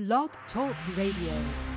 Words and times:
Blog 0.00 0.30
Talk 0.54 0.74
Radio. 0.96 1.69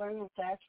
Welcome 0.00 0.16
you 0.16 0.24
to 0.24 0.24
learn 0.24 0.24
with 0.24 0.38
us. 0.40 0.60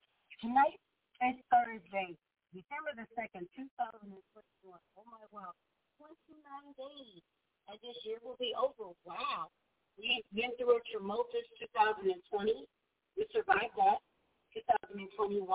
Tonight 0.43 0.79
is 1.23 1.39
Thursday, 1.47 2.15
December 2.51 2.91
the 2.99 3.07
2nd, 3.15 3.47
2021. 3.55 4.75
Oh 4.99 5.07
my 5.07 5.23
wow, 5.31 5.55
29 5.99 6.35
days. 6.75 7.23
And 7.71 7.79
this 7.79 7.95
year 8.03 8.19
will 8.19 8.35
be 8.39 8.51
over. 8.59 8.91
Wow. 9.07 9.47
We've 9.95 10.25
been 10.35 10.51
through 10.59 10.75
a 10.75 10.83
tumultuous 10.91 11.47
2020. 11.63 12.67
We 13.15 13.23
survived 13.31 13.75
that. 13.79 14.03
2021. 14.67 15.47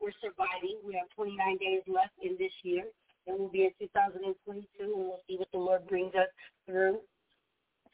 We're 0.00 0.16
surviving. 0.22 0.80
We 0.80 0.96
have 0.96 1.10
29 1.12 1.36
days 1.60 1.84
left 1.84 2.16
in 2.22 2.38
this 2.38 2.54
year. 2.64 2.88
Then 3.26 3.36
we'll 3.36 3.52
be 3.52 3.68
in 3.68 3.74
2022, 3.76 4.64
and 4.80 4.92
we'll 4.96 5.20
see 5.28 5.36
what 5.36 5.52
the 5.52 5.60
Lord 5.60 5.84
brings 5.84 6.14
us 6.14 6.32
through, 6.64 7.04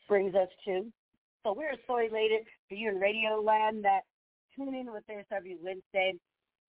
brings 0.06 0.34
us 0.36 0.52
to. 0.68 0.86
So 1.42 1.56
we're 1.56 1.74
so 1.88 1.98
elated 1.98 2.46
for 2.68 2.76
you 2.76 2.90
in 2.90 3.02
Radio 3.02 3.40
Land 3.40 3.82
that 3.82 4.06
tune 4.56 4.74
in 4.74 4.92
with 4.92 5.04
us 5.10 5.26
every 5.30 5.56
Wednesday, 5.62 6.14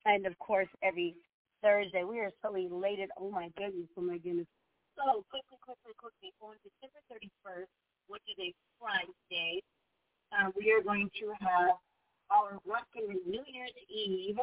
and 0.06 0.26
of 0.26 0.38
course 0.40 0.68
every 0.84 1.16
Thursday. 1.62 2.04
We 2.04 2.20
are 2.20 2.32
so 2.42 2.56
elated. 2.56 3.10
Oh 3.20 3.32
my 3.32 3.50
goodness, 3.58 3.90
oh 3.98 4.02
my 4.02 4.18
goodness. 4.18 4.48
So 4.98 5.26
quickly, 5.30 5.60
quickly, 5.62 5.94
quickly, 5.98 6.32
on 6.42 6.56
December 6.64 7.02
31st, 7.12 7.72
which 8.08 8.24
is 8.32 8.40
a 8.40 8.52
Friday, 8.80 9.62
uh, 10.32 10.52
we 10.56 10.72
are 10.72 10.82
going 10.82 11.10
to 11.20 11.34
have 11.40 11.76
our 12.32 12.60
Rockin' 12.66 13.20
New 13.28 13.44
Year's 13.46 13.76
Eve 13.90 14.40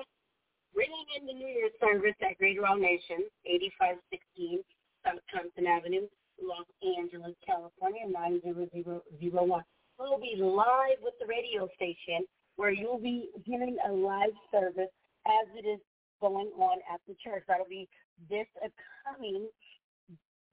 Ringing 0.75 1.05
in 1.21 1.27
the 1.27 1.35
New 1.35 1.49
Year's 1.49 1.73
service 1.81 2.17
at 2.23 2.39
Greater 2.39 2.65
All 2.67 2.79
Nations, 2.81 3.29
8516 3.45 4.65
South 5.05 5.21
Compton 5.29 5.67
Avenue, 5.67 6.09
Los 6.41 6.65
Angeles, 6.81 7.37
California, 7.45 8.09
90001. 8.09 9.63
We'll 9.99 10.19
be 10.19 10.35
live 10.41 10.97
with 11.03 11.13
the 11.21 11.27
radio 11.29 11.69
station 11.77 12.25
where 12.57 12.71
you'll 12.71 12.99
be 12.99 13.29
hearing 13.45 13.77
a 13.89 13.93
live 13.93 14.35
service 14.51 14.91
as 15.27 15.47
it 15.57 15.67
is 15.67 15.81
going 16.21 16.51
on 16.59 16.79
at 16.93 17.01
the 17.09 17.15
church. 17.23 17.45
That'll 17.49 17.67
be 17.69 17.89
this 18.31 18.47
upcoming 18.63 19.49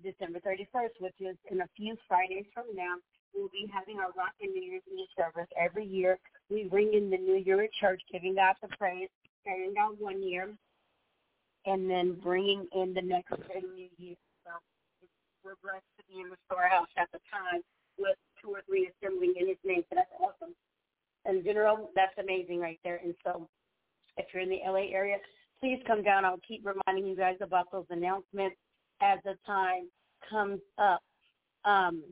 December 0.04 0.40
31st, 0.40 0.96
which 1.00 1.16
is 1.20 1.36
in 1.52 1.62
a 1.62 1.70
few 1.76 1.96
Fridays 2.08 2.46
from 2.54 2.66
now. 2.74 2.96
We'll 3.36 3.50
be 3.50 3.70
having 3.72 4.00
our 4.00 4.10
Rockin' 4.18 4.54
New 4.54 4.64
Year's 4.64 4.84
Eve 4.92 5.08
service 5.16 5.50
every 5.60 5.86
year. 5.86 6.18
We 6.50 6.68
ring 6.72 6.94
in 6.94 7.10
the 7.10 7.18
New 7.18 7.36
Year 7.36 7.62
at 7.62 7.74
church, 7.74 8.02
giving 8.12 8.36
God 8.36 8.56
the 8.62 8.70
praise, 8.78 9.10
carrying 9.46 9.76
out 9.80 10.00
one 10.00 10.24
year, 10.24 10.50
and 11.66 11.90
then 11.90 12.18
bringing 12.24 12.66
in 12.74 12.94
the 12.94 13.02
next 13.02 13.30
new 13.30 13.90
year. 13.98 14.16
So 14.44 14.52
we're 15.44 15.60
blessed 15.62 15.86
to 16.00 16.04
be 16.10 16.22
in 16.22 16.30
the 16.30 16.38
storehouse 16.48 16.90
at 16.98 17.10
the 17.12 17.20
time 17.32 17.62
with 18.00 18.16
two 18.42 18.50
or 18.50 18.62
three 18.66 18.90
assembling 18.90 19.36
in 19.40 19.48
his 19.48 19.62
name. 19.64 19.84
So 19.90 19.96
that's 19.96 20.12
awesome. 20.20 20.56
In 21.30 21.44
general, 21.44 21.92
that's 21.96 22.18
amazing 22.18 22.60
right 22.60 22.80
there. 22.84 23.00
And 23.04 23.14
so 23.24 23.48
if 24.18 24.26
you're 24.34 24.44
in 24.44 24.50
the 24.50 24.60
LA 24.66 24.92
area, 24.92 25.18
please 25.60 25.80
come 25.86 26.04
down. 26.04 26.26
I'll 26.26 26.40
keep 26.48 26.66
reminding 26.66 27.10
you 27.10 27.16
guys 27.16 27.36
about 27.42 27.72
those 27.72 27.86
announcements 27.90 28.56
as 29.02 29.20
the 29.24 29.36
time 29.46 29.90
comes 30.30 30.60
up. 30.78 31.02
Um, 31.66 32.04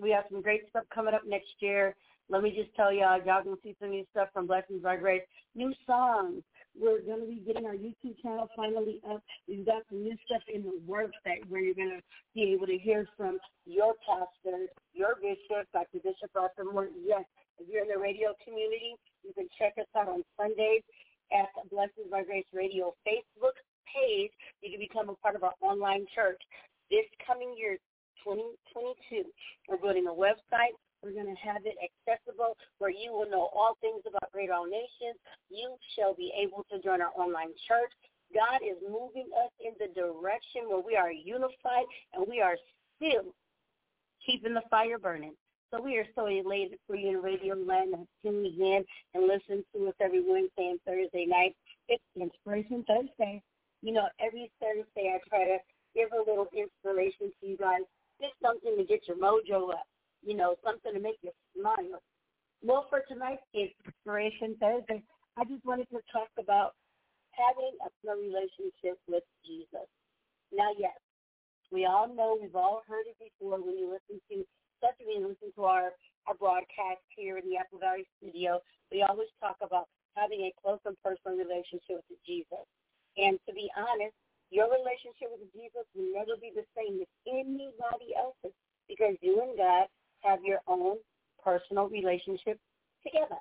We 0.00 0.10
have 0.10 0.24
some 0.30 0.42
great 0.42 0.68
stuff 0.70 0.84
coming 0.92 1.14
up 1.14 1.22
next 1.26 1.54
year. 1.60 1.94
Let 2.28 2.42
me 2.42 2.50
just 2.50 2.74
tell 2.74 2.92
y'all, 2.92 3.20
y'all 3.24 3.42
can 3.42 3.56
see 3.62 3.76
some 3.78 3.90
new 3.90 4.04
stuff 4.10 4.28
from 4.32 4.46
Blessings 4.46 4.82
by 4.82 4.96
Grace. 4.96 5.22
New 5.54 5.72
songs. 5.86 6.42
We're 6.76 7.02
going 7.02 7.20
to 7.20 7.26
be 7.26 7.40
getting 7.46 7.66
our 7.66 7.74
YouTube 7.74 8.20
channel 8.20 8.48
finally 8.56 9.00
up. 9.08 9.22
We've 9.46 9.64
got 9.64 9.82
some 9.88 10.02
new 10.02 10.16
stuff 10.26 10.42
in 10.52 10.62
the 10.62 10.80
works 10.84 11.16
that 11.24 11.38
where 11.48 11.60
you're 11.60 11.74
going 11.74 11.90
to 11.90 12.02
be 12.34 12.52
able 12.52 12.66
to 12.66 12.78
hear 12.78 13.06
from 13.16 13.38
your 13.66 13.94
pastor, 14.04 14.66
your 14.92 15.14
bishop, 15.16 15.68
Dr. 15.72 15.98
Bishop 16.02 16.30
Moore. 16.72 16.88
Yes, 17.06 17.22
if 17.58 17.68
you're 17.70 17.82
in 17.82 17.88
the 17.88 17.98
radio 17.98 18.34
community, 18.42 18.96
you 19.22 19.32
can 19.32 19.48
check 19.58 19.74
us 19.78 19.88
out 19.96 20.08
on 20.08 20.24
Sundays 20.36 20.82
at 21.32 21.48
Blessings 21.70 22.10
by 22.10 22.24
Grace 22.24 22.48
Radio 22.52 22.94
Facebook 23.06 23.56
page. 23.86 24.32
You 24.62 24.70
can 24.70 24.80
become 24.80 25.08
a 25.08 25.16
part 25.22 25.36
of 25.36 25.44
our 25.44 25.54
online 25.60 26.06
church. 26.14 26.40
This 26.90 27.06
coming 27.24 27.54
year, 27.56 27.78
2022, 28.24 29.24
we're 29.68 29.78
building 29.78 30.06
a 30.08 30.14
website. 30.14 30.74
We're 31.02 31.12
going 31.12 31.30
to 31.30 31.42
have 31.44 31.62
it 31.68 31.76
accessible 31.78 32.56
where 32.78 32.90
you 32.90 33.12
will 33.12 33.28
know 33.28 33.52
all 33.52 33.76
things 33.80 34.02
about 34.08 34.32
Great 34.32 34.50
All 34.50 34.64
Nations. 34.64 35.20
You 35.50 35.76
shall 35.96 36.14
be 36.14 36.32
able 36.32 36.64
to 36.72 36.80
join 36.80 37.00
our 37.02 37.12
online 37.14 37.52
church. 37.68 37.92
God 38.32 38.64
is 38.64 38.80
moving 38.82 39.28
us 39.36 39.52
in 39.60 39.76
the 39.78 39.92
direction 39.92 40.66
where 40.66 40.80
we 40.80 40.96
are 40.96 41.12
unified 41.12 41.84
and 42.14 42.26
we 42.26 42.40
are 42.40 42.56
still 42.96 43.34
keeping 44.24 44.54
the 44.54 44.64
fire 44.70 44.98
burning. 44.98 45.34
So 45.74 45.82
we 45.82 45.98
are 45.98 46.06
so 46.14 46.26
elated 46.26 46.78
for 46.86 46.94
you 46.94 47.18
in 47.18 47.22
Radio 47.22 47.56
Land 47.56 47.94
and 47.94 48.06
tuning 48.22 48.54
in 48.60 48.84
and 49.12 49.26
listen 49.26 49.64
to 49.74 49.88
us 49.88 49.94
every 50.00 50.22
Wednesday 50.22 50.70
and 50.70 50.78
Thursday 50.86 51.26
night. 51.26 51.56
It's 51.88 52.02
Inspiration 52.14 52.84
Thursday. 52.86 53.42
You 53.82 53.92
know, 53.94 54.06
every 54.20 54.52
Thursday 54.62 55.10
I 55.10 55.18
try 55.28 55.44
to 55.44 55.58
give 55.96 56.10
a 56.12 56.30
little 56.30 56.46
inspiration 56.54 57.32
to 57.40 57.46
you 57.46 57.56
guys. 57.56 57.82
Just 58.22 58.34
something 58.40 58.76
to 58.78 58.84
get 58.84 59.08
your 59.08 59.16
mojo 59.16 59.72
up. 59.72 59.82
You 60.22 60.36
know, 60.36 60.54
something 60.62 60.94
to 60.94 61.00
make 61.00 61.18
you 61.22 61.32
smile. 61.58 61.98
Well, 62.62 62.86
for 62.88 63.02
tonight's 63.08 63.42
Inspiration 63.52 64.54
Thursday, 64.60 65.02
I 65.36 65.42
just 65.42 65.64
wanted 65.64 65.90
to 65.90 65.98
talk 66.12 66.30
about 66.38 66.74
having 67.34 67.74
a 67.82 68.14
relationship 68.14 69.00
with 69.08 69.24
Jesus. 69.44 69.90
Now, 70.54 70.70
yes, 70.78 70.94
we 71.72 71.84
all 71.84 72.06
know, 72.14 72.38
we've 72.40 72.54
all 72.54 72.84
heard 72.86 73.06
it 73.10 73.16
before 73.18 73.58
when 73.58 73.76
you 73.76 73.90
listen 73.90 74.22
to 74.30 74.46
especially 74.84 75.16
when 75.16 75.22
you 75.22 75.28
listen 75.32 75.52
to 75.56 75.64
our, 75.64 75.92
our 76.28 76.34
broadcast 76.36 77.00
here 77.16 77.38
in 77.38 77.48
the 77.48 77.56
Apple 77.56 77.78
Valley 77.80 78.04
studio, 78.20 78.60
we 78.92 79.02
always 79.02 79.28
talk 79.40 79.56
about 79.62 79.88
having 80.16 80.44
a 80.44 80.52
close 80.60 80.78
and 80.84 80.96
personal 81.02 81.38
relationship 81.38 82.04
with 82.12 82.20
Jesus. 82.26 82.68
And 83.16 83.38
to 83.48 83.54
be 83.54 83.70
honest, 83.76 84.12
your 84.50 84.68
relationship 84.68 85.32
with 85.32 85.48
Jesus 85.56 85.88
will 85.96 86.12
never 86.12 86.36
be 86.36 86.52
the 86.52 86.68
same 86.76 87.00
as 87.00 87.08
anybody 87.26 88.12
else's 88.12 88.52
because 88.88 89.16
you 89.22 89.40
and 89.40 89.56
God 89.56 89.88
have 90.20 90.44
your 90.44 90.60
own 90.68 90.98
personal 91.42 91.88
relationship 91.88 92.60
together. 93.02 93.40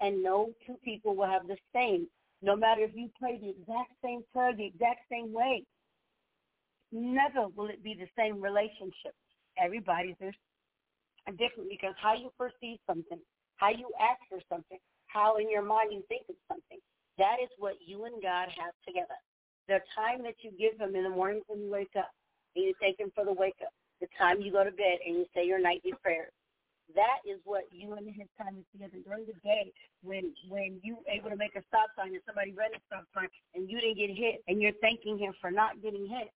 And 0.00 0.22
no 0.22 0.54
two 0.64 0.78
people 0.84 1.16
will 1.16 1.26
have 1.26 1.48
the 1.48 1.58
same, 1.74 2.06
no 2.40 2.54
matter 2.54 2.82
if 2.82 2.94
you 2.94 3.10
pray 3.18 3.38
the 3.38 3.50
exact 3.50 3.92
same 4.02 4.22
prayer 4.32 4.54
the 4.54 4.66
exact 4.66 5.00
same 5.10 5.32
way. 5.32 5.64
Never 6.92 7.48
will 7.54 7.66
it 7.66 7.82
be 7.82 7.94
the 7.98 8.08
same 8.16 8.40
relationship. 8.40 9.12
Everybody's 9.58 10.14
different 11.32 11.68
because 11.68 11.94
how 12.00 12.14
you 12.14 12.30
perceive 12.38 12.78
something, 12.86 13.18
how 13.56 13.70
you 13.70 13.90
ask 14.00 14.20
for 14.28 14.40
something, 14.48 14.78
how 15.06 15.36
in 15.36 15.50
your 15.50 15.62
mind 15.62 15.92
you 15.92 16.02
think 16.08 16.22
of 16.28 16.36
something, 16.48 16.78
that 17.18 17.36
is 17.42 17.50
what 17.58 17.74
you 17.84 18.04
and 18.04 18.22
God 18.22 18.48
have 18.54 18.74
together. 18.86 19.18
The 19.66 19.80
time 19.94 20.22
that 20.22 20.40
you 20.40 20.52
give 20.56 20.80
him 20.80 20.94
in 20.96 21.04
the 21.04 21.10
morning 21.10 21.42
when 21.46 21.60
you 21.60 21.70
wake 21.70 21.92
up 21.98 22.10
and 22.56 22.64
you 22.64 22.74
thank 22.80 22.98
him 23.00 23.12
for 23.14 23.24
the 23.24 23.32
wake 23.32 23.58
up, 23.60 23.72
the 24.00 24.08
time 24.16 24.40
you 24.40 24.52
go 24.52 24.64
to 24.64 24.70
bed 24.70 25.02
and 25.04 25.16
you 25.16 25.26
say 25.34 25.44
your 25.44 25.60
nightly 25.60 25.92
prayers, 26.02 26.32
that 26.94 27.20
is 27.28 27.36
what 27.44 27.64
you 27.72 27.92
and 27.94 28.06
his 28.06 28.28
time 28.40 28.56
is 28.56 28.64
together 28.72 28.96
during 29.04 29.26
the 29.26 29.36
day 29.44 29.72
when 30.02 30.32
when 30.48 30.80
you 30.82 30.96
able 31.10 31.28
to 31.28 31.36
make 31.36 31.54
a 31.56 31.62
stop 31.68 31.92
sign 31.96 32.14
and 32.14 32.24
somebody 32.24 32.52
ran 32.52 32.72
a 32.72 32.80
stop 32.86 33.04
sign 33.12 33.28
and 33.54 33.68
you 33.68 33.80
didn't 33.80 33.98
get 33.98 34.08
hit 34.08 34.40
and 34.48 34.62
you're 34.62 34.76
thanking 34.80 35.18
him 35.18 35.34
for 35.40 35.50
not 35.50 35.82
getting 35.82 36.08
hit 36.08 36.32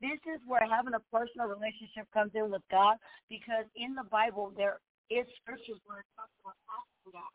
this 0.00 0.20
is 0.30 0.38
where 0.46 0.62
having 0.62 0.94
a 0.94 1.02
personal 1.10 1.50
relationship 1.50 2.06
comes 2.14 2.30
in 2.34 2.50
with 2.50 2.62
God 2.70 2.96
because 3.26 3.66
in 3.74 3.94
the 3.94 4.06
Bible 4.06 4.54
there 4.54 4.78
is 5.10 5.26
scriptures 5.42 5.82
where 5.86 6.06
it 6.06 6.10
talks 6.14 6.34
about 6.38 6.54
asking 6.70 7.18
God. 7.18 7.34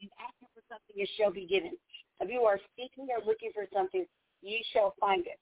You 0.00 0.08
ask 0.20 0.36
for 0.52 0.60
something, 0.68 0.96
it 1.00 1.08
shall 1.16 1.32
be 1.32 1.48
given. 1.48 1.72
If 2.20 2.28
you 2.28 2.44
are 2.44 2.60
seeking 2.76 3.08
or 3.08 3.24
looking 3.24 3.50
for 3.56 3.64
something, 3.72 4.04
ye 4.42 4.64
shall 4.72 4.92
find 5.00 5.24
it. 5.26 5.40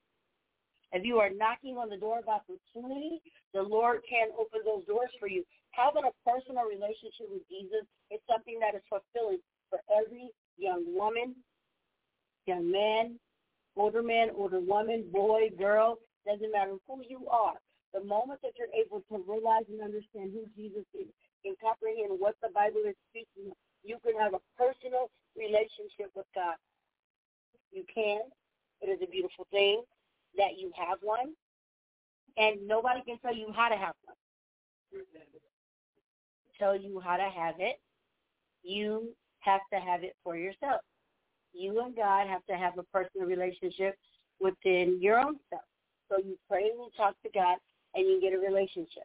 If 0.93 1.05
you 1.05 1.19
are 1.19 1.31
knocking 1.31 1.79
on 1.81 1.89
the 1.89 1.97
door 1.97 2.21
of 2.21 2.29
opportunity, 2.29 3.21
the 3.55 3.63
Lord 3.63 4.05
can 4.09 4.29
open 4.39 4.61
those 4.65 4.85
doors 4.85 5.11
for 5.19 5.27
you. 5.27 5.43
Having 5.73 6.05
a 6.05 6.15
personal 6.29 6.69
relationship 6.69 7.33
with 7.33 7.43
Jesus 7.49 7.89
is 8.13 8.21
something 8.31 8.61
that 8.61 8.77
is 8.77 8.85
fulfilling 8.89 9.41
for 9.71 9.81
every 9.89 10.29
young 10.59 10.85
woman, 10.87 11.35
young 12.47 12.71
man, 12.71 13.19
older 13.75 14.03
man, 14.03 14.29
older 14.37 14.61
woman, 14.61 15.05
boy, 15.11 15.49
girl, 15.59 15.99
doesn't 16.27 16.53
matter 16.53 16.77
who 16.87 17.03
you 17.07 17.27
are. 17.29 17.59
The 17.95 18.03
moment 18.05 18.41
that 18.43 18.53
you're 18.57 18.73
able 18.73 19.05
to 19.13 19.25
realize 19.29 19.69
and 19.69 19.83
understand 19.83 20.33
who 20.33 20.49
Jesus 20.57 20.87
is 20.95 21.13
and 21.45 21.57
comprehend 21.61 22.19
what 22.19 22.37
the 22.43 22.49
Bible 22.55 22.81
is 22.89 22.97
speaking, 23.11 23.53
you 23.85 23.99
can 24.05 24.19
have 24.19 24.33
a 24.35 24.41
personal 24.57 25.11
relationship 25.37 26.09
with 26.15 26.27
God. 26.35 26.57
You 27.73 27.85
can. 27.93 28.21
It 28.81 28.89
is 28.89 28.99
a 29.03 29.11
beautiful 29.11 29.47
thing 29.51 29.83
that 30.37 30.59
you 30.59 30.73
have 30.77 30.99
one. 31.03 31.35
And 32.39 32.67
nobody 32.67 33.03
can 33.05 33.19
tell 33.19 33.35
you 33.35 33.53
how 33.55 33.69
to 33.69 33.77
have 33.77 33.95
one. 34.05 34.17
Tell 36.59 36.77
you 36.77 37.01
how 37.01 37.17
to 37.17 37.29
have 37.29 37.57
it. 37.59 37.81
You 38.63 39.15
have 39.41 39.61
to 39.73 39.81
have 39.81 40.03
it 40.03 40.15
for 40.25 40.37
yourself. 40.37 40.81
You 41.53 41.81
and 41.81 41.95
God 41.95 42.27
have 42.29 42.45
to 42.47 42.57
have 42.57 42.79
a 42.79 42.85
personal 42.85 43.27
relationship 43.27 43.97
within 44.41 44.99
your 45.01 45.19
own 45.19 45.37
self. 45.51 45.63
So 46.13 46.23
you 46.23 46.37
pray 46.49 46.65
and 46.65 46.79
you 46.79 46.89
talk 46.97 47.15
to 47.23 47.31
God 47.35 47.57
and 47.95 48.07
you 48.07 48.21
get 48.21 48.35
a 48.35 48.39
relationship. 48.39 49.05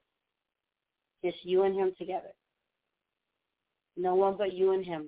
Just 1.23 1.37
you 1.43 1.63
and 1.63 1.73
him 1.73 1.93
together. 1.97 2.33
No 3.95 4.15
one 4.15 4.35
but 4.37 4.53
you 4.53 4.73
and 4.73 4.85
him. 4.85 5.07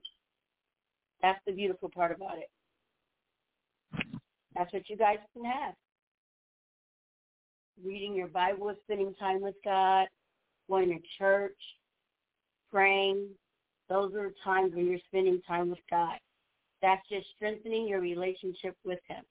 That's 1.21 1.39
the 1.45 1.51
beautiful 1.51 1.89
part 1.89 2.15
about 2.15 2.37
it. 2.37 2.49
That's 4.55 4.71
what 4.71 4.89
you 4.89 4.95
guys 4.95 5.17
can 5.33 5.43
have. 5.43 5.73
Reading 7.83 8.15
your 8.15 8.27
Bible, 8.27 8.73
spending 8.83 9.13
time 9.15 9.41
with 9.41 9.55
God, 9.63 10.07
going 10.69 10.89
to 10.89 10.99
church, 11.17 11.57
praying. 12.71 13.27
Those 13.89 14.13
are 14.13 14.29
the 14.29 14.35
times 14.43 14.73
when 14.73 14.87
you're 14.87 14.99
spending 15.07 15.41
time 15.47 15.69
with 15.69 15.79
God. 15.89 16.17
That's 16.81 17.07
just 17.09 17.27
strengthening 17.35 17.87
your 17.87 17.99
relationship 17.99 18.75
with 18.85 18.99
him. 19.07 19.23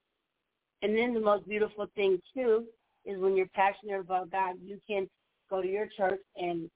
And 0.83 0.97
then 0.97 1.15
the 1.15 1.21
most 1.21 1.49
beautiful 1.49 1.87
thing 1.95 2.21
too 2.35 2.65
is 3.05 3.19
when 3.21 3.37
you're 3.37 3.47
passionate 3.47 4.01
about 4.01 4.31
God, 4.31 4.57
you 4.63 4.79
can 4.87 5.09
go 5.51 5.63
to 5.63 5.69
your 5.69 5.89
church 5.97 6.21
and 6.37 6.71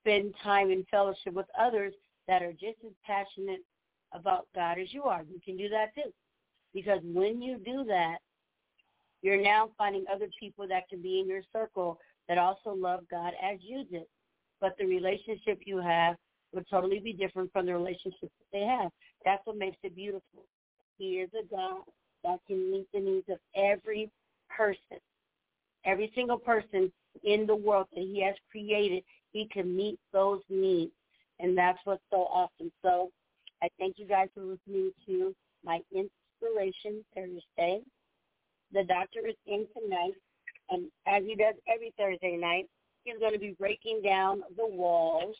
spend 0.00 0.34
time 0.42 0.70
in 0.70 0.84
fellowship 0.90 1.34
with 1.34 1.46
others 1.58 1.92
that 2.26 2.42
are 2.42 2.52
just 2.52 2.78
as 2.84 2.92
passionate 3.04 3.60
about 4.12 4.46
God 4.54 4.78
as 4.78 4.92
you 4.92 5.04
are. 5.04 5.22
You 5.22 5.40
can 5.44 5.56
do 5.56 5.68
that 5.68 5.94
too. 5.94 6.10
Because 6.74 7.00
when 7.04 7.42
you 7.42 7.58
do 7.58 7.84
that, 7.84 8.18
you're 9.22 9.40
now 9.40 9.70
finding 9.78 10.04
other 10.12 10.28
people 10.40 10.66
that 10.68 10.88
can 10.88 11.00
be 11.00 11.20
in 11.20 11.28
your 11.28 11.42
circle 11.52 11.98
that 12.28 12.38
also 12.38 12.74
love 12.74 13.00
God 13.10 13.32
as 13.42 13.58
you 13.60 13.84
do. 13.90 14.02
But 14.60 14.76
the 14.78 14.86
relationship 14.86 15.60
you 15.64 15.78
have 15.78 16.16
would 16.52 16.66
totally 16.68 16.98
be 16.98 17.12
different 17.12 17.52
from 17.52 17.66
the 17.66 17.74
relationship 17.74 18.20
that 18.22 18.52
they 18.52 18.64
have. 18.64 18.90
That's 19.24 19.44
what 19.44 19.56
makes 19.56 19.76
it 19.82 19.94
beautiful. 19.94 20.44
He 20.98 21.14
is 21.20 21.30
a 21.34 21.46
God 21.54 21.82
that 22.24 22.38
can 22.46 22.70
meet 22.70 22.86
the 22.92 23.00
needs 23.00 23.28
of 23.28 23.38
every 23.56 24.10
person. 24.48 24.98
Every 25.84 26.12
single 26.14 26.38
person 26.38 26.92
in 27.24 27.46
the 27.46 27.56
world 27.56 27.86
that 27.94 28.02
he 28.02 28.22
has 28.22 28.34
created, 28.50 29.02
he 29.32 29.48
can 29.52 29.76
meet 29.76 29.98
those 30.12 30.40
needs. 30.48 30.92
And 31.40 31.58
that's 31.58 31.78
what's 31.84 32.02
so 32.10 32.28
awesome. 32.32 32.70
So 32.82 33.10
I 33.62 33.68
thank 33.78 33.98
you 33.98 34.06
guys 34.06 34.28
for 34.34 34.42
listening 34.42 34.92
to 35.06 35.34
my 35.64 35.80
Inspiration 35.92 37.04
Thursday. 37.14 37.80
The 38.72 38.84
doctor 38.84 39.20
is 39.28 39.36
in 39.46 39.66
tonight, 39.76 40.14
and 40.70 40.86
as 41.06 41.22
he 41.24 41.34
does 41.34 41.54
every 41.72 41.92
Thursday 41.98 42.36
night, 42.36 42.68
he's 43.04 43.18
going 43.18 43.32
to 43.32 43.38
be 43.38 43.54
breaking 43.58 44.02
down 44.02 44.42
the 44.56 44.66
walls. 44.66 45.36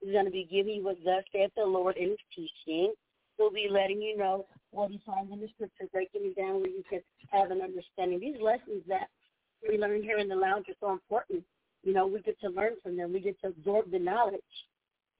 He's 0.00 0.12
going 0.12 0.24
to 0.24 0.30
be 0.30 0.48
giving 0.50 0.76
you 0.76 0.84
what 0.84 0.96
thus 1.04 1.24
saith 1.32 1.50
the 1.56 1.64
Lord 1.64 1.96
in 1.96 2.10
his 2.10 2.18
teaching. 2.34 2.94
He'll 3.36 3.50
be 3.50 3.68
letting 3.70 4.00
you 4.00 4.16
know 4.16 4.46
what 4.70 4.90
he 4.90 5.00
finds 5.04 5.32
in 5.32 5.40
the 5.40 5.48
scripture, 5.54 5.86
breaking 5.92 6.22
it 6.24 6.36
down 6.36 6.60
where 6.60 6.68
you 6.68 6.84
can 6.88 7.00
have 7.30 7.50
an 7.50 7.60
understanding. 7.60 8.20
These 8.20 8.40
lessons 8.40 8.82
that 8.88 9.08
we 9.68 9.78
learn 9.78 10.02
here 10.02 10.18
in 10.18 10.28
the 10.28 10.36
lounge 10.36 10.66
are 10.68 10.74
so 10.80 10.92
important. 10.92 11.44
You 11.82 11.92
know, 11.92 12.06
we 12.06 12.20
get 12.20 12.40
to 12.40 12.48
learn 12.48 12.74
from 12.82 12.96
them. 12.96 13.12
We 13.12 13.20
get 13.20 13.40
to 13.42 13.48
absorb 13.48 13.90
the 13.90 13.98
knowledge. 13.98 14.40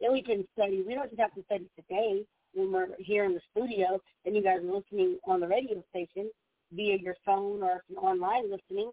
Then 0.00 0.12
we 0.12 0.22
can 0.22 0.46
study. 0.54 0.82
We 0.86 0.94
don't 0.94 1.10
just 1.10 1.20
have 1.20 1.34
to 1.34 1.44
study 1.44 1.68
today 1.76 2.24
when 2.54 2.72
we're 2.72 2.88
here 2.98 3.24
in 3.24 3.34
the 3.34 3.40
studio 3.50 4.00
and 4.24 4.36
you 4.36 4.42
guys 4.42 4.58
are 4.58 4.74
listening 4.74 5.18
on 5.26 5.40
the 5.40 5.48
radio 5.48 5.82
station 5.90 6.30
via 6.72 6.96
your 6.96 7.16
phone 7.24 7.62
or 7.62 7.82
online 7.96 8.50
listening. 8.50 8.90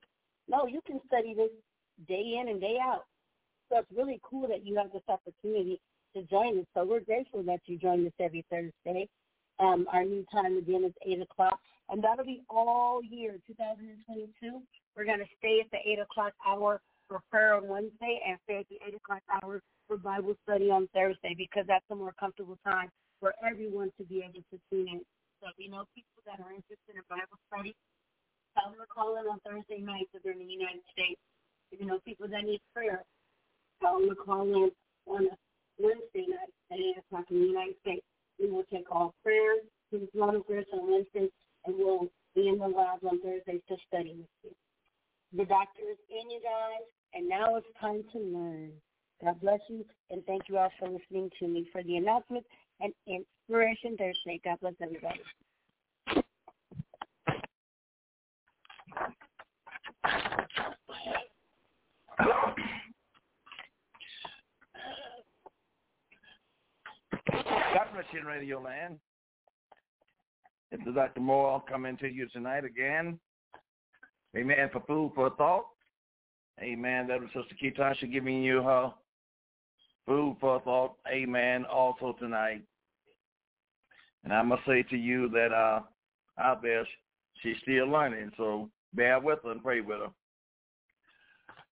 No, 0.48 0.66
you 0.68 0.82
can 0.86 1.00
study 1.08 1.34
this 1.34 1.52
day 2.08 2.40
in 2.42 2.50
and 2.50 2.62
day 2.62 2.78
out. 2.82 3.06
So 3.70 3.80
it's 3.80 3.92
really 3.96 4.20
cool 4.24 4.48
that 4.48 4.66
you 4.66 4.76
have 4.78 4.92
this 4.92 5.04
opportunity 5.08 5.80
to 6.16 6.24
join 6.24 6.60
us. 6.60 6.66
So 6.74 6.86
we're 6.86 7.02
grateful 7.02 7.44
that 7.44 7.60
you 7.66 7.78
join 7.78 8.06
us 8.06 8.14
every 8.20 8.46
Thursday. 8.50 9.08
Um, 9.60 9.88
our 9.92 10.06
new 10.06 10.26
time 10.32 10.58
again 10.58 10.86
is 10.86 10.94
8 11.06 11.22
o'clock, 11.22 11.60
and 11.90 12.04
that'll 12.04 12.26
be 12.26 12.44
all 12.50 13.02
year 13.04 13.38
2022. 13.46 14.62
We're 14.96 15.06
going 15.06 15.20
to 15.20 15.32
stay 15.38 15.60
at 15.60 15.70
the 15.72 15.80
8 15.84 16.00
o'clock 16.00 16.34
hour 16.48 16.80
for 17.08 17.20
prayer 17.30 17.56
on 17.56 17.68
Wednesday 17.68 18.22
and 18.26 18.38
stay 18.46 18.60
at 18.60 18.70
the 18.70 18.80
8 18.88 18.96
o'clock 18.96 19.24
hour 19.32 19.62
for 19.88 19.98
Bible 19.98 20.36
study 20.44 20.70
on 20.70 20.88
Thursday 20.94 21.36
because 21.38 21.66
that's 21.68 21.84
a 21.92 21.96
more 21.96 22.14
comfortable 22.20 22.58
time 22.64 22.90
for 23.20 23.34
everyone 23.44 23.92
to 23.98 24.06
be 24.06 24.24
able 24.24 24.46
to 24.54 24.58
tune 24.72 24.88
in. 24.88 25.02
So, 25.42 25.50
if 25.50 25.58
you 25.58 25.72
know, 25.72 25.84
people 25.96 26.24
that 26.26 26.40
are 26.40 26.52
interested 26.52 26.96
in 26.96 27.04
Bible 27.10 27.40
study, 27.52 27.76
tell 28.56 28.72
them 28.72 28.80
to 28.80 28.88
call 28.88 29.18
in 29.20 29.28
on 29.28 29.40
Thursday 29.44 29.82
nights 29.84 30.12
if 30.14 30.24
they're 30.24 30.34
in 30.34 30.40
the 30.40 30.48
United 30.48 30.84
States. 30.92 31.20
If 31.72 31.82
you 31.82 31.88
know, 31.88 32.00
people 32.06 32.28
that 32.30 32.44
need 32.44 32.62
prayer, 32.74 33.04
tell 33.82 34.00
them 34.00 34.10
to 34.10 34.16
call 34.16 34.48
in 34.48 34.72
on 35.08 35.28
a 35.28 35.36
Wednesday 35.80 36.26
night 36.28 36.54
at 36.72 36.78
8 36.78 36.98
o'clock 37.00 37.26
in 37.32 37.40
the 37.40 37.48
United 37.48 37.76
States. 37.82 38.06
We 38.40 38.50
will 38.50 38.64
take 38.72 38.86
all 38.92 39.14
prayers, 39.24 39.60
please 39.90 40.08
long 40.14 40.44
prayers 40.44 40.66
on 40.74 40.92
Wednesday, 40.92 41.30
and 41.66 41.76
we'll 41.78 42.08
be 42.36 42.48
in 42.48 42.60
the 42.60 42.68
labs 42.68 43.04
on 43.04 43.22
Thursdays 43.22 43.62
to 43.68 43.76
study 43.88 44.16
with 44.18 44.28
you. 44.44 44.52
The 45.34 45.46
doctor 45.46 45.82
is 45.92 45.98
in, 46.10 46.30
you 46.30 46.40
guys, 46.42 46.86
and 47.14 47.28
now 47.28 47.56
it's 47.56 47.68
time 47.80 48.04
to 48.14 48.20
learn. 48.20 48.72
God 49.24 49.40
bless 49.42 49.60
you, 49.70 49.86
and 50.10 50.26
thank 50.26 50.44
you 50.48 50.58
all 50.58 50.72
for 50.80 50.88
listening 50.88 51.30
to 51.40 51.48
me 51.48 51.68
for 51.72 51.84
the 51.84 51.98
announcement 51.98 52.46
and 52.80 52.94
Inspiration 53.08 53.98
Thursday. 53.98 54.40
God 54.44 54.60
bless 54.62 54.76
everybody. 54.82 55.20
Bless 68.12 68.24
Radio 68.26 68.62
Land. 68.62 68.98
This 70.72 70.80
is 70.88 70.96
Dr. 70.96 71.20
Moore 71.20 71.62
coming 71.70 71.98
to 71.98 72.08
you 72.08 72.28
tonight 72.30 72.64
again. 72.64 73.20
Amen. 74.38 74.70
For 74.72 74.82
food 74.88 75.12
for 75.16 75.30
thought. 75.32 75.66
Amen. 76.62 77.08
That 77.08 77.20
was 77.20 77.30
Sister 77.34 77.56
Ketasha 77.62 78.12
giving 78.12 78.42
you 78.44 78.62
her 78.62 78.94
food 80.06 80.38
for 80.40 80.62
thought. 80.62 80.96
Amen. 81.12 81.66
Also 81.66 82.16
tonight. 82.20 82.62
And 84.24 84.34
I 84.34 84.42
must 84.42 84.66
say 84.66 84.84
to 84.84 84.98
you 84.98 85.30
that 85.30 85.52
uh, 85.52 85.82
out 86.40 86.62
there, 86.62 86.88
she's 87.42 87.58
still 87.62 87.88
learning. 87.88 88.32
So 88.38 88.70
bear 88.94 89.20
with 89.20 89.40
her 89.44 89.52
and 89.52 89.64
pray 89.64 89.82
with 89.82 90.00
her. 90.00 90.12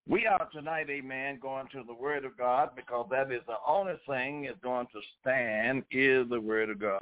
We 0.09 0.25
are 0.25 0.47
tonight, 0.53 0.87
amen, 0.89 1.39
going 1.41 1.67
to 1.73 1.83
the 1.85 1.93
Word 1.93 2.23
of 2.23 2.37
God 2.37 2.69
because 2.77 3.07
that 3.11 3.29
is 3.29 3.41
the 3.45 3.57
only 3.67 3.95
thing 4.07 4.45
is 4.45 4.55
going 4.63 4.87
to 4.93 5.01
stand 5.19 5.83
is 5.91 6.29
the 6.29 6.39
Word 6.39 6.69
of 6.69 6.79
God. 6.79 7.01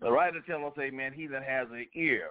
The 0.00 0.10
writer 0.10 0.40
tells 0.46 0.72
us, 0.72 0.78
amen, 0.80 1.12
he 1.14 1.26
that 1.26 1.42
has 1.42 1.68
an 1.70 1.86
ear, 1.94 2.30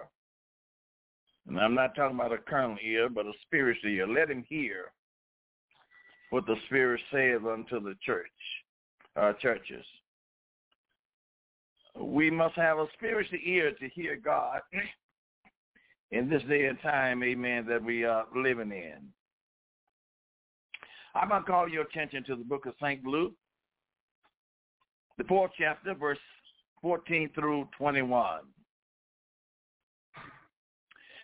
and 1.46 1.60
I'm 1.60 1.76
not 1.76 1.94
talking 1.94 2.16
about 2.16 2.32
a 2.32 2.38
carnal 2.38 2.76
ear, 2.82 3.08
but 3.08 3.26
a 3.26 3.32
spiritual 3.42 3.90
ear, 3.90 4.08
let 4.08 4.28
him 4.28 4.44
hear 4.48 4.86
what 6.30 6.44
the 6.46 6.56
Spirit 6.66 7.00
says 7.12 7.40
unto 7.48 7.80
the 7.80 7.94
church, 8.04 8.26
uh, 9.14 9.32
churches. 9.34 9.84
We 11.96 12.32
must 12.32 12.56
have 12.56 12.78
a 12.78 12.86
spiritual 12.94 13.38
ear 13.44 13.70
to 13.72 13.88
hear 13.90 14.16
God 14.16 14.60
in 16.10 16.28
this 16.28 16.42
day 16.48 16.66
and 16.66 16.80
time, 16.80 17.22
amen, 17.22 17.66
that 17.68 17.84
we 17.84 18.04
are 18.04 18.26
living 18.34 18.72
in. 18.72 19.12
I'm 21.14 21.28
going 21.28 21.42
to 21.42 21.46
call 21.46 21.68
your 21.68 21.82
attention 21.82 22.24
to 22.24 22.36
the 22.36 22.44
book 22.44 22.66
of 22.66 22.74
St. 22.80 23.04
Luke, 23.04 23.32
the 25.18 25.24
fourth 25.24 25.50
chapter, 25.58 25.94
verse 25.94 26.18
14 26.82 27.30
through 27.34 27.68
21. 27.76 28.40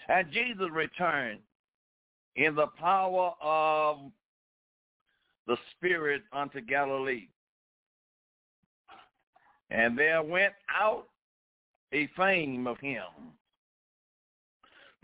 And 0.09 0.33
Jesus 0.33 0.66
returned 0.73 1.40
in 2.37 2.55
the 2.55 2.66
power 2.78 3.33
of 3.40 3.99
the 5.47 5.57
Spirit 5.73 6.23
unto 6.33 6.61
Galilee. 6.61 7.28
And 9.71 9.99
there 9.99 10.23
went 10.23 10.52
out 10.78 11.07
a 11.93 12.09
fame 12.16 12.66
of 12.66 12.78
him 12.78 13.02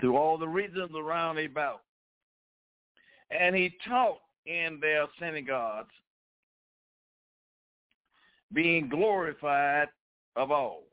through 0.00 0.16
all 0.16 0.38
the 0.38 0.48
regions 0.48 0.90
around 0.96 1.38
about. 1.38 1.80
And 3.30 3.56
he 3.56 3.74
taught 3.88 4.18
in 4.46 4.78
their 4.80 5.06
synagogues, 5.18 5.94
being 8.52 8.88
glorified 8.88 9.88
of 10.37 10.50
all. 10.50 10.84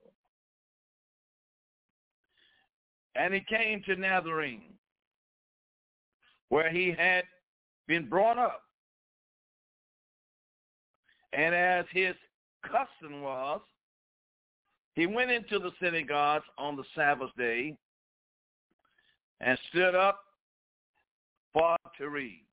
And 3.16 3.34
he 3.34 3.42
came 3.42 3.82
to 3.84 3.96
Nazarene, 3.96 4.74
where 6.50 6.70
he 6.70 6.94
had 6.98 7.24
been 7.88 8.08
brought 8.08 8.38
up. 8.38 8.64
And 11.34 11.54
as 11.54 11.86
his 11.92 12.16
custom 12.64 13.22
was, 13.22 13.62
he 14.96 15.06
went 15.06 15.32
into 15.32 15.60
the 15.60 15.72
synagogues 15.82 16.46
on 16.58 16.76
the 16.76 16.84
Sabbath 16.96 17.30
day 17.38 17.76
and 19.42 19.58
stood 19.70 19.96
up 19.96 20.22
for 21.54 21.76
to 21.98 22.10
read. 22.10 22.44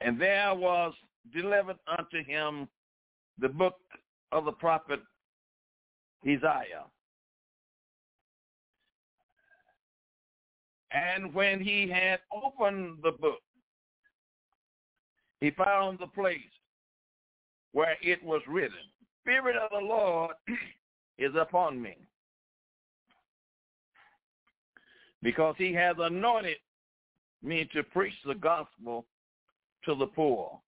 And 0.00 0.20
there 0.20 0.54
was 0.54 0.92
delivered 1.32 1.78
unto 1.98 2.22
him 2.24 2.68
the 3.38 3.48
book 3.48 3.76
of 4.32 4.44
the 4.44 4.52
prophet 4.52 5.00
Isaiah. 6.26 6.84
And 10.92 11.34
when 11.34 11.60
he 11.60 11.88
had 11.88 12.20
opened 12.32 12.98
the 13.02 13.12
book, 13.12 13.40
he 15.40 15.50
found 15.50 15.98
the 15.98 16.06
place 16.06 16.38
where 17.72 17.96
it 18.02 18.22
was 18.24 18.40
written, 18.48 18.78
Spirit 19.22 19.56
of 19.56 19.70
the 19.70 19.86
Lord 19.86 20.34
is 21.18 21.32
upon 21.38 21.80
me, 21.80 21.96
because 25.22 25.54
he 25.58 25.74
has 25.74 25.96
anointed 25.98 26.56
me 27.42 27.68
to 27.74 27.82
preach 27.82 28.14
the 28.24 28.34
gospel 28.34 29.04
to 29.86 29.94
the 29.94 30.06
poor. 30.06 30.60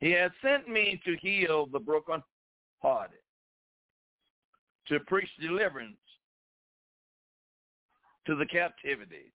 He 0.00 0.10
has 0.12 0.30
sent 0.42 0.68
me 0.68 1.00
to 1.04 1.16
heal 1.20 1.66
the 1.66 1.78
broken-hearted, 1.78 3.18
to 4.88 5.00
preach 5.00 5.28
deliverance 5.40 5.96
to 8.26 8.34
the 8.34 8.46
captivity, 8.46 9.32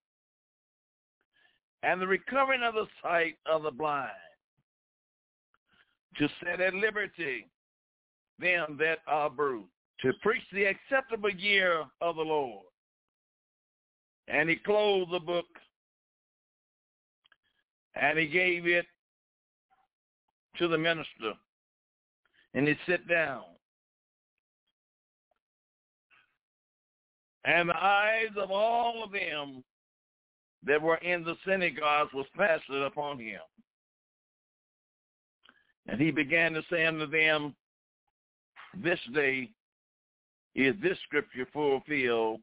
and 1.84 2.01
the 2.01 2.08
recovering 2.08 2.63
of 2.63 2.74
the 2.74 2.88
sight 3.01 3.38
of 3.46 3.63
the 3.63 3.72
blind, 3.72 4.10
to 6.18 6.27
set 6.44 6.60
at 6.60 6.74
liberty 6.74 7.48
them 8.39 8.75
that 8.80 9.00
are 9.08 9.30
bruised, 9.30 9.70
to 10.01 10.12
preach 10.22 10.44
the 10.51 10.65
acceptable 10.65 11.30
year 11.30 11.86
of 12.01 12.15
the 12.15 12.22
Lord. 12.22 12.65
And 14.27 14.50
he 14.50 14.56
closed 14.56 15.12
the 15.12 15.20
book 15.20 15.46
and 17.96 18.20
he 18.20 18.28
gave 18.28 18.68
it 18.68 18.86
to 20.58 20.68
the 20.68 20.78
minister. 20.78 21.34
And 22.54 22.68
he 22.68 22.75
sat 22.88 23.08
down. 23.08 23.44
And 27.44 27.70
the 27.70 27.78
eyes 27.78 28.32
of 28.38 28.50
all 28.50 29.04
of 29.04 29.12
them 29.12 29.64
that 30.66 30.82
were 30.82 30.98
in 30.98 31.24
the 31.24 31.36
synagogues 31.46 32.14
was 32.14 32.25
fastened 32.36 32.84
upon 32.84 33.20
him. 33.20 33.42
And 35.88 36.02
he 36.02 36.10
began 36.10 36.54
to 36.54 36.64
say 36.72 36.86
unto 36.86 37.06
them, 37.06 37.56
This 38.82 39.00
day 39.14 39.52
is 40.56 40.74
this 40.82 40.98
scripture 41.04 41.48
fulfilled 41.54 42.40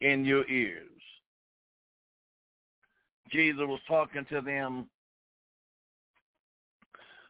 in 0.00 0.24
your 0.24 0.46
ears. 0.48 0.89
Jesus 3.30 3.62
was 3.66 3.80
talking 3.86 4.24
to 4.30 4.40
them 4.40 4.88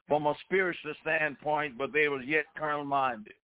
from 0.08 0.26
a 0.26 0.34
spiritual 0.44 0.94
standpoint, 1.02 1.78
but 1.78 1.92
they 1.92 2.08
were 2.08 2.22
yet 2.22 2.46
carnal-minded. 2.58 3.34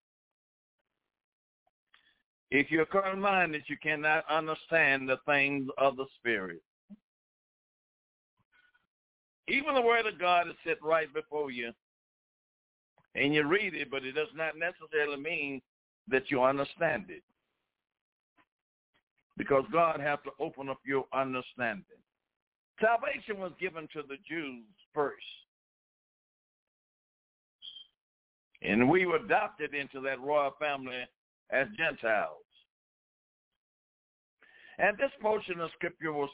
If 2.51 2.71
you're 2.71 2.87
carnal-minded, 2.87 3.63
you 3.69 3.77
cannot 3.83 4.25
understand 4.31 5.09
the 5.09 5.19
things 5.27 5.69
of 5.79 5.97
the 5.97 6.07
Spirit. 6.19 6.63
Even 9.49 9.75
the 9.75 9.81
Word 9.81 10.07
of 10.07 10.19
God 10.19 10.49
is 10.49 10.55
set 10.65 10.83
right 10.83 11.13
before 11.15 11.51
you, 11.51 11.73
and 13.15 13.33
you 13.33 13.47
read 13.47 13.75
it, 13.75 13.91
but 13.91 14.05
it 14.05 14.13
does 14.13 14.29
not 14.35 14.55
necessarily 14.59 15.23
mean 15.23 15.63
that 16.09 16.31
you 16.31 16.43
understand 16.43 17.07
it. 17.09 17.23
Because 19.37 19.65
God 19.73 20.01
has 20.01 20.19
to 20.25 20.31
open 20.41 20.69
up 20.69 20.79
your 20.85 21.05
understanding. 21.13 21.85
Salvation 22.81 23.41
was 23.41 23.53
given 23.61 23.89
to 23.93 24.03
the 24.07 24.17
Jews 24.29 24.65
first. 24.95 25.17
And 28.63 28.91
we 28.91 29.07
were 29.07 29.17
adopted 29.17 29.75
into 29.75 30.01
that 30.01 30.21
royal 30.21 30.53
family 30.59 31.05
as 31.51 31.67
Gentiles. 31.77 32.43
And 34.79 34.97
this 34.99 35.11
portion 35.21 35.61
of 35.61 35.71
scripture 35.77 36.13
was 36.13 36.31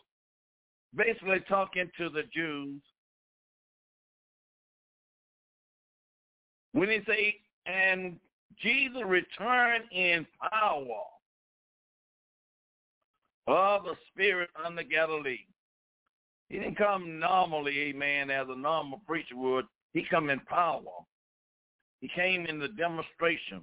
basically 0.94 1.40
talking 1.48 1.90
to 1.98 2.08
the 2.08 2.22
Jews 2.34 2.80
when 6.72 6.88
he 6.90 7.00
say, 7.06 7.36
and 7.66 8.18
Jesus 8.60 9.02
returned 9.04 9.84
in 9.92 10.26
power 10.50 11.04
of 13.46 13.84
the 13.84 13.94
Spirit 14.12 14.50
unto 14.64 14.82
Galilee. 14.82 15.38
He 16.52 16.58
didn't 16.58 16.76
come 16.76 17.18
normally, 17.18 17.78
amen, 17.78 18.30
as 18.30 18.46
a 18.50 18.54
normal 18.54 19.00
preacher 19.06 19.34
would. 19.34 19.64
He 19.94 20.04
come 20.10 20.28
in 20.28 20.38
power. 20.40 20.82
He 22.00 22.10
came 22.14 22.44
in 22.44 22.58
the 22.58 22.68
demonstration 22.68 23.62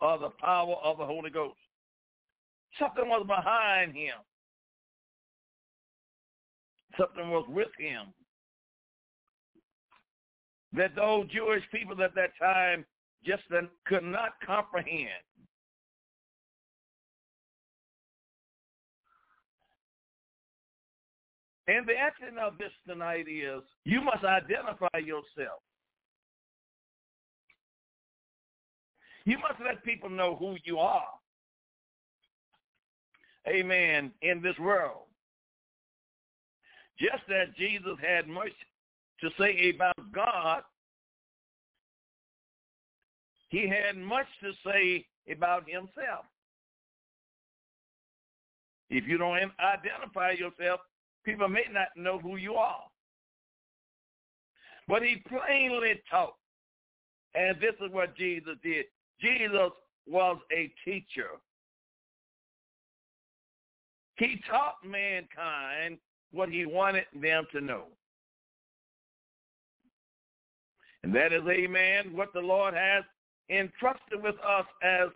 of 0.00 0.22
the 0.22 0.30
power 0.40 0.74
of 0.82 0.98
the 0.98 1.06
Holy 1.06 1.30
Ghost. 1.30 1.54
Something 2.80 3.08
was 3.08 3.24
behind 3.28 3.94
him. 3.94 4.14
Something 6.98 7.30
was 7.30 7.46
with 7.48 7.70
him. 7.78 8.12
That 10.72 10.96
those 10.96 11.28
Jewish 11.28 11.62
people 11.70 12.02
at 12.02 12.16
that 12.16 12.30
time 12.40 12.84
just 13.24 13.44
could 13.86 14.02
not 14.02 14.30
comprehend. 14.44 15.10
And 21.70 21.86
the 21.86 21.96
action 21.96 22.36
of 22.36 22.58
this 22.58 22.72
tonight 22.84 23.26
is 23.28 23.62
you 23.84 24.00
must 24.00 24.24
identify 24.24 24.98
yourself. 24.98 25.62
You 29.24 29.38
must 29.38 29.60
let 29.64 29.84
people 29.84 30.10
know 30.10 30.34
who 30.34 30.56
you 30.64 30.78
are. 30.78 31.06
Amen. 33.48 34.10
In 34.20 34.42
this 34.42 34.58
world. 34.58 35.04
Just 36.98 37.22
as 37.30 37.54
Jesus 37.56 37.96
had 38.02 38.26
much 38.26 38.52
to 39.20 39.30
say 39.38 39.72
about 39.72 39.94
God, 40.12 40.62
he 43.48 43.68
had 43.68 43.96
much 43.96 44.26
to 44.42 44.50
say 44.66 45.06
about 45.30 45.68
himself. 45.68 46.24
If 48.88 49.06
you 49.06 49.18
don't 49.18 49.52
identify 49.60 50.32
yourself, 50.32 50.80
people 51.24 51.48
may 51.48 51.64
not 51.72 51.88
know 51.96 52.18
who 52.18 52.36
you 52.36 52.54
are. 52.54 52.82
But 54.88 55.02
he 55.02 55.22
plainly 55.28 56.00
taught, 56.10 56.34
and 57.34 57.56
this 57.60 57.74
is 57.84 57.92
what 57.92 58.16
Jesus 58.16 58.56
did. 58.62 58.86
Jesus 59.20 59.70
was 60.06 60.38
a 60.52 60.72
teacher. 60.84 61.28
He 64.16 64.42
taught 64.50 64.76
mankind 64.84 65.98
what 66.32 66.48
he 66.48 66.66
wanted 66.66 67.04
them 67.14 67.46
to 67.52 67.60
know. 67.60 67.84
And 71.02 71.14
that 71.14 71.32
is, 71.32 71.42
amen, 71.48 72.12
what 72.12 72.32
the 72.34 72.40
Lord 72.40 72.74
has 72.74 73.04
entrusted 73.48 74.22
with 74.22 74.36
us 74.46 74.66
as 74.82 75.08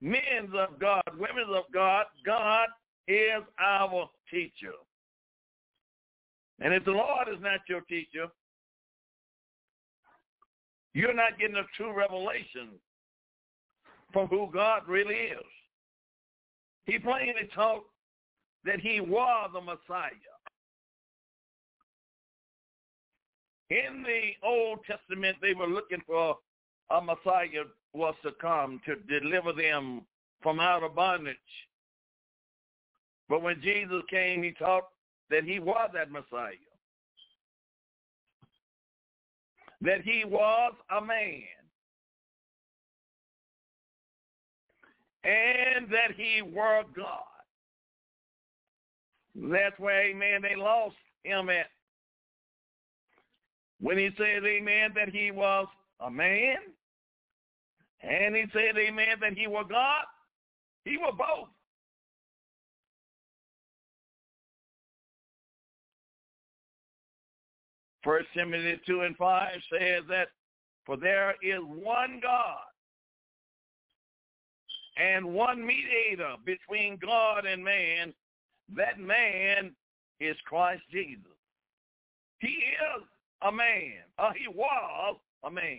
men 0.00 0.50
of 0.56 0.78
God, 0.78 1.02
women 1.18 1.44
of 1.54 1.64
God. 1.72 2.06
God 2.24 2.68
is 3.06 3.42
our 3.60 4.08
teacher. 4.30 4.72
And 6.60 6.74
if 6.74 6.84
the 6.84 6.90
Lord 6.92 7.28
is 7.28 7.40
not 7.40 7.60
your 7.68 7.82
teacher, 7.82 8.26
you're 10.94 11.14
not 11.14 11.38
getting 11.38 11.56
a 11.56 11.66
true 11.76 11.94
revelation 11.96 12.70
from 14.12 14.26
who 14.28 14.48
God 14.52 14.82
really 14.88 15.14
is. 15.14 15.44
He 16.86 16.98
plainly 16.98 17.48
taught 17.54 17.84
that 18.64 18.80
he 18.80 19.00
was 19.00 19.50
the 19.52 19.60
Messiah. 19.60 20.10
In 23.70 24.02
the 24.02 24.46
Old 24.46 24.80
Testament, 24.86 25.36
they 25.42 25.52
were 25.52 25.66
looking 25.66 26.00
for 26.06 26.38
a 26.90 27.00
Messiah 27.00 27.64
was 27.92 28.14
to 28.22 28.32
come 28.40 28.80
to 28.86 28.96
deliver 29.20 29.52
them 29.52 30.02
from 30.42 30.58
out 30.58 30.82
of 30.82 30.94
bondage. 30.94 31.36
But 33.28 33.42
when 33.42 33.60
Jesus 33.60 34.02
came, 34.08 34.42
he 34.42 34.52
taught 34.52 34.84
that 35.30 35.44
he 35.44 35.58
was 35.58 35.90
that 35.94 36.10
Messiah. 36.10 36.52
That 39.80 40.02
he 40.02 40.24
was 40.24 40.74
a 40.90 41.00
man. 41.00 41.42
And 45.24 45.88
that 45.90 46.16
he 46.16 46.42
were 46.42 46.82
God. 46.96 47.22
That's 49.34 49.78
where, 49.78 50.06
amen, 50.06 50.42
they 50.42 50.56
lost 50.56 50.96
him 51.22 51.48
at. 51.50 51.66
When 53.80 53.98
he 53.98 54.10
said, 54.16 54.44
amen, 54.44 54.90
that 54.96 55.10
he 55.10 55.30
was 55.30 55.68
a 56.00 56.10
man, 56.10 56.56
and 58.02 58.34
he 58.34 58.44
said, 58.52 58.76
amen, 58.76 59.18
that 59.20 59.34
he 59.36 59.46
were 59.46 59.64
God, 59.64 60.04
he 60.84 60.96
was 60.96 61.14
both. 61.16 61.48
First 68.08 68.28
Timothy 68.32 68.80
2 68.86 69.02
and 69.02 69.14
5 69.18 69.48
says 69.70 70.02
that, 70.08 70.28
for 70.86 70.96
there 70.96 71.34
is 71.42 71.60
one 71.60 72.20
God 72.22 72.56
and 74.96 75.26
one 75.26 75.60
mediator 75.60 76.36
between 76.46 76.98
God 77.02 77.44
and 77.44 77.62
man. 77.62 78.14
That 78.74 78.98
man 78.98 79.72
is 80.20 80.36
Christ 80.46 80.80
Jesus. 80.90 81.20
He 82.38 82.46
is 82.46 83.02
a 83.42 83.52
man. 83.52 84.00
Uh, 84.18 84.30
he 84.34 84.48
was 84.48 85.16
a 85.44 85.50
man. 85.50 85.78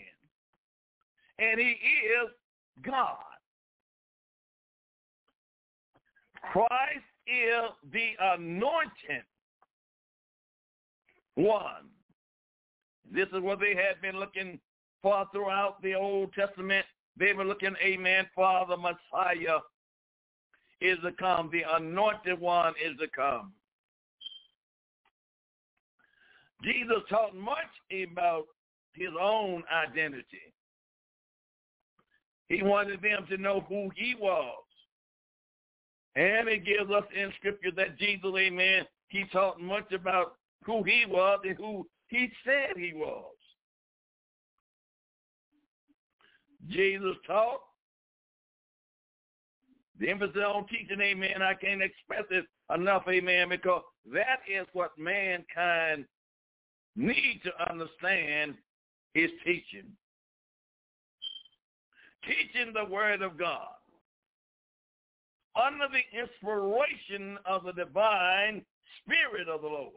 And 1.39 1.60
he 1.60 1.72
is 1.72 2.30
God. 2.86 3.18
Christ 6.52 7.10
is 7.26 7.72
the 7.92 8.12
anointed 8.20 9.24
one. 11.34 11.89
This 13.12 13.28
is 13.34 13.41
what 13.41 13.60
they 13.60 13.76
had 13.76 14.02
been 14.02 14.19
looking 14.19 14.60
for 15.02 15.26
throughout 15.32 15.82
the 15.82 15.95
Old 15.95 16.34
Testament. 16.34 16.86
They 17.17 17.34
were 17.34 17.45
looking, 17.45 17.76
amen, 17.84 18.28
for 18.36 18.65
the 18.67 18.78
Messiah 18.78 19.60
is 20.82 20.98
to 21.04 21.12
come. 21.13 21.50
The 21.52 21.63
anointed 21.76 22.39
one 22.39 22.74
is 22.84 22.98
to 23.00 23.08
come. 23.15 23.54
Jesus 26.63 26.98
taught 27.10 27.36
much 27.36 27.56
about 27.91 28.45
his 28.93 29.10
own 29.19 29.63
identity. 29.74 30.54
He 32.50 32.63
wanted 32.63 33.02
them 33.02 33.26
to 33.30 33.38
know 33.38 33.65
who 33.69 33.89
he 33.95 34.15
was. 34.19 34.63
And 36.15 36.50
it 36.50 36.65
gives 36.65 36.91
us 36.91 37.04
in 37.15 37.32
scripture 37.38 37.72
that 37.78 37.98
Jesus, 37.98 38.32
amen, 38.38 38.86
he 39.08 39.24
taught 39.32 39.62
much 39.62 39.91
about 39.93 40.34
who 40.65 40.84
he 40.84 41.06
was 41.08 41.39
and 41.43 41.56
who 41.58 41.88
he 42.10 42.30
said 42.43 42.76
he 42.76 42.93
was. 42.93 43.26
Jesus 46.67 47.15
taught. 47.26 47.62
The 50.00 50.10
emphasis 50.10 50.41
on 50.45 50.65
teaching, 50.67 51.02
amen, 51.02 51.41
I 51.41 51.54
can't 51.54 51.82
express 51.82 52.24
it 52.32 52.45
enough, 52.74 53.04
amen, 53.10 53.50
because 53.50 53.82
that 54.13 54.39
is 54.50 54.65
what 54.72 54.91
mankind 54.98 56.06
need 56.95 57.41
to 57.43 57.72
understand 57.72 58.56
is 59.13 59.30
teaching. 59.45 59.91
Teaching 62.26 62.74
the 62.74 62.86
word 62.89 63.22
of 63.22 63.38
God 63.38 63.67
under 65.56 65.88
the 65.91 66.17
inspiration 66.17 67.38
of 67.45 67.63
the 67.63 67.74
divine 67.74 68.63
spirit 69.04 69.50
of 69.50 69.62
the 69.62 69.67
Lord. 69.67 69.93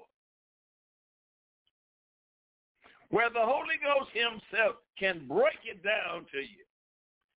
Where 3.13 3.31
the 3.31 3.41
Holy 3.41 3.77
Ghost 3.83 4.11
himself 4.13 4.77
can 4.99 5.27
break 5.29 5.59
it 5.65 5.83
down 5.85 6.27
to 6.33 6.39
you 6.39 6.65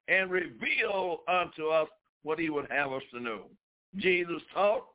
and 0.08 0.32
reveal 0.32 1.20
unto 1.28 1.68
us 1.68 1.88
what 2.24 2.40
he 2.40 2.50
would 2.50 2.72
have 2.72 2.92
us 2.92 3.04
to 3.14 3.20
know. 3.20 3.44
Jesus 3.98 4.42
taught 4.54 4.86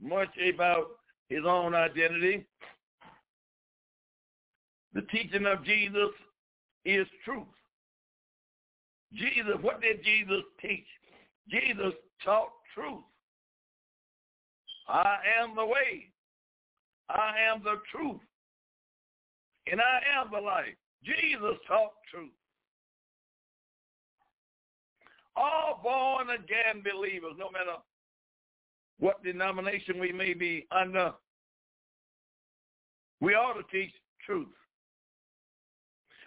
much 0.00 0.30
about 0.52 0.88
his 1.28 1.44
own 1.46 1.74
identity 1.74 2.46
the 4.94 5.02
teaching 5.02 5.44
of 5.44 5.64
Jesus 5.64 6.10
is 6.84 7.06
truth. 7.24 7.42
Jesus, 9.12 9.54
what 9.60 9.80
did 9.80 10.04
Jesus 10.04 10.42
teach? 10.60 10.86
Jesus 11.50 11.92
taught 12.24 12.50
truth. 12.74 13.02
I 14.88 15.16
am 15.40 15.56
the 15.56 15.64
way, 15.64 16.12
I 17.08 17.34
am 17.50 17.62
the 17.64 17.80
truth, 17.90 18.20
and 19.70 19.80
I 19.80 20.00
am 20.20 20.30
the 20.32 20.40
life. 20.40 20.74
Jesus 21.04 21.56
taught 21.66 21.92
truth. 22.10 22.30
All 25.36 25.80
born 25.82 26.30
again 26.30 26.82
believers, 26.82 27.34
no 27.38 27.50
matter 27.50 27.76
what 28.98 29.22
denomination 29.24 29.98
we 29.98 30.12
may 30.12 30.34
be 30.34 30.66
under, 30.70 31.12
we 33.20 33.34
ought 33.34 33.54
to 33.54 33.64
teach 33.72 33.92
truth. 34.24 34.46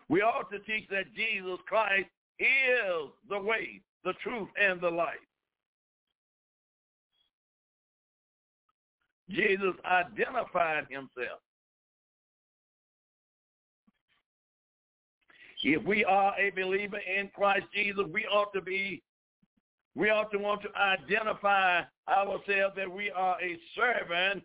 We 0.10 0.22
ought 0.22 0.50
to 0.52 0.60
teach 0.60 0.88
that 0.90 1.14
Jesus 1.16 1.60
Christ 1.68 2.08
is 2.40 3.10
the 3.30 3.40
way, 3.40 3.82
the 4.04 4.14
truth, 4.24 4.50
and 4.62 4.80
the 4.80 4.90
life. 4.90 5.16
Jesus 9.30 9.74
identified 9.86 10.86
himself. 10.90 11.40
If 15.64 15.84
we 15.84 16.06
are 16.06 16.34
a 16.40 16.52
believer 16.52 17.00
in 17.00 17.30
Christ 17.34 17.66
Jesus, 17.74 18.06
we 18.12 18.26
ought 18.26 18.54
to 18.54 18.62
be, 18.62 19.02
we 19.96 20.10
ought 20.10 20.32
to 20.32 20.38
want 20.38 20.62
to 20.62 20.70
identify 20.76 21.82
ourselves 22.08 22.76
that 22.76 22.92
we 22.92 23.10
are 23.10 23.38
a 23.42 23.58
servant 23.76 24.44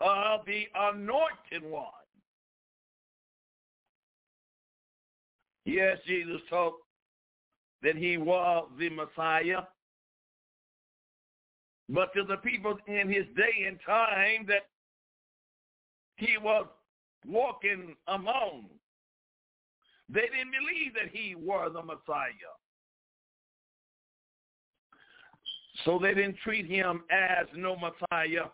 of 0.00 0.40
the 0.46 0.64
anointed 0.74 1.68
one. 1.68 1.86
Yes, 5.64 5.98
Jesus 6.06 6.40
taught 6.48 6.74
that 7.82 7.96
he 7.96 8.16
was 8.16 8.68
the 8.78 8.90
Messiah. 8.90 9.62
But 11.88 12.12
to 12.14 12.24
the 12.24 12.36
people 12.38 12.78
in 12.86 13.08
his 13.08 13.26
day 13.36 13.66
and 13.66 13.78
time 13.84 14.46
that 14.48 14.62
he 16.16 16.38
was 16.38 16.66
walking 17.26 17.94
among, 18.08 18.66
they 20.12 20.20
didn't 20.22 20.52
believe 20.52 20.94
that 20.94 21.10
he 21.12 21.34
was 21.34 21.72
the 21.74 21.82
Messiah. 21.82 22.52
So 25.84 25.98
they 26.00 26.14
didn't 26.14 26.36
treat 26.44 26.66
him 26.66 27.02
as 27.10 27.46
no 27.56 27.76
Messiah. 27.76 28.48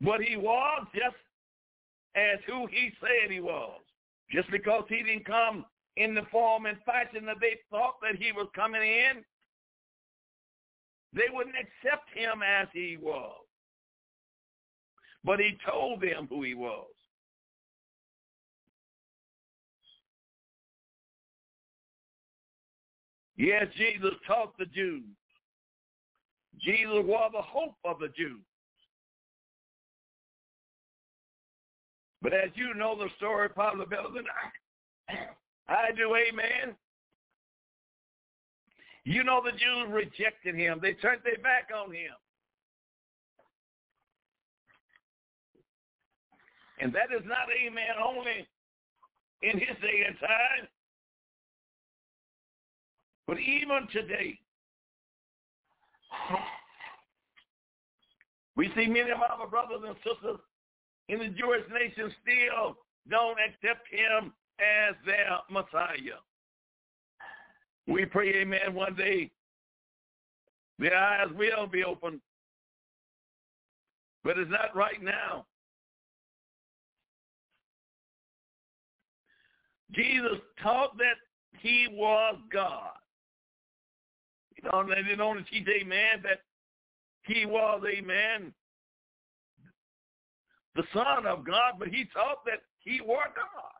But 0.00 0.20
he 0.20 0.36
was 0.36 0.86
just 0.94 1.16
as 2.14 2.38
who 2.46 2.66
he 2.66 2.90
said 3.00 3.30
he 3.30 3.40
was. 3.40 3.80
Just 4.30 4.50
because 4.50 4.84
he 4.88 5.02
didn't 5.02 5.24
come 5.24 5.64
in 5.96 6.14
the 6.14 6.22
form 6.30 6.66
and 6.66 6.76
fashion 6.84 7.24
that 7.26 7.36
they 7.40 7.58
thought 7.70 7.94
that 8.02 8.20
he 8.20 8.32
was 8.32 8.46
coming 8.54 8.82
in, 8.82 9.24
they 11.14 11.32
wouldn't 11.32 11.56
accept 11.56 12.08
him 12.14 12.42
as 12.42 12.68
he 12.72 12.98
was. 13.00 13.47
But 15.28 15.40
he 15.40 15.58
told 15.70 16.00
them 16.00 16.26
who 16.30 16.42
he 16.42 16.54
was. 16.54 16.86
Yes, 23.36 23.66
Jesus 23.76 24.14
taught 24.26 24.56
the 24.58 24.64
Jews. 24.64 25.04
Jesus 26.58 27.04
was 27.04 27.30
the 27.34 27.42
hope 27.42 27.74
of 27.84 27.98
the 27.98 28.08
Jews. 28.16 28.40
But 32.22 32.32
as 32.32 32.48
you 32.54 32.72
know 32.72 32.96
the 32.96 33.10
story 33.18 33.50
than 33.54 34.24
I, 35.68 35.70
I 35.70 35.90
do, 35.94 36.16
amen. 36.16 36.74
You 39.04 39.24
know 39.24 39.42
the 39.44 39.52
Jews 39.52 39.90
rejected 39.90 40.54
him. 40.54 40.78
They 40.80 40.94
turned 40.94 41.20
their 41.22 41.36
back 41.42 41.68
on 41.76 41.92
him. 41.92 42.12
And 46.80 46.92
that 46.94 47.10
is 47.16 47.24
not, 47.26 47.48
amen, 47.50 47.96
only 48.02 48.46
in 49.42 49.58
his 49.58 49.76
day 49.80 50.04
and 50.06 50.18
time, 50.20 50.68
but 53.26 53.38
even 53.38 53.88
today. 53.92 54.38
We 58.56 58.70
see 58.74 58.86
many 58.86 59.10
of 59.10 59.18
our 59.20 59.46
brothers 59.46 59.82
and 59.86 59.96
sisters 59.98 60.40
in 61.08 61.18
the 61.18 61.28
Jewish 61.28 61.62
nation 61.72 62.12
still 62.22 62.78
don't 63.08 63.38
accept 63.38 63.86
him 63.90 64.32
as 64.58 64.94
their 65.06 65.38
Messiah. 65.50 66.18
We 67.86 68.04
pray, 68.04 68.34
amen, 68.36 68.74
one 68.74 68.94
day 68.94 69.30
their 70.78 70.96
eyes 70.96 71.28
will 71.36 71.66
be 71.66 71.84
opened. 71.84 72.20
But 74.24 74.38
it's 74.38 74.50
not 74.50 74.74
right 74.76 75.02
now. 75.02 75.46
Jesus 79.92 80.38
taught 80.62 80.96
that 80.98 81.16
he 81.60 81.86
was 81.90 82.36
God. 82.52 82.90
You 84.56 84.68
know, 84.70 84.86
they 84.88 85.02
didn't 85.02 85.20
only 85.20 85.44
teach, 85.50 85.66
amen, 85.68 86.22
that 86.24 86.40
he 87.22 87.46
was, 87.46 87.82
amen, 87.88 88.52
the 90.74 90.82
Son 90.92 91.26
of 91.26 91.44
God, 91.44 91.74
but 91.78 91.88
he 91.88 92.04
taught 92.12 92.44
that 92.46 92.60
he 92.78 93.00
was 93.00 93.28
God. 93.34 93.78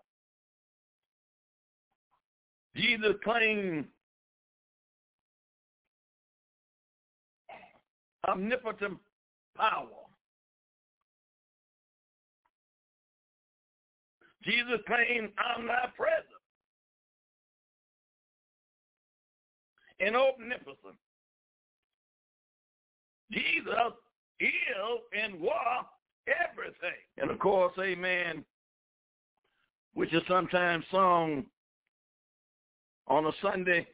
Jesus 2.76 3.14
claimed 3.24 3.86
omnipotent 8.28 8.98
power. 9.56 10.07
Jesus 14.44 14.80
claimed 14.86 15.30
omnipresent 15.56 16.24
and 20.00 20.16
omnipotent. 20.16 20.96
Jesus 23.32 23.92
is 24.40 24.48
and 25.12 25.40
was 25.40 25.84
everything. 26.26 26.98
And 27.18 27.30
of 27.30 27.38
course, 27.38 27.72
amen, 27.78 28.44
which 29.94 30.12
is 30.14 30.22
sometimes 30.28 30.84
sung 30.90 31.46
on 33.08 33.26
a 33.26 33.32
Sunday, 33.42 33.86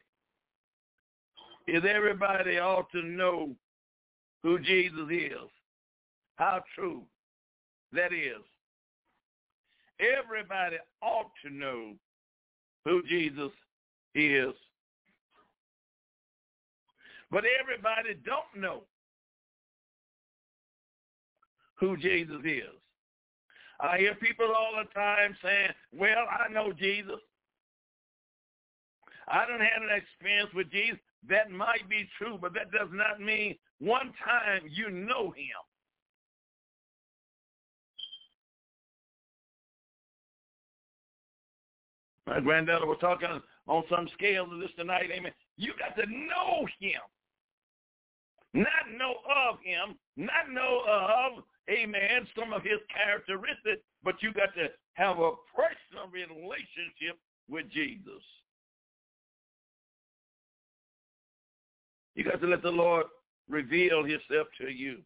is 1.67 1.83
everybody 1.89 2.59
ought 2.59 2.91
to 2.91 3.01
know 3.01 3.55
who 4.43 4.59
Jesus 4.59 5.07
is. 5.09 5.49
How 6.35 6.61
true 6.75 7.01
that 7.93 8.13
is. 8.13 8.43
Everybody 9.99 10.77
ought 11.01 11.31
to 11.45 11.53
know 11.53 11.93
who 12.83 13.01
Jesus 13.03 13.51
is. 14.13 14.53
But 17.31 17.43
everybody 17.59 18.15
don't 18.25 18.61
know 18.61 18.83
who 21.75 21.97
Jesus 21.97 22.41
is. 22.43 22.63
I 23.79 23.97
hear 23.97 24.15
people 24.15 24.53
all 24.55 24.71
the 24.77 24.89
time 24.93 25.35
saying, 25.43 25.71
well, 25.93 26.25
I 26.29 26.51
know 26.51 26.71
Jesus. 26.71 27.19
I 29.27 29.45
don't 29.45 29.59
have 29.59 29.81
an 29.81 29.89
experience 29.95 30.51
with 30.53 30.71
Jesus. 30.71 30.99
That 31.27 31.49
might 31.51 31.89
be 31.89 32.07
true, 32.17 32.37
but 32.39 32.53
that 32.53 32.71
does 32.71 32.89
not 32.91 33.19
mean 33.19 33.55
one 33.79 34.13
time 34.23 34.61
you 34.69 34.89
know 34.91 35.31
him. 35.31 35.59
My 42.27 42.39
granddaughter 42.39 42.85
was 42.85 42.97
talking 42.99 43.41
on 43.67 43.83
some 43.89 44.07
scale 44.13 44.51
of 44.51 44.59
this 44.59 44.71
tonight. 44.77 45.09
Amen. 45.11 45.31
You 45.57 45.73
got 45.77 45.95
to 46.01 46.09
know 46.09 46.67
him. 46.79 47.01
Not 48.53 48.89
know 48.97 49.15
of 49.49 49.57
him, 49.61 49.97
not 50.15 50.49
know 50.49 50.81
of, 50.87 51.43
amen, 51.69 52.25
some 52.39 52.53
of 52.53 52.63
his 52.63 52.79
characteristics, 52.87 53.81
but 54.01 54.15
you 54.21 54.31
got 54.31 54.53
to 54.55 54.69
have 54.93 55.19
a 55.19 55.31
personal 55.53 56.07
relationship 56.09 57.19
with 57.49 57.69
Jesus. 57.69 58.23
You 62.15 62.23
got 62.23 62.39
to 62.39 62.47
let 62.47 62.61
the 62.61 62.69
Lord 62.69 63.07
reveal 63.49 64.05
himself 64.05 64.47
to 64.61 64.69
you. 64.69 64.99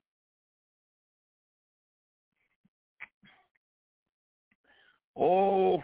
Oh, 5.18 5.82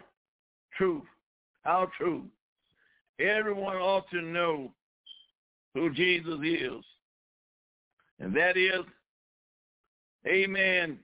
truth. 0.78 1.02
How 1.66 1.90
true. 1.98 2.26
Everyone 3.20 3.78
ought 3.78 4.10
to 4.12 4.22
know 4.22 4.72
who 5.74 5.92
Jesus 5.94 6.40
is. 6.44 6.86
And 8.20 8.34
that 8.36 8.56
is, 8.56 8.86
amen, 10.28 11.00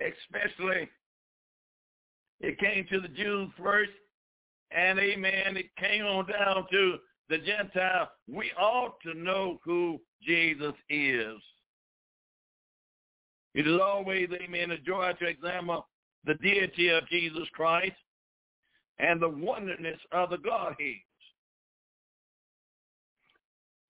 especially 0.00 0.88
it 2.40 2.58
came 2.58 2.86
to 2.90 3.00
the 3.00 3.08
Jews 3.08 3.48
first, 3.62 3.92
and 4.70 4.98
amen, 4.98 5.56
it 5.56 5.74
came 5.78 6.04
on 6.04 6.26
down 6.26 6.66
to 6.70 6.96
the 7.30 7.38
Gentiles. 7.38 8.08
we 8.28 8.50
ought 8.58 9.00
to 9.02 9.14
know 9.14 9.60
who 9.64 9.98
Jesus 10.22 10.74
is. 10.90 11.36
It 13.54 13.66
is 13.66 13.80
always, 13.80 14.28
amen, 14.42 14.72
a 14.72 14.78
joy 14.78 15.12
to 15.18 15.26
examine 15.26 15.80
the 16.24 16.34
deity 16.34 16.90
of 16.90 17.08
Jesus 17.08 17.48
Christ 17.54 17.96
and 18.98 19.20
the 19.20 19.28
oneness 19.28 19.98
of 20.12 20.30
the 20.30 20.38
Godhead. 20.38 20.96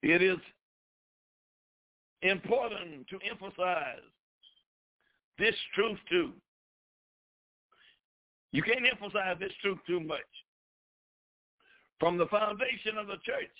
It 0.02 0.22
is 0.22 0.38
important 2.22 3.06
to 3.08 3.18
emphasize 3.28 4.00
this 5.38 5.54
truth 5.74 5.98
too. 6.08 6.32
You 8.52 8.62
can't 8.62 8.86
emphasize 8.90 9.36
this 9.38 9.52
truth 9.60 9.78
too 9.86 10.00
much. 10.00 10.20
From 12.00 12.18
the 12.18 12.26
foundation 12.26 12.98
of 12.98 13.06
the 13.06 13.16
church, 13.24 13.50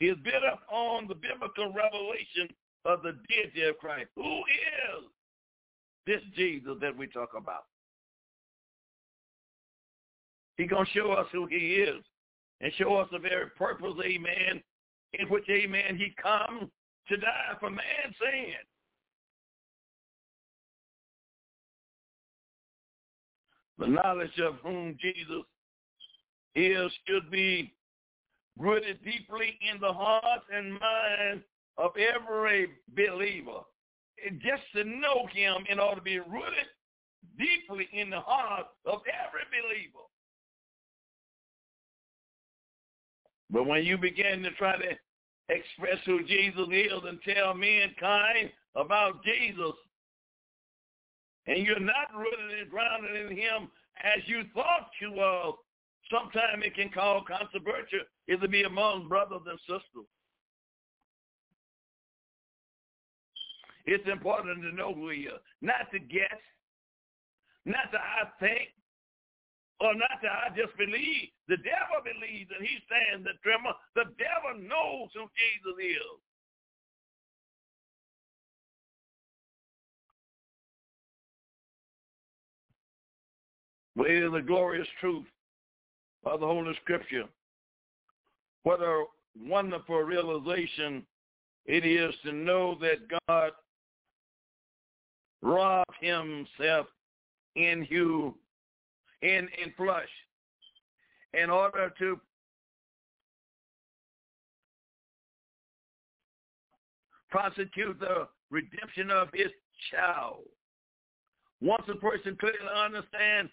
he 0.00 0.06
is 0.06 0.16
built 0.24 0.44
up 0.44 0.60
on 0.70 1.06
the 1.06 1.14
biblical 1.14 1.72
revelation 1.72 2.48
of 2.84 3.02
the 3.02 3.16
deity 3.28 3.62
of 3.62 3.78
Christ. 3.78 4.08
Who 4.16 4.38
is 4.38 5.04
this 6.06 6.20
Jesus 6.34 6.74
that 6.80 6.96
we 6.96 7.06
talk 7.06 7.30
about? 7.36 7.64
He's 10.56 10.68
going 10.70 10.86
to 10.86 10.92
show 10.92 11.12
us 11.12 11.26
who 11.32 11.46
he 11.46 11.56
is 11.56 12.02
and 12.60 12.72
show 12.78 12.96
us 12.96 13.08
the 13.12 13.18
very 13.18 13.50
purpose, 13.50 13.94
amen, 14.02 14.62
in 15.12 15.28
which, 15.28 15.44
amen, 15.50 15.96
he 15.96 16.14
come 16.20 16.70
to 17.08 17.16
die 17.16 17.54
for 17.60 17.70
man's 17.70 18.16
sin. 18.18 18.54
The 23.78 23.86
knowledge 23.86 24.38
of 24.42 24.54
whom 24.62 24.96
Jesus 24.98 25.44
is 26.54 26.90
should 27.06 27.30
be 27.30 27.74
rooted 28.58 29.04
deeply 29.04 29.58
in 29.70 29.78
the 29.80 29.92
heart 29.92 30.42
and 30.50 30.72
mind 30.72 31.42
of 31.76 31.90
every 31.96 32.68
believer. 32.96 33.60
And 34.26 34.40
just 34.40 34.62
to 34.74 34.84
know 34.84 35.26
him 35.30 35.64
in 35.68 35.78
order 35.78 35.96
to 35.96 36.02
be 36.02 36.18
rooted 36.18 36.66
deeply 37.38 37.86
in 37.92 38.08
the 38.08 38.20
heart 38.20 38.66
of 38.86 39.02
every 39.06 39.44
believer. 39.52 40.06
But 43.50 43.66
when 43.66 43.84
you 43.84 43.96
begin 43.96 44.42
to 44.42 44.50
try 44.52 44.76
to 44.76 44.96
express 45.48 45.98
who 46.04 46.24
Jesus 46.24 46.66
is 46.72 47.02
and 47.04 47.18
tell 47.22 47.54
mankind 47.54 48.50
about 48.74 49.24
Jesus, 49.24 49.74
and 51.46 51.64
you're 51.64 51.78
not 51.78 52.08
rooted 52.16 52.60
and 52.60 52.70
grounded 52.70 53.30
in 53.30 53.36
him 53.36 53.70
as 54.02 54.22
you 54.26 54.42
thought 54.52 54.90
you 55.00 55.12
were, 55.12 55.52
sometimes 56.10 56.64
it 56.64 56.74
can 56.74 56.90
cause 56.90 57.22
controversy. 57.26 57.98
To 58.28 58.48
be 58.48 58.64
among 58.64 59.08
brothers 59.08 59.42
and 59.46 59.58
sisters. 59.60 60.08
It's 63.86 64.08
important 64.10 64.62
to 64.62 64.74
know 64.74 64.92
who 64.92 65.10
he 65.10 65.20
is, 65.20 65.40
not 65.62 65.90
to 65.92 66.00
guess, 66.00 66.40
not 67.64 67.92
to 67.92 67.98
I 67.98 68.24
think, 68.40 68.70
or 69.80 69.94
not 69.94 70.20
to 70.22 70.28
I 70.28 70.48
just 70.56 70.76
believe. 70.78 71.28
The 71.48 71.56
devil 71.58 72.00
believes 72.02 72.50
and 72.56 72.66
he 72.66 72.78
stands 72.86 73.24
the 73.24 73.36
tremor. 73.42 73.72
The 73.94 74.04
devil 74.16 74.62
knows 74.62 75.10
who 75.14 75.28
Jesus 75.36 75.76
is. 75.80 76.20
But 83.96 84.10
a 84.10 84.42
glorious 84.42 84.88
truth 85.00 85.24
of 86.26 86.40
the 86.40 86.46
Holy 86.46 86.74
Scripture. 86.82 87.24
What 88.62 88.82
a 88.82 89.04
wonderful 89.40 90.00
realization 90.00 91.06
it 91.64 91.86
is 91.86 92.14
to 92.24 92.32
know 92.32 92.76
that 92.80 93.20
God 93.26 93.52
robbed 95.42 95.94
himself 96.00 96.86
in 97.54 97.86
you, 97.88 98.34
in, 99.26 99.48
in 99.62 99.72
flesh 99.76 100.08
in 101.34 101.50
order 101.50 101.92
to 101.98 102.20
prosecute 107.30 107.98
the 107.98 108.28
redemption 108.50 109.10
of 109.10 109.28
his 109.34 109.50
child. 109.90 110.44
Once 111.60 111.82
a 111.88 111.96
person 111.96 112.36
clearly 112.38 112.58
understands 112.84 113.50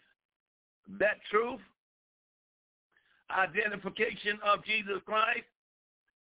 that 1.00 1.18
truth, 1.32 1.60
identification 3.32 4.38
of 4.46 4.64
Jesus 4.64 5.02
Christ, 5.06 5.46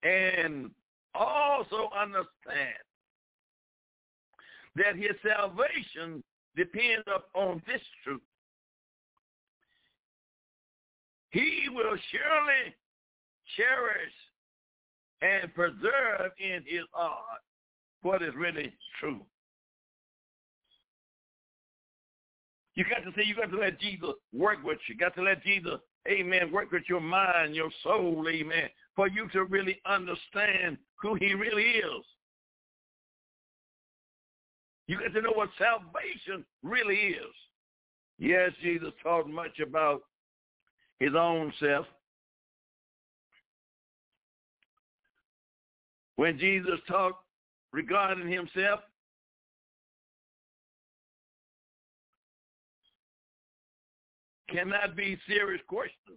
and 0.02 0.70
also 1.14 1.88
understand 1.98 2.76
that 4.76 4.94
his 4.94 5.16
salvation 5.26 6.22
depends 6.54 7.06
upon 7.06 7.62
this 7.66 7.80
truth. 8.04 8.20
He 11.30 11.68
will 11.70 11.96
surely 12.10 12.74
cherish 13.56 14.12
and 15.20 15.52
preserve 15.54 16.32
in 16.38 16.62
his 16.66 16.84
heart 16.92 17.40
what 18.02 18.22
is 18.22 18.34
really 18.36 18.72
true. 19.00 19.20
You 22.74 22.84
got 22.84 23.02
to 23.04 23.10
say, 23.16 23.24
you 23.26 23.34
got 23.34 23.50
to 23.50 23.58
let 23.58 23.80
Jesus 23.80 24.10
work 24.32 24.58
with 24.62 24.78
you. 24.86 24.94
You 24.94 24.98
got 24.98 25.14
to 25.16 25.22
let 25.22 25.42
Jesus, 25.42 25.80
amen, 26.08 26.52
work 26.52 26.70
with 26.70 26.84
your 26.88 27.00
mind, 27.00 27.56
your 27.56 27.70
soul, 27.82 28.24
amen, 28.28 28.68
for 28.94 29.08
you 29.08 29.28
to 29.30 29.44
really 29.44 29.80
understand 29.84 30.78
who 31.02 31.16
he 31.16 31.34
really 31.34 31.64
is. 31.64 32.04
You 34.86 34.98
got 34.98 35.12
to 35.12 35.20
know 35.20 35.32
what 35.34 35.50
salvation 35.58 36.44
really 36.62 36.94
is. 36.94 37.34
Yes, 38.18 38.52
Jesus 38.62 38.92
taught 39.02 39.28
much 39.28 39.58
about 39.60 40.02
his 41.00 41.12
own 41.16 41.52
self. 41.60 41.86
When 46.16 46.38
Jesus 46.38 46.80
talked 46.88 47.24
regarding 47.72 48.28
himself, 48.28 48.80
cannot 54.50 54.96
be 54.96 55.18
serious 55.28 55.62
question. 55.68 56.16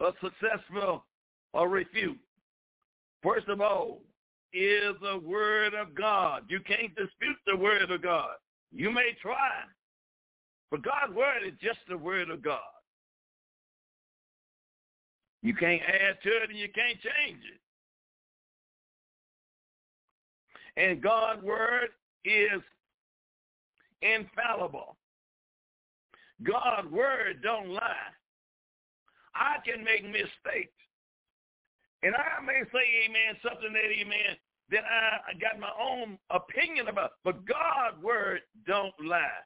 A 0.00 0.10
successful 0.22 1.04
or 1.52 1.68
refute. 1.68 2.18
First 3.22 3.48
of 3.48 3.60
all, 3.60 4.02
is 4.52 4.94
the 5.02 5.18
word 5.18 5.74
of 5.74 5.94
God. 5.94 6.42
You 6.48 6.60
can't 6.60 6.94
dispute 6.94 7.36
the 7.46 7.56
word 7.56 7.90
of 7.90 8.02
God. 8.02 8.34
You 8.72 8.90
may 8.90 9.16
try, 9.20 9.62
but 10.70 10.82
God's 10.82 11.14
word 11.14 11.42
is 11.46 11.54
just 11.60 11.78
the 11.88 11.96
word 11.96 12.30
of 12.30 12.42
God. 12.42 12.60
You 15.42 15.54
can't 15.54 15.82
add 15.82 16.16
to 16.22 16.28
it 16.28 16.50
and 16.50 16.58
you 16.58 16.68
can't 16.74 16.98
change 17.00 17.40
it. 17.44 17.60
And 20.76 21.00
God's 21.02 21.42
word 21.42 21.90
is 22.24 22.60
infallible. 24.02 24.96
God's 26.42 26.90
word 26.90 27.40
don't 27.42 27.70
lie. 27.70 28.12
I 29.34 29.56
can 29.64 29.84
make 29.84 30.04
mistakes. 30.04 30.72
And 32.02 32.14
I 32.14 32.44
may 32.44 32.62
say, 32.72 33.06
amen, 33.06 33.36
something 33.42 33.72
that, 33.72 33.90
amen, 33.90 34.36
that 34.70 34.84
I, 34.84 35.30
I 35.30 35.34
got 35.38 35.58
my 35.60 35.70
own 35.80 36.18
opinion 36.30 36.88
about. 36.88 37.12
But 37.24 37.46
God's 37.46 38.02
word 38.02 38.40
don't 38.66 38.94
lie. 39.02 39.42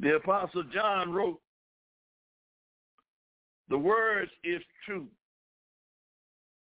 The 0.00 0.16
Apostle 0.16 0.64
John 0.72 1.12
wrote, 1.12 1.40
the 3.68 3.78
words 3.78 4.30
is 4.42 4.62
true. 4.84 5.06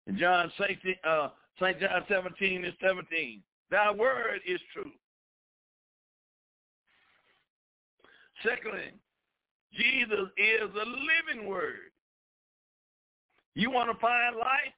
In 0.07 0.17
John 0.17 0.51
St. 0.59 0.77
Uh, 1.03 1.29
St. 1.59 1.79
John 1.79 2.03
17 2.07 2.65
and 2.65 2.73
17, 2.81 3.41
thy 3.71 3.91
word 3.91 4.41
is 4.47 4.59
true. 4.73 4.91
Secondly, 8.43 8.91
Jesus 9.73 10.29
is 10.37 10.69
a 10.73 10.85
living 10.85 11.49
word. 11.49 11.91
You 13.55 13.71
want 13.71 13.91
to 13.91 13.99
find 13.99 14.35
life? 14.35 14.73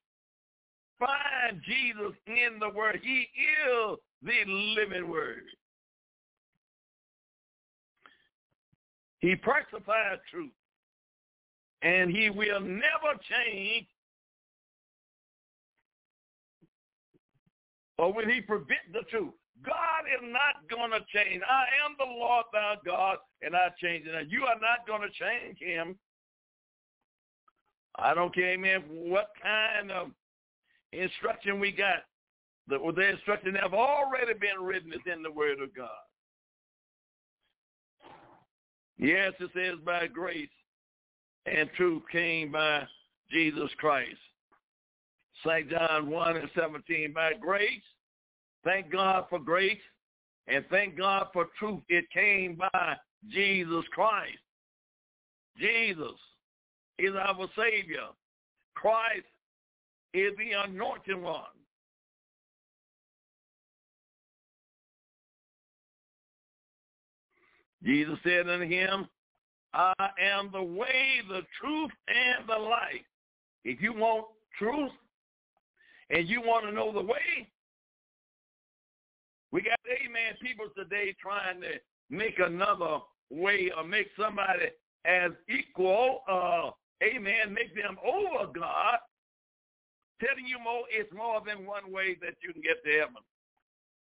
Find 1.00 1.62
Jesus 1.68 2.14
in 2.28 2.60
the 2.60 2.70
word. 2.70 3.00
He 3.04 3.28
is 3.60 3.98
the 4.24 4.52
living 4.76 5.10
word. 5.10 5.44
He 9.20 9.36
personifies 9.36 10.20
truth. 10.32 10.52
And 11.82 12.10
he 12.10 12.30
will 12.30 12.60
never 12.60 13.14
change 13.30 13.88
or 17.98 18.14
will 18.14 18.28
he 18.28 18.42
prevent 18.42 18.94
the 18.94 19.02
truth. 19.10 19.34
God 19.66 20.06
is 20.06 20.22
not 20.32 20.70
going 20.70 20.92
to 20.92 21.00
change. 21.12 21.42
I 21.50 21.66
am 21.84 21.96
the 21.98 22.06
Lord 22.06 22.46
thy 22.54 22.76
God, 22.86 23.18
and 23.42 23.56
I 23.56 23.70
change 23.82 24.06
it. 24.06 24.28
You 24.30 24.44
are 24.44 24.60
not 24.60 24.86
going 24.86 25.02
to 25.02 25.10
change 25.10 25.58
him. 25.60 25.96
I 27.96 28.14
don't 28.14 28.34
care, 28.34 28.52
amen, 28.52 28.84
what 28.88 29.30
kind 29.42 29.92
of 29.92 30.12
instruction 30.92 31.60
we 31.60 31.72
got. 31.72 32.04
The, 32.68 32.78
the 32.96 33.10
instruction 33.10 33.56
have 33.56 33.74
already 33.74 34.34
been 34.34 34.62
written 34.62 34.94
is 34.94 35.00
in 35.12 35.24
the 35.24 35.32
Word 35.32 35.60
of 35.62 35.76
God. 35.76 35.90
Yes, 38.98 39.34
it 39.40 39.52
says 39.54 39.80
by 39.86 40.08
grace 40.08 40.50
and 41.46 41.70
truth 41.78 42.04
came 42.12 42.52
by 42.52 42.84
Jesus 43.32 43.70
Christ. 43.78 44.18
St. 45.46 45.70
John 45.70 46.10
1 46.10 46.38
and 46.38 46.50
17, 46.56 47.14
by 47.14 47.34
grace, 47.40 47.84
thank 48.64 48.92
God 48.92 49.26
for 49.30 49.40
grace, 49.40 49.78
and 50.48 50.66
thank 50.70 50.98
God 50.98 51.28
for 51.32 51.46
truth. 51.60 51.82
It 51.90 52.06
came 52.12 52.56
by 52.56 52.96
Jesus 53.30 53.86
Christ. 53.92 54.40
Jesus 55.60 56.18
is 56.98 57.14
our 57.16 57.48
Savior. 57.56 58.08
Christ 58.76 59.26
is 60.14 60.34
the 60.38 60.52
anointed 60.66 61.22
one. 61.22 61.44
Jesus 67.84 68.18
said 68.24 68.50
unto 68.50 68.68
him, 68.68 69.08
I 69.74 69.94
am 70.20 70.50
the 70.52 70.64
way, 70.64 71.22
the 71.28 71.42
truth, 71.60 71.92
and 72.08 72.48
the 72.48 72.58
life. 72.58 73.06
If 73.64 73.82
you 73.82 73.94
want 73.94 74.26
truth 74.58 74.92
and 76.10 76.28
you 76.28 76.42
want 76.42 76.66
to 76.66 76.72
know 76.72 76.92
the 76.92 77.02
way, 77.02 77.48
we 79.52 79.62
got, 79.62 79.80
amen, 80.04 80.36
people 80.42 80.66
today 80.76 81.16
trying 81.22 81.62
to 81.62 81.80
make 82.10 82.40
another 82.40 83.00
way 83.30 83.72
or 83.76 83.84
make 83.84 84.08
somebody 84.20 84.68
as 85.06 85.32
equal, 85.50 86.24
uh, 86.28 86.72
amen, 87.04 87.54
make 87.54 87.76
them 87.76 87.98
over 88.04 88.52
God, 88.52 88.98
telling 90.20 90.46
you 90.48 90.60
more, 90.60 90.84
it's 90.90 91.12
more 91.14 91.42
than 91.46 91.66
one 91.66 91.92
way 91.92 92.18
that 92.22 92.36
you 92.42 92.54
can 92.54 92.62
get 92.62 92.84
to 92.84 92.92
heaven. 92.92 93.24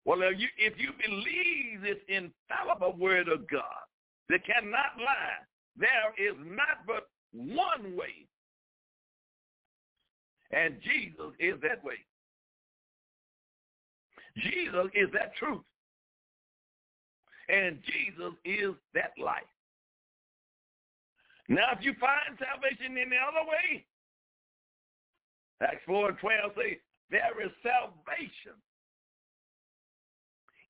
Well, 0.04 0.22
if 0.22 0.38
you, 0.38 0.48
if 0.58 0.74
you 0.78 0.90
believe 0.98 1.82
this 1.82 2.02
infallible 2.08 2.98
word 2.98 3.28
of 3.28 3.48
God 3.48 3.86
that 4.28 4.44
cannot 4.44 4.98
lie, 4.98 5.42
there 5.76 6.12
is 6.18 6.36
not 6.44 6.86
but 6.86 7.08
one 7.32 7.96
way. 7.96 8.26
And 10.50 10.76
Jesus 10.82 11.32
is 11.38 11.54
that 11.62 11.82
way. 11.84 11.96
Jesus 14.36 14.90
is 14.94 15.08
that 15.12 15.34
truth. 15.36 15.62
And 17.48 17.78
Jesus 17.84 18.34
is 18.44 18.74
that 18.94 19.12
life. 19.22 19.42
Now, 21.48 21.72
if 21.72 21.84
you 21.84 21.94
find 22.00 22.38
salvation 22.38 22.96
in 22.96 23.10
the 23.10 23.16
other 23.16 23.46
way, 23.46 23.84
Acts 25.60 25.82
4 25.86 26.10
and 26.10 26.18
12 26.18 26.52
say, 26.56 26.80
there 27.10 27.44
is 27.44 27.52
salvation 27.62 28.56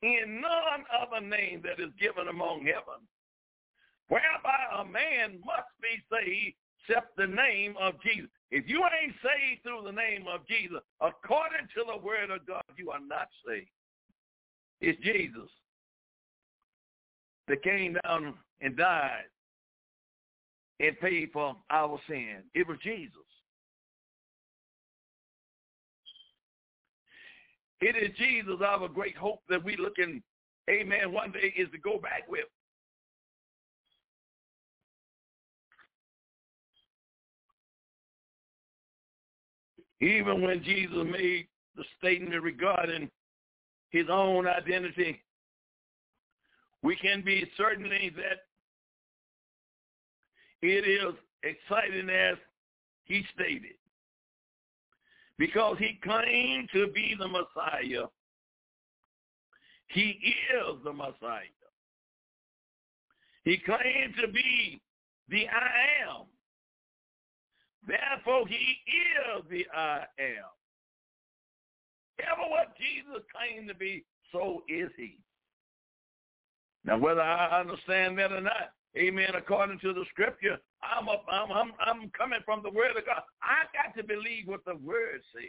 in 0.03 0.41
none 0.41 0.85
other 0.91 1.25
name 1.25 1.63
that 1.63 1.83
is 1.83 1.93
given 1.99 2.29
among 2.29 2.67
heaven, 2.67 3.07
whereby 4.09 4.59
a 4.81 4.85
man 4.85 5.41
must 5.45 5.71
be 5.81 6.03
saved 6.11 6.57
except 6.89 7.17
the 7.17 7.27
name 7.27 7.75
of 7.81 7.95
Jesus. 8.03 8.29
If 8.51 8.69
you 8.69 8.83
ain't 8.83 9.15
saved 9.23 9.63
through 9.63 9.83
the 9.85 9.93
name 9.93 10.27
of 10.33 10.47
Jesus, 10.47 10.81
according 11.01 11.69
to 11.75 11.85
the 11.87 12.05
word 12.05 12.31
of 12.31 12.45
God, 12.47 12.65
you 12.77 12.91
are 12.91 13.01
not 13.01 13.29
saved. 13.47 13.69
It's 14.81 15.01
Jesus 15.03 15.49
that 17.49 17.63
came 17.63 17.97
down 18.05 18.35
and 18.61 18.77
died 18.77 19.25
and 20.81 20.99
paid 21.01 21.31
for 21.33 21.57
our 21.71 22.01
sin. 22.09 22.43
It 22.55 22.67
was 22.67 22.79
Jesus. 22.83 23.32
It 27.83 27.97
is 27.97 28.17
Jesus, 28.17 28.61
our 28.65 28.87
great 28.87 29.17
hope 29.17 29.41
that 29.49 29.65
we 29.65 29.77
looking, 29.77 30.23
amen, 30.71 31.13
one 31.13 31.33
day 31.33 31.53
is 31.57 31.69
to 31.73 31.79
go 31.79 31.99
back 31.99 32.29
with. 32.29 32.45
Even 40.01 40.43
when 40.43 40.63
Jesus 40.63 40.97
made 41.11 41.49
the 41.75 41.83
statement 41.99 42.41
regarding 42.41 43.11
his 43.91 44.07
own 44.09 44.47
identity, 44.47 45.21
we 46.85 46.95
can 46.95 47.21
be 47.21 47.51
certainly 47.57 48.13
that 48.15 48.43
it 50.65 50.87
is 50.87 51.15
exciting 51.43 52.09
as 52.11 52.37
he 53.07 53.25
stated. 53.35 53.75
Because 55.43 55.77
he 55.81 55.99
claimed 56.05 56.69
to 56.73 56.87
be 56.93 57.17
the 57.19 57.27
Messiah. 57.27 58.07
He 59.89 60.21
is 60.21 60.77
the 60.85 60.93
Messiah. 60.93 61.59
He 63.43 63.59
claimed 63.59 64.15
to 64.21 64.29
be 64.29 64.81
the 65.29 65.49
I 65.49 66.07
am. 66.07 66.27
Therefore, 67.85 68.47
he 68.47 68.55
is 68.55 69.43
the 69.51 69.67
I 69.77 70.05
am. 70.21 70.53
Ever 72.21 72.49
what 72.49 72.77
Jesus 72.79 73.25
claimed 73.35 73.67
to 73.67 73.75
be, 73.75 74.05
so 74.31 74.63
is 74.69 74.91
he. 74.97 75.19
Now, 76.85 76.99
whether 76.99 77.21
I 77.21 77.63
understand 77.63 78.17
that 78.19 78.31
or 78.31 78.43
not, 78.43 78.75
amen, 78.97 79.31
according 79.37 79.79
to 79.81 79.93
the 79.93 80.05
scripture, 80.11 80.59
I'm, 80.83 81.09
a, 81.09 81.17
I'm, 81.31 81.51
I'm, 81.53 81.73
I'm 81.81 82.11
coming 82.11 82.41
from 82.45 82.63
the 82.63 82.71
word 82.71 82.97
of 82.97 83.07
God. 83.07 83.23
I 83.43 83.65
got 83.73 83.97
to 83.97 84.07
believe 84.07 84.47
what 84.47 84.65
the 84.65 84.77
word 84.77 85.21
said. 85.33 85.43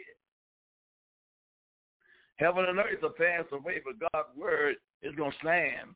Heaven 2.36 2.64
and 2.64 2.78
earth 2.78 3.02
will 3.02 3.10
pass 3.10 3.44
away, 3.52 3.80
but 3.84 4.10
God's 4.12 4.36
word 4.36 4.76
is 5.02 5.14
going 5.14 5.30
to 5.30 5.36
stand. 5.38 5.94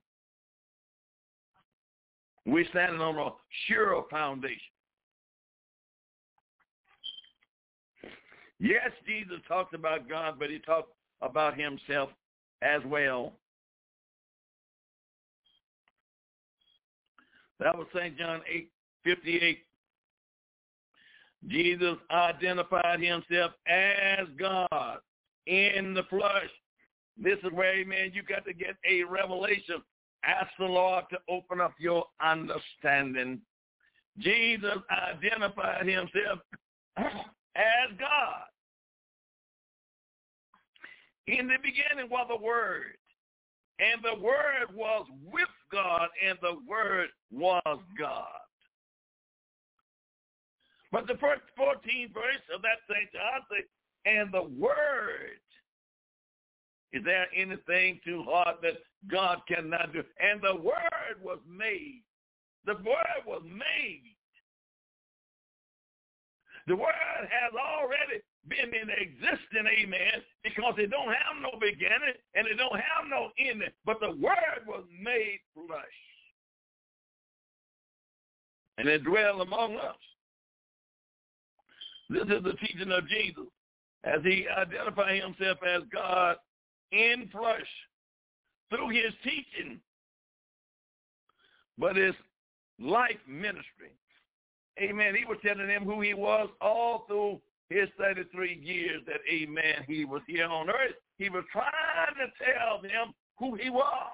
We're 2.46 2.68
standing 2.70 3.00
on 3.00 3.18
a 3.18 3.30
sure 3.66 4.04
foundation. 4.11 4.56
Yes, 8.61 8.90
Jesus 9.06 9.38
talked 9.46 9.74
about 9.74 10.08
God, 10.08 10.37
but 10.38 10.50
he 10.50 10.58
talked 10.58 10.92
about 11.20 11.58
himself 11.58 12.11
as 12.62 12.80
well. 12.87 13.34
That 17.60 17.76
was 17.76 17.86
St. 17.94 18.16
John 18.16 18.40
8, 18.52 18.70
58. 19.04 19.58
Jesus 21.46 21.96
identified 22.10 23.00
himself 23.00 23.52
as 23.66 24.26
God 24.38 24.98
in 25.46 25.94
the 25.94 26.02
flesh. 26.10 26.50
This 27.16 27.38
is 27.44 27.52
where, 27.52 27.74
amen, 27.74 28.12
you 28.14 28.22
got 28.22 28.44
to 28.46 28.52
get 28.52 28.76
a 28.88 29.02
revelation. 29.04 29.82
Ask 30.24 30.50
the 30.58 30.66
Lord 30.66 31.04
to 31.10 31.18
open 31.28 31.60
up 31.60 31.74
your 31.78 32.04
understanding. 32.20 33.40
Jesus 34.18 34.78
identified 34.90 35.86
himself 35.86 36.40
as 36.96 37.96
God. 37.98 38.42
In 41.28 41.46
the 41.46 41.56
beginning 41.62 42.10
was 42.10 42.26
the 42.28 42.42
Word, 42.44 42.96
and 43.78 44.02
the 44.02 44.20
Word 44.22 44.74
was 44.74 45.06
with 45.32 45.48
God, 45.70 46.08
and 46.26 46.38
the 46.42 46.56
Word 46.68 47.08
was 47.30 47.78
God. 47.98 48.26
But 50.90 51.06
the 51.06 51.16
first 51.20 51.42
14 51.56 52.10
verse 52.12 52.42
of 52.54 52.62
that 52.62 52.78
St. 52.90 53.12
John 53.12 53.42
says, 53.50 53.64
and 54.04 54.32
the 54.32 54.48
Word. 54.58 55.40
Is 56.92 57.04
there 57.04 57.26
anything 57.36 58.00
too 58.04 58.24
hard 58.26 58.56
that 58.62 58.78
God 59.10 59.42
cannot 59.46 59.92
do? 59.92 60.02
And 60.18 60.40
the 60.40 60.56
Word 60.56 61.20
was 61.22 61.38
made. 61.46 62.02
The 62.64 62.74
Word 62.74 63.22
was 63.26 63.42
made. 63.44 64.16
The 66.66 66.76
Word 66.76 66.92
has 67.20 67.53
already 67.53 68.22
been 68.48 68.74
in 68.74 68.90
existence, 68.90 69.68
amen, 69.80 70.22
because 70.59 70.74
it 70.78 70.90
don't 70.90 71.06
have 71.06 71.40
no 71.40 71.56
beginning 71.61 72.18
and 72.34 72.48
it 72.48 72.56
don't 72.56 72.74
have 72.74 73.09
no 73.09 73.28
ending. 73.38 73.68
But 73.86 74.00
the 74.00 74.11
Word 74.11 74.66
was 74.66 74.82
made 75.00 75.38
flesh. 75.54 75.84
And 78.76 78.88
it 78.88 79.04
dwelled 79.04 79.40
among 79.40 79.76
us. 79.76 79.94
This 82.11 82.24
is 82.24 82.42
the 82.42 82.54
teaching 82.54 82.90
of 82.90 83.09
Jesus 83.09 83.44
as 84.02 84.20
he 84.24 84.46
identified 84.48 85.22
himself 85.22 85.59
as 85.64 85.82
God 85.92 86.36
in 86.90 87.28
flesh 87.30 87.68
through 88.70 88.88
his 88.88 89.12
teaching, 89.22 89.78
but 91.78 91.94
his 91.94 92.14
life 92.80 93.18
ministry. 93.28 93.92
Amen. 94.80 95.14
He 95.14 95.24
was 95.24 95.38
telling 95.44 95.68
them 95.68 95.84
who 95.84 96.00
he 96.00 96.14
was 96.14 96.48
all 96.61 97.04
through 97.06 97.40
his 97.70 97.88
33 97.98 98.60
years 98.62 99.02
that, 99.06 99.20
amen, 99.30 99.84
he 99.86 100.04
was 100.04 100.22
here 100.26 100.46
on 100.46 100.70
earth. 100.70 100.96
He 101.18 101.28
was 101.28 101.44
trying 101.52 102.14
to 102.16 102.44
tell 102.44 102.80
them 102.80 103.12
who 103.38 103.54
he 103.56 103.70
was. 103.70 104.12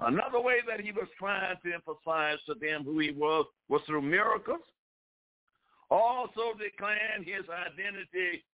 Another 0.00 0.40
way 0.40 0.56
that 0.68 0.80
he 0.80 0.90
was 0.90 1.06
trying 1.18 1.56
to 1.64 1.72
emphasize 1.72 2.38
to 2.46 2.54
them 2.54 2.84
who 2.84 2.98
he 2.98 3.12
was 3.12 3.46
was 3.68 3.80
through 3.86 4.02
miracles. 4.02 4.60
Also 5.90 6.58
declaring 6.58 7.24
his 7.24 7.44
identity 7.48 8.44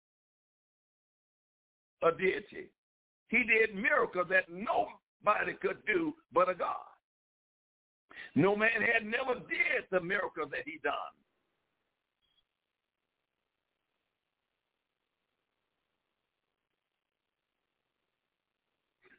a 2.02 2.12
deity. 2.12 2.70
He 3.28 3.44
did 3.44 3.74
miracles 3.74 4.26
that 4.30 4.44
nobody 4.50 5.54
could 5.60 5.78
do 5.86 6.14
but 6.32 6.48
a 6.48 6.54
God. 6.54 6.76
No 8.34 8.54
man 8.54 8.70
had 8.80 9.04
never 9.04 9.34
did 9.34 9.84
the 9.90 10.00
miracles 10.00 10.48
that 10.50 10.62
he 10.64 10.78
done. 10.82 10.94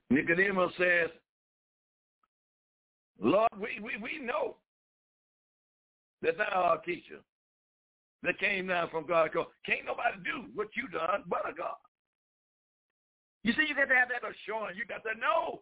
Nicodemus 0.10 0.72
says, 0.78 1.10
Lord, 3.22 3.52
we, 3.60 3.80
we, 3.82 3.92
we 4.02 4.26
know 4.26 4.56
that 6.22 6.38
thou 6.38 6.50
art 6.52 6.86
teacher 6.86 7.20
that 8.24 8.40
came 8.40 8.68
down 8.68 8.90
from 8.90 9.06
God. 9.06 9.32
Can't 9.66 9.86
nobody 9.86 10.18
do 10.24 10.50
what 10.56 10.70
you 10.76 10.88
done 10.88 11.24
but 11.28 11.50
a 11.50 11.54
God. 11.54 11.76
You 13.44 13.54
see, 13.54 13.66
you 13.68 13.76
got 13.76 13.86
to 13.86 13.96
have 13.96 14.10
that 14.10 14.28
assurance. 14.28 14.78
You 14.78 14.86
got 14.86 15.04
to 15.04 15.18
know. 15.20 15.62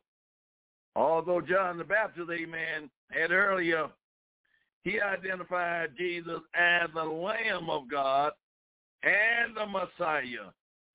Although 0.95 1.41
John 1.41 1.77
the 1.77 1.83
Baptist, 1.83 2.29
amen, 2.31 2.89
had 3.11 3.31
earlier, 3.31 3.87
he 4.83 4.99
identified 4.99 5.91
Jesus 5.97 6.39
as 6.55 6.89
the 6.93 7.03
Lamb 7.03 7.69
of 7.69 7.89
God 7.89 8.31
and 9.03 9.55
the 9.55 9.65
Messiah. 9.65 10.49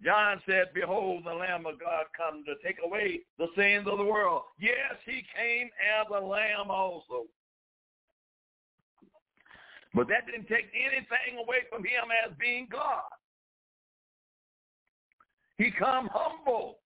John 0.04 0.40
said, 0.46 0.74
behold, 0.74 1.22
the 1.24 1.32
Lamb 1.32 1.64
of 1.66 1.78
God 1.78 2.06
come 2.16 2.44
to 2.44 2.54
take 2.66 2.78
away 2.84 3.20
the 3.38 3.46
sins 3.56 3.86
of 3.90 3.98
the 3.98 4.04
world. 4.04 4.42
Yes, 4.58 4.98
he 5.06 5.24
came 5.36 5.70
as 6.00 6.06
a 6.10 6.20
lamb 6.24 6.70
also. 6.70 7.26
But 9.94 10.08
that 10.08 10.26
didn't 10.26 10.48
take 10.48 10.72
anything 10.74 11.38
away 11.38 11.58
from 11.70 11.84
him 11.84 12.10
as 12.26 12.32
being 12.40 12.66
God. 12.70 13.02
He 15.58 15.70
come 15.70 16.08
humble 16.12 16.78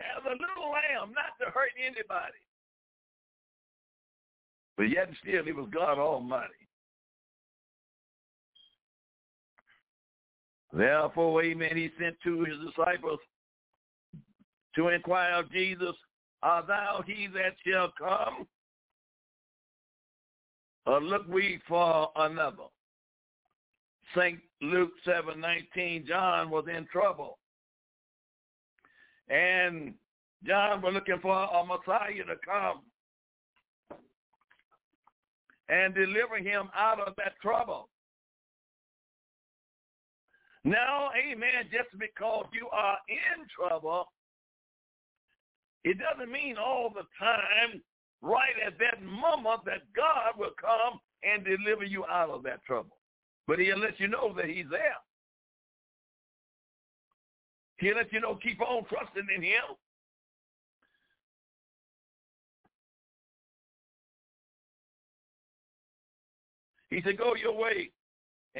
as 0.00 0.22
a 0.24 0.32
little 0.32 0.70
lamb, 0.70 1.14
not 1.14 1.38
to 1.40 1.50
hurt 1.50 1.70
anybody. 1.78 2.42
But 4.76 4.90
yet 4.90 5.08
still 5.22 5.44
he 5.44 5.52
was 5.52 5.68
God 5.72 5.98
Almighty. 5.98 6.67
Therefore, 10.72 11.42
amen, 11.42 11.76
he 11.76 11.90
sent 11.98 12.16
to 12.24 12.44
his 12.44 12.56
disciples 12.66 13.20
to 14.74 14.88
inquire 14.88 15.34
of 15.34 15.50
Jesus, 15.50 15.94
Art 16.42 16.68
thou 16.68 17.02
he 17.06 17.26
that 17.34 17.54
shall 17.66 17.92
come? 17.98 18.46
Or 20.86 21.00
look 21.00 21.26
we 21.28 21.60
for 21.66 22.10
another? 22.16 22.64
St. 24.14 24.40
Luke 24.62 24.92
7:19, 25.04 26.06
John 26.06 26.50
was 26.50 26.66
in 26.68 26.86
trouble. 26.86 27.38
And 29.28 29.94
John 30.44 30.80
was 30.80 30.94
looking 30.94 31.18
for 31.20 31.34
a 31.34 31.64
Messiah 31.64 32.24
to 32.24 32.36
come 32.36 32.82
and 35.68 35.94
deliver 35.94 36.38
him 36.38 36.70
out 36.74 37.00
of 37.00 37.14
that 37.16 37.38
trouble. 37.42 37.90
Now, 40.64 41.10
amen, 41.16 41.70
just 41.70 41.98
because 41.98 42.46
you 42.52 42.68
are 42.72 42.98
in 43.08 43.46
trouble, 43.56 44.06
it 45.84 45.96
doesn't 45.98 46.30
mean 46.30 46.56
all 46.58 46.90
the 46.90 47.04
time, 47.18 47.80
right 48.20 48.54
at 48.66 48.78
that 48.78 49.02
moment, 49.02 49.64
that 49.64 49.82
God 49.94 50.36
will 50.36 50.50
come 50.60 51.00
and 51.22 51.44
deliver 51.44 51.84
you 51.84 52.04
out 52.06 52.30
of 52.30 52.42
that 52.42 52.64
trouble. 52.64 52.96
But 53.46 53.58
he'll 53.58 53.78
let 53.78 53.98
you 53.98 54.08
know 54.08 54.34
that 54.36 54.46
he's 54.46 54.66
there. 54.70 54.96
He'll 57.78 57.96
let 57.96 58.12
you 58.12 58.20
know, 58.20 58.34
keep 58.34 58.60
on 58.60 58.84
trusting 58.86 59.26
in 59.34 59.42
him. 59.42 59.76
He 66.90 67.00
said, 67.04 67.18
go 67.18 67.34
your 67.34 67.56
way 67.56 67.90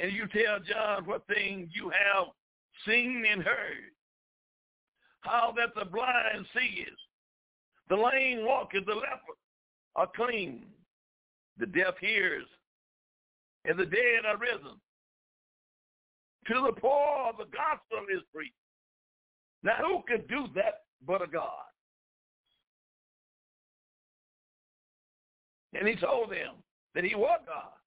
and 0.01 0.11
you 0.13 0.27
tell 0.27 0.59
John 0.59 1.05
what 1.05 1.27
things 1.27 1.69
you 1.73 1.89
have 1.89 2.27
seen 2.87 3.25
and 3.29 3.43
heard. 3.43 3.91
How 5.21 5.53
that 5.57 5.75
the 5.75 5.89
blind 5.89 6.45
sees, 6.53 6.95
the 7.89 7.95
lame 7.95 8.45
walketh, 8.45 8.85
the 8.85 8.93
leper 8.93 9.35
are 9.95 10.09
clean, 10.15 10.65
the 11.57 11.65
deaf 11.65 11.95
hears, 11.99 12.45
and 13.65 13.77
the 13.77 13.85
dead 13.85 14.25
are 14.25 14.37
risen. 14.37 14.79
To 16.47 16.53
the 16.65 16.79
poor 16.79 17.33
the 17.37 17.45
gospel 17.45 18.05
is 18.15 18.23
preached. 18.33 18.53
Now 19.61 19.77
who 19.85 20.03
could 20.07 20.27
do 20.29 20.47
that 20.55 20.83
but 21.05 21.21
a 21.21 21.27
God? 21.27 21.65
And 25.73 25.87
he 25.87 25.95
told 25.95 26.31
them 26.31 26.55
that 26.95 27.03
he 27.03 27.13
was 27.13 27.39
God. 27.45 27.78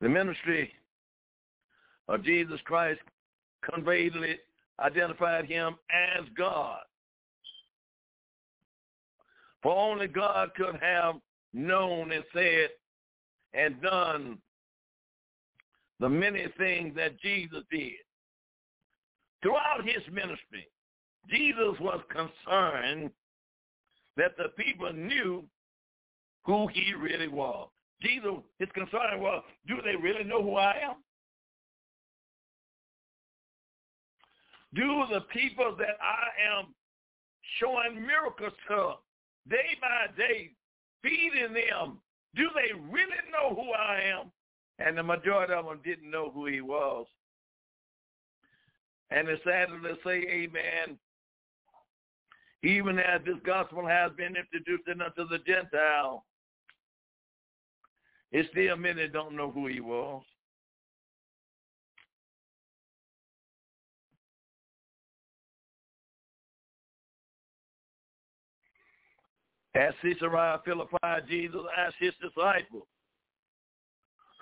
The 0.00 0.08
ministry 0.08 0.72
of 2.08 2.22
Jesus 2.22 2.60
Christ 2.64 3.00
conveyedly 3.70 4.36
identified 4.80 5.46
him 5.46 5.76
as 5.90 6.24
God. 6.36 6.80
For 9.62 9.74
only 9.76 10.06
God 10.06 10.50
could 10.54 10.76
have 10.80 11.16
known 11.52 12.12
and 12.12 12.24
said 12.32 12.68
and 13.54 13.80
done 13.80 14.38
the 15.98 16.08
many 16.08 16.46
things 16.58 16.94
that 16.96 17.18
Jesus 17.20 17.62
did. 17.70 17.92
Throughout 19.42 19.84
his 19.84 20.02
ministry, 20.12 20.68
Jesus 21.28 21.80
was 21.80 22.00
concerned 22.10 23.10
that 24.16 24.36
the 24.36 24.48
people 24.56 24.92
knew 24.92 25.44
who 26.44 26.68
he 26.68 26.94
really 26.94 27.28
was. 27.28 27.68
Jesus, 28.02 28.30
his 28.58 28.68
concern 28.74 29.20
was, 29.20 29.42
do 29.66 29.76
they 29.82 29.96
really 29.96 30.24
know 30.24 30.42
who 30.42 30.56
I 30.56 30.76
am? 30.82 30.96
Do 34.74 35.04
the 35.10 35.20
people 35.32 35.74
that 35.78 35.96
I 36.02 36.58
am 36.58 36.74
showing 37.58 38.06
miracles 38.06 38.52
to 38.68 38.94
day 39.48 39.78
by 39.80 40.08
day, 40.16 40.50
feeding 41.02 41.54
them, 41.54 41.98
do 42.34 42.48
they 42.54 42.72
really 42.90 43.22
know 43.32 43.54
who 43.54 43.72
I 43.72 44.00
am? 44.02 44.30
And 44.78 44.98
the 44.98 45.02
majority 45.02 45.54
of 45.54 45.64
them 45.64 45.80
didn't 45.82 46.10
know 46.10 46.30
who 46.30 46.46
he 46.46 46.60
was. 46.60 47.06
And 49.10 49.28
it's 49.28 49.42
sad 49.44 49.68
to 49.68 49.96
say, 50.04 50.26
amen, 50.28 50.98
even 52.62 52.98
as 52.98 53.22
this 53.24 53.36
gospel 53.46 53.86
has 53.86 54.12
been 54.16 54.34
introduced 54.36 54.88
unto 54.88 55.26
the 55.28 55.38
Gentile, 55.46 56.25
it's 58.32 58.48
still 58.50 58.76
many 58.76 59.08
don't 59.08 59.36
know 59.36 59.50
who 59.50 59.66
he 59.66 59.80
was. 59.80 60.22
At 69.74 69.94
Caesarea 70.00 70.60
Philippi, 70.64 70.96
Jesus 71.28 71.60
asked 71.76 71.96
his 71.98 72.14
disciples, 72.22 72.86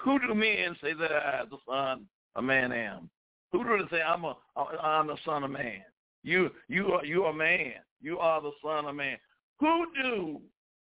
who 0.05 0.18
do 0.20 0.35
men 0.35 0.76
say 0.80 0.93
that 0.93 1.11
I, 1.11 1.45
the 1.51 1.57
son 1.68 2.07
of 2.37 2.45
man, 2.45 2.72
am? 2.72 3.11
Who 3.53 3.64
do 3.64 3.78
they 3.78 3.97
say 3.97 4.03
I'm 4.03 4.24
a 4.24 4.37
I'm 4.57 5.07
the 5.07 5.16
son 5.24 5.45
of 5.45 5.51
man? 5.51 5.82
You 6.22 6.51
you 6.68 6.93
are 6.93 7.05
you 7.05 7.24
are 7.24 7.32
man. 7.32 7.74
You 8.01 8.18
are 8.18 8.41
the 8.43 8.53
son 8.62 8.87
of 8.87 8.95
man. 8.95 9.16
Who 9.61 9.87
do 10.01 10.41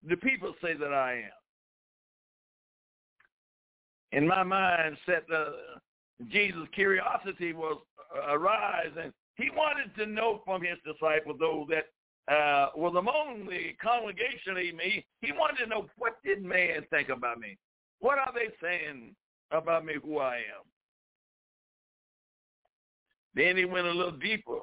the 0.08 0.18
people 0.18 0.54
say 0.62 0.74
that 0.76 0.94
I 0.94 1.14
am? 1.14 1.39
In 4.12 4.28
my 4.28 4.44
mind 4.44 4.98
set 5.06 5.24
uh, 5.34 5.52
Jesus' 6.30 6.68
curiosity 6.74 7.54
was 7.54 7.78
uh, 8.16 8.34
arise, 8.34 8.92
and 9.02 9.14
he 9.36 9.50
wanted 9.52 9.96
to 9.96 10.06
know 10.06 10.42
from 10.46 10.62
his 10.62 10.78
disciples, 10.86 11.38
those 11.40 11.68
that 11.70 12.34
uh, 12.34 12.70
was 12.76 12.96
among 12.98 13.48
the 13.50 13.74
congregation, 13.82 14.58
he, 14.58 15.06
he 15.22 15.32
wanted 15.32 15.64
to 15.64 15.70
know 15.70 15.88
what 15.98 16.18
did 16.24 16.44
man 16.44 16.86
think 16.90 17.10
about 17.10 17.40
me? 17.40 17.58
What 18.00 18.18
are 18.18 18.32
they 18.34 18.50
saying 18.62 19.16
about 19.52 19.86
me, 19.86 19.96
who 20.04 20.20
I 20.20 20.36
am? 20.36 20.66
Then 23.36 23.58
he 23.58 23.66
went 23.66 23.88
a 23.88 23.92
little 23.92 24.12
deeper. 24.12 24.60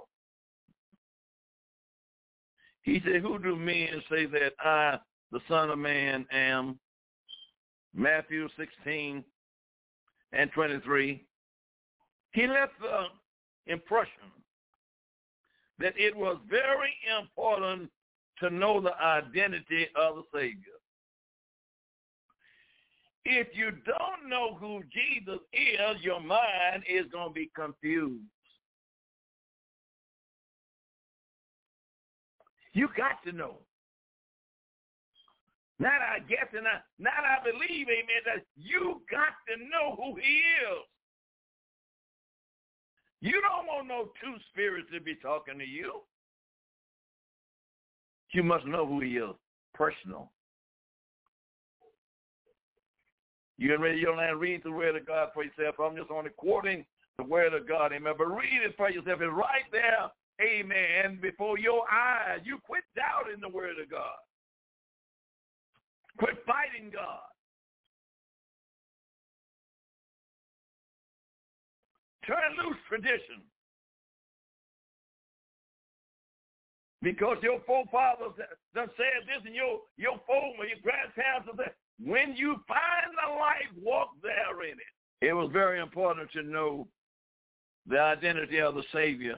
He 2.82 3.01
said, 3.05 3.20
who 3.20 3.38
do 3.38 3.57
men 3.57 4.03
say 4.11 4.26
that 4.26 4.53
I, 4.61 4.99
the 5.32 5.40
Son 5.49 5.70
of 5.70 5.78
Man, 5.78 6.26
am? 6.30 6.78
Matthew 7.94 8.47
16, 8.59 9.24
and 10.37 10.51
23. 10.53 11.24
he 12.32 12.47
left 12.47 12.72
the 12.80 13.72
impression 13.72 14.30
that 15.78 15.95
it 15.97 16.14
was 16.14 16.39
very 16.49 16.95
important 17.20 17.91
to 18.39 18.51
know 18.51 18.80
the 18.80 18.95
identity 19.01 19.87
of 19.97 20.16
the 20.16 20.22
Savior. 20.34 20.76
If 23.24 23.49
you 23.55 23.72
don't 23.84 24.28
know 24.28 24.55
who 24.55 24.82
Jesus 24.93 25.41
is, 25.53 26.03
your 26.03 26.20
mind 26.20 26.84
is 26.89 27.07
going 27.11 27.28
to 27.28 27.34
be 27.34 27.51
confused. 27.57 28.22
You 32.72 32.89
got 32.97 33.22
to 33.24 33.32
know. 33.32 33.66
Not 35.79 36.01
I 36.01 36.20
guess 36.20 36.47
and 36.57 36.66
I, 36.66 36.81
not 36.99 37.12
I 37.24 37.43
believe, 37.45 37.87
amen, 37.89 38.22
that 38.24 38.45
you 38.57 39.03
got 39.11 39.37
to 39.49 39.62
know 39.62 39.95
who 39.97 40.16
he 40.16 40.41
is. 40.64 40.85
You 43.20 43.43
don't 43.43 43.66
want 43.66 43.89
no 43.89 44.11
two 44.22 44.37
spirits 44.51 44.89
to 44.95 45.01
be 45.01 45.14
talking 45.16 45.59
to 45.59 45.66
you. 45.66 46.01
You 48.33 48.43
must 48.43 48.66
know 48.66 48.87
who 48.87 49.01
he 49.01 49.16
is, 49.16 49.35
personal. 49.74 50.31
You 53.59 53.70
can 53.70 53.81
read 53.81 53.99
your 53.99 54.16
land, 54.16 54.41
read 54.41 54.62
the 54.64 54.72
word 54.72 54.97
of 54.97 55.07
God 55.07 55.29
for 55.33 55.45
yourself. 55.45 55.77
I'm 55.81 55.97
just 55.97 56.11
only 56.11 56.31
quoting 56.37 56.85
the 57.16 57.24
word 57.24 57.55
of 57.55 57.66
God, 57.66 57.93
amen. 57.93 58.14
But 58.18 58.27
read 58.27 58.62
it 58.64 58.77
for 58.77 58.91
yourself. 58.91 59.20
It's 59.22 59.33
right 59.33 59.64
there, 59.72 60.11
amen, 60.43 61.18
before 61.22 61.59
your 61.59 61.83
eyes. 61.91 62.41
You 62.45 62.59
quit 62.66 62.85
doubting 62.95 63.41
the 63.41 63.49
word 63.49 63.77
of 63.83 63.91
God. 63.91 64.16
Quit 66.19 66.37
fighting 66.47 66.91
God. 66.93 67.21
Turn 72.27 72.57
loose 72.64 72.77
tradition. 72.89 73.43
Because 77.03 77.37
your 77.43 77.61
forefathers 77.67 78.33
done 78.75 78.89
said 78.97 79.27
this 79.27 79.43
and 79.45 79.55
your, 79.55 79.81
your 79.97 80.19
former, 80.27 80.64
your 80.64 80.79
grandparents 80.83 81.49
said, 81.57 81.73
when 82.03 82.35
you 82.35 82.57
find 82.67 83.14
the 83.14 83.35
life, 83.39 83.71
walk 83.81 84.09
there 84.23 84.62
in 84.64 84.73
it. 84.73 85.27
It 85.27 85.33
was 85.33 85.51
very 85.53 85.81
important 85.81 86.31
to 86.33 86.43
know 86.43 86.89
the 87.87 88.01
identity 88.01 88.61
of 88.61 88.75
the 88.75 88.83
Savior. 88.93 89.37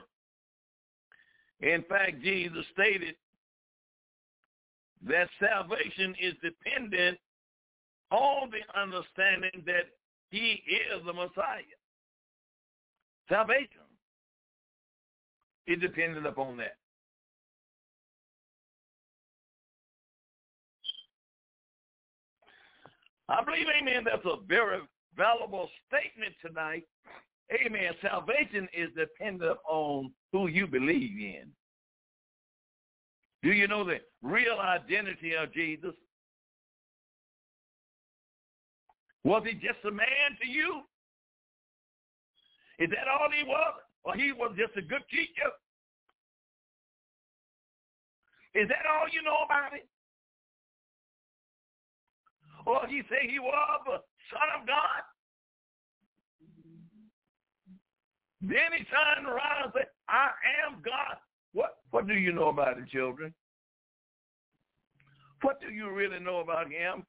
In 1.61 1.83
fact, 1.87 2.21
Jesus 2.23 2.65
stated 2.73 3.15
that 5.07 5.29
salvation 5.39 6.15
is 6.21 6.33
dependent 6.43 7.17
on 8.11 8.49
the 8.49 8.79
understanding 8.79 9.63
that 9.65 9.85
he 10.29 10.63
is 10.67 11.05
the 11.05 11.13
Messiah. 11.13 11.63
Salvation 13.29 13.67
is 15.67 15.79
dependent 15.79 16.25
upon 16.25 16.57
that. 16.57 16.75
I 23.29 23.43
believe, 23.43 23.67
amen, 23.79 24.05
that's 24.05 24.25
a 24.25 24.37
very 24.47 24.79
valuable 25.15 25.69
statement 25.87 26.33
tonight. 26.43 26.83
Amen. 27.53 27.93
Salvation 28.01 28.67
is 28.73 28.89
dependent 28.95 29.57
on 29.67 30.11
who 30.31 30.47
you 30.47 30.67
believe 30.67 31.17
in. 31.19 31.51
Do 33.41 33.51
you 33.51 33.67
know 33.67 33.83
the 33.83 33.99
real 34.21 34.57
identity 34.59 35.33
of 35.33 35.53
Jesus? 35.53 35.93
Was 39.23 39.43
he 39.45 39.53
just 39.53 39.79
a 39.85 39.91
man 39.91 40.37
to 40.41 40.47
you? 40.47 40.81
Is 42.79 42.89
that 42.89 43.07
all 43.07 43.29
he 43.29 43.43
was? 43.43 43.73
Or 44.03 44.15
he 44.15 44.31
was 44.31 44.55
just 44.57 44.75
a 44.77 44.81
good 44.81 45.03
teacher? 45.11 45.51
Is 48.55 48.67
that 48.69 48.85
all 48.89 49.07
you 49.11 49.21
know 49.21 49.45
about 49.45 49.73
him? 49.73 49.87
Or 52.65 52.87
he 52.87 53.01
say 53.09 53.29
he 53.29 53.39
was 53.39 53.81
the 53.85 53.99
son 54.31 54.47
of 54.59 54.67
God? 54.67 55.03
Then 58.41 58.71
he 58.77 58.83
turned 58.85 59.27
around 59.27 59.63
and 59.65 59.73
said, 59.75 59.87
I 60.07 60.31
am 60.65 60.81
God. 60.83 61.17
What 61.53 61.77
what 61.91 62.07
do 62.07 62.13
you 62.13 62.31
know 62.31 62.49
about 62.49 62.77
it, 62.77 62.87
children? 62.89 63.33
What 65.41 65.61
do 65.61 65.69
you 65.73 65.89
really 65.91 66.19
know 66.19 66.39
about 66.39 66.71
him? 66.71 67.05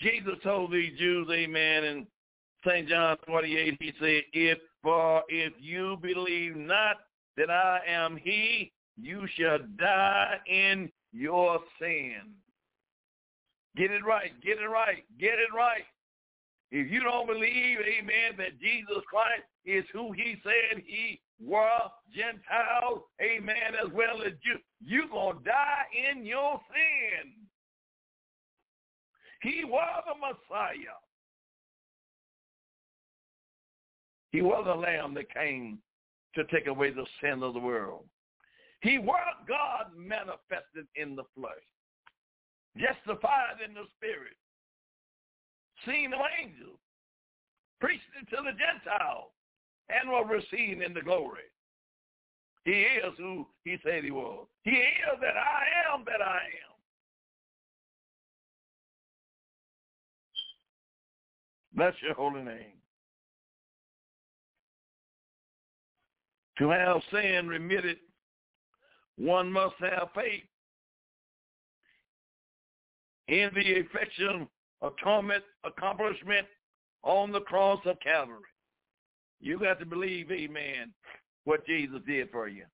Jesus 0.00 0.34
told 0.44 0.72
these 0.72 0.96
Jews, 0.98 1.28
amen, 1.30 1.84
in 1.84 2.06
St. 2.66 2.88
John 2.88 3.16
28, 3.26 3.76
he 3.80 3.92
said, 4.00 4.22
if, 4.32 4.58
for 4.82 5.22
if 5.28 5.52
you 5.58 5.98
believe 6.00 6.56
not 6.56 6.98
that 7.36 7.50
I 7.50 7.80
am 7.88 8.16
he, 8.16 8.72
you 8.96 9.26
shall 9.36 9.58
die 9.78 10.36
in 10.46 10.90
your 11.12 11.58
sin. 11.80 12.34
Get 13.76 13.90
it 13.90 14.04
right, 14.04 14.32
get 14.42 14.58
it 14.58 14.66
right, 14.66 15.04
get 15.18 15.34
it 15.34 15.54
right. 15.54 15.84
If 16.70 16.90
you 16.90 17.02
don't 17.02 17.26
believe, 17.26 17.78
amen, 17.80 18.36
that 18.36 18.60
Jesus 18.60 19.02
Christ 19.08 19.44
is 19.64 19.84
who 19.92 20.12
he 20.12 20.36
said 20.42 20.82
he 20.86 21.20
was, 21.40 21.90
Gentiles, 22.14 23.02
amen, 23.22 23.74
as 23.82 23.90
well 23.92 24.22
as 24.22 24.32
Jews, 24.44 24.60
you're 24.84 25.08
going 25.08 25.38
to 25.38 25.44
die 25.44 25.84
in 26.12 26.26
your 26.26 26.60
sin. 26.72 27.32
He 29.42 29.64
was 29.64 30.02
the 30.06 30.14
Messiah. 30.14 30.98
He 34.30 34.42
was 34.42 34.64
the 34.66 34.74
lamb 34.74 35.14
that 35.14 35.32
came 35.32 35.78
to 36.34 36.44
take 36.44 36.66
away 36.66 36.90
the 36.90 37.06
sin 37.22 37.42
of 37.42 37.54
the 37.54 37.60
world. 37.60 38.04
He 38.82 38.98
was 38.98 39.34
God 39.48 39.86
manifested 39.96 40.86
in 40.96 41.16
the 41.16 41.24
flesh, 41.34 41.54
justified 42.76 43.56
in 43.66 43.74
the 43.74 43.84
spirit, 43.96 44.36
seen 45.86 46.12
of 46.12 46.20
angels, 46.42 46.78
preached 47.80 48.02
it 48.20 48.28
to 48.30 48.42
the 48.42 48.52
Gentiles, 48.52 49.30
and 49.88 50.10
was 50.10 50.26
received 50.30 50.82
in 50.82 50.94
the 50.94 51.02
glory. 51.02 51.42
He 52.64 52.72
is 52.72 53.14
who 53.16 53.46
he 53.64 53.78
said 53.82 54.04
he 54.04 54.10
was. 54.10 54.46
He 54.64 54.70
is 54.70 55.20
that 55.20 55.36
I 55.36 55.94
am 55.94 56.04
that 56.04 56.20
I 56.20 56.36
am. 56.36 56.68
Bless 61.74 61.94
your 62.02 62.14
holy 62.14 62.42
name. 62.42 62.74
To 66.58 66.70
have 66.70 67.00
sin 67.12 67.46
remitted, 67.46 67.98
one 69.16 69.50
must 69.52 69.76
have 69.78 70.08
faith 70.14 70.42
in 73.28 73.50
the 73.54 73.60
effectual 73.60 74.48
atonement 74.82 75.44
accomplishment 75.64 76.46
on 77.02 77.32
the 77.32 77.40
cross 77.40 77.80
of 77.84 77.98
Calvary. 78.00 78.38
You 79.40 79.58
got 79.58 79.78
to 79.80 79.86
believe, 79.86 80.30
amen, 80.30 80.92
what 81.44 81.66
Jesus 81.66 82.00
did 82.06 82.30
for 82.30 82.48
you. 82.48 82.64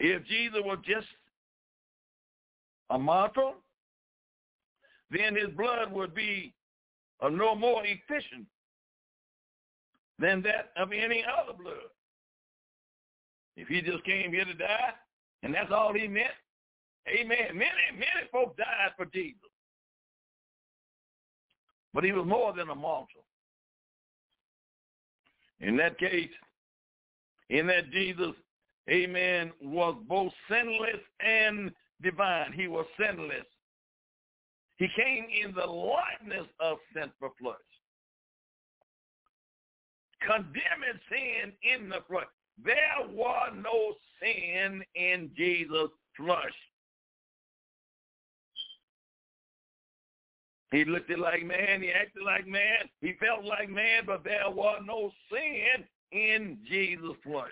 If 0.00 0.26
Jesus 0.26 0.58
was 0.64 0.78
just 0.84 1.06
a 2.90 2.98
mortal, 2.98 3.54
then 5.10 5.36
his 5.36 5.50
blood 5.56 5.92
would 5.92 6.14
be 6.14 6.52
no 7.22 7.54
more 7.54 7.82
efficient 7.84 8.46
than 10.18 10.42
that 10.42 10.72
of 10.76 10.92
any 10.92 11.24
other 11.24 11.56
blood. 11.56 11.76
If 13.56 13.68
he 13.68 13.80
just 13.82 14.02
came 14.04 14.32
here 14.32 14.44
to 14.44 14.54
die, 14.54 14.90
and 15.42 15.54
that's 15.54 15.70
all 15.70 15.92
he 15.92 16.08
meant, 16.08 16.28
amen. 17.08 17.48
Many, 17.52 17.70
many 17.94 18.28
folks 18.30 18.56
died 18.56 18.92
for 18.96 19.06
Jesus. 19.06 19.36
But 21.94 22.04
he 22.04 22.12
was 22.12 22.26
more 22.26 22.52
than 22.52 22.70
a 22.70 22.74
mortal. 22.74 23.24
In 25.60 25.76
that 25.76 25.98
case, 25.98 26.30
in 27.50 27.66
that 27.68 27.90
Jesus, 27.90 28.34
amen, 28.90 29.52
was 29.62 29.96
both 30.08 30.32
sinless 30.48 31.00
and 31.20 31.70
divine. 32.02 32.52
He 32.52 32.66
was 32.66 32.86
sinless. 32.98 33.46
He 34.78 34.88
came 34.96 35.26
in 35.44 35.54
the 35.54 35.66
likeness 35.66 36.48
of 36.58 36.78
sinful 36.94 37.34
flesh. 37.40 37.56
Condemning 40.26 41.00
sin 41.08 41.52
in 41.62 41.88
the 41.88 41.98
flesh. 42.08 42.26
There 42.64 43.08
was 43.10 43.52
no 43.62 43.94
sin 44.20 44.82
in 44.94 45.30
Jesus' 45.36 45.90
flesh. 46.16 46.54
He 50.72 50.86
looked 50.86 51.10
like 51.16 51.44
man. 51.44 51.82
He 51.82 51.90
acted 51.92 52.22
like 52.24 52.46
man. 52.46 52.88
He 53.02 53.12
felt 53.20 53.44
like 53.44 53.68
man, 53.68 54.04
but 54.06 54.24
there 54.24 54.48
was 54.48 54.82
no 54.86 55.12
sin 55.30 55.84
in 56.12 56.58
Jesus' 56.66 57.16
flesh. 57.22 57.50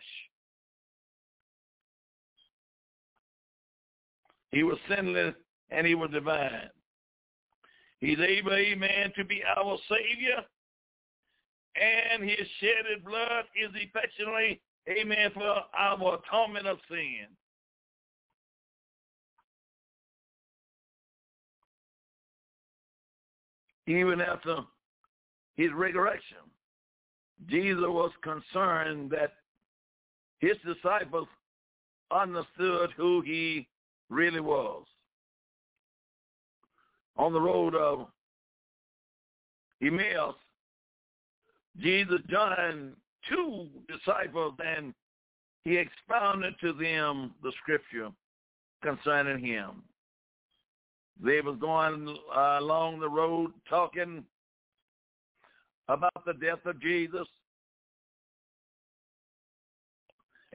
He 4.52 4.62
was 4.62 4.78
sinless 4.88 5.34
and 5.70 5.86
he 5.86 5.94
was 5.94 6.10
divine. 6.10 6.70
He's 8.00 8.18
able, 8.18 8.54
amen, 8.54 9.12
to 9.16 9.24
be 9.24 9.42
our 9.44 9.76
Savior. 9.88 10.42
And 11.76 12.24
his 12.24 12.48
shedded 12.58 13.04
blood 13.04 13.44
is 13.54 13.70
effectually, 13.74 14.60
amen, 14.88 15.30
for 15.34 15.56
our 15.78 16.18
atonement 16.18 16.66
of 16.66 16.78
sin. 16.88 17.26
Even 23.86 24.20
after 24.20 24.58
his 25.56 25.72
resurrection, 25.72 26.38
Jesus 27.48 27.84
was 27.86 28.12
concerned 28.22 29.10
that 29.10 29.32
his 30.38 30.56
disciples 30.64 31.28
understood 32.10 32.90
who 32.96 33.20
he 33.22 33.68
really 34.08 34.40
was. 34.40 34.84
On 37.16 37.32
the 37.32 37.40
road 37.40 37.74
of 37.74 38.06
Emmaus, 39.82 40.34
Jesus 41.78 42.20
joined 42.28 42.94
two 43.28 43.68
disciples 43.88 44.54
and 44.64 44.94
he 45.64 45.76
expounded 45.76 46.54
to 46.60 46.72
them 46.72 47.34
the 47.42 47.52
scripture 47.60 48.10
concerning 48.82 49.44
him. 49.44 49.82
They 51.22 51.40
was 51.40 51.56
going 51.60 52.16
uh, 52.34 52.58
along 52.60 53.00
the 53.00 53.08
road 53.08 53.52
talking 53.68 54.24
about 55.88 56.24
the 56.24 56.34
death 56.34 56.64
of 56.64 56.80
Jesus 56.80 57.26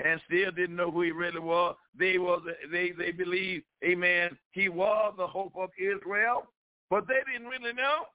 and 0.03 0.19
still 0.25 0.51
didn't 0.51 0.75
know 0.75 0.91
who 0.91 1.03
he 1.03 1.11
really 1.11 1.39
was. 1.39 1.75
They 1.97 2.17
was 2.17 2.41
they 2.71 2.91
they 2.97 3.11
believed, 3.11 3.65
amen, 3.83 4.37
he 4.51 4.69
was 4.69 5.13
the 5.17 5.27
hope 5.27 5.53
of 5.57 5.69
Israel, 5.79 6.47
but 6.89 7.07
they 7.07 7.19
didn't 7.31 7.47
really 7.47 7.73
know. 7.73 8.05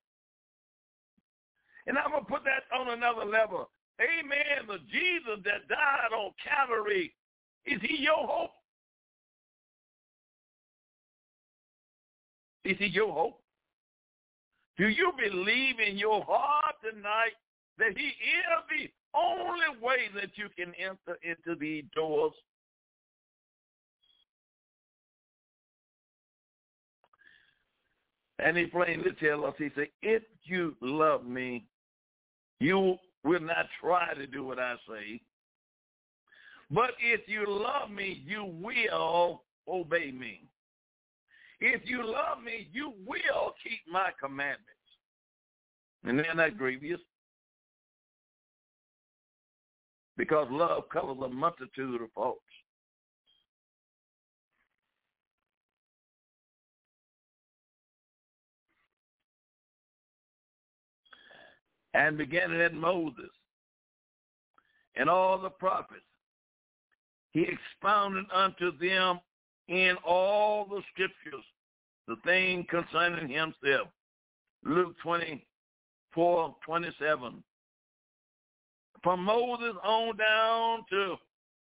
And 1.87 1.97
I'm 1.99 2.11
gonna 2.11 2.25
put 2.25 2.45
that 2.45 2.65
on 2.77 2.89
another 2.91 3.25
level. 3.25 3.71
Amen. 4.01 4.67
The 4.67 4.79
Jesus 4.91 5.43
that 5.45 5.69
died 5.69 6.13
on 6.15 6.33
Calvary, 6.43 7.15
is 7.67 7.81
he 7.83 8.03
your 8.03 8.27
hope? 8.27 8.51
Is 12.65 12.77
he 12.79 12.87
your 12.87 13.13
hope? 13.13 13.41
Do 14.77 14.89
you 14.89 15.13
believe 15.17 15.77
in 15.79 15.97
your 15.97 16.25
heart 16.25 16.77
tonight 16.83 17.33
that 17.79 17.97
he 17.97 18.09
is 18.09 18.13
the 18.69 18.91
only 19.15 19.81
way 19.83 20.09
that 20.15 20.31
you 20.37 20.49
can 20.57 20.73
enter 20.79 21.19
into 21.23 21.59
the 21.59 21.85
doors. 21.95 22.33
And 28.39 28.57
he 28.57 28.67
plainly 28.67 29.11
tells 29.21 29.45
us, 29.45 29.55
he 29.59 29.69
said, 29.75 29.89
if 30.03 30.23
you 30.45 30.75
love 30.81 31.27
me, 31.27 31.67
you 32.59 32.97
will 33.23 33.41
not 33.41 33.67
try 33.81 34.15
to 34.15 34.27
do 34.27 34.45
what 34.45 34.59
I 34.59 34.77
say. 34.89 35.21
But 36.71 36.91
if 37.03 37.23
you 37.27 37.45
love 37.47 37.91
me, 37.91 38.23
you 38.27 38.45
will 38.45 39.43
obey 39.69 40.11
me. 40.11 40.50
If 41.61 41.83
you 41.85 42.05
love 42.05 42.43
me, 42.43 42.69
you 42.73 42.95
will 43.07 43.55
keep 43.63 43.81
my 43.91 44.11
commandments. 44.19 44.67
And 46.05 46.19
they're 46.39 46.51
grievous 46.51 47.01
because 50.17 50.49
love 50.51 50.85
covers 50.91 51.19
a 51.23 51.29
multitude 51.29 52.01
of 52.01 52.13
faults. 52.15 52.41
And 61.93 62.17
beginning 62.17 62.61
at 62.61 62.73
Moses 62.73 63.31
and 64.95 65.11
all 65.11 65.39
the 65.39 65.51
prophets, 65.51 66.01
he 67.33 67.47
expounded 67.47 68.27
unto 68.33 68.77
them 68.79 69.21
in 69.71 69.97
all 70.05 70.67
the 70.67 70.83
scriptures 70.93 71.45
the 72.07 72.17
thing 72.25 72.67
concerning 72.69 73.29
himself. 73.29 73.89
Luke 74.65 74.95
24, 75.03 76.57
27 76.67 77.43
from 79.03 79.25
Moses 79.25 79.75
on 79.83 80.17
down 80.17 80.85
to 80.91 81.17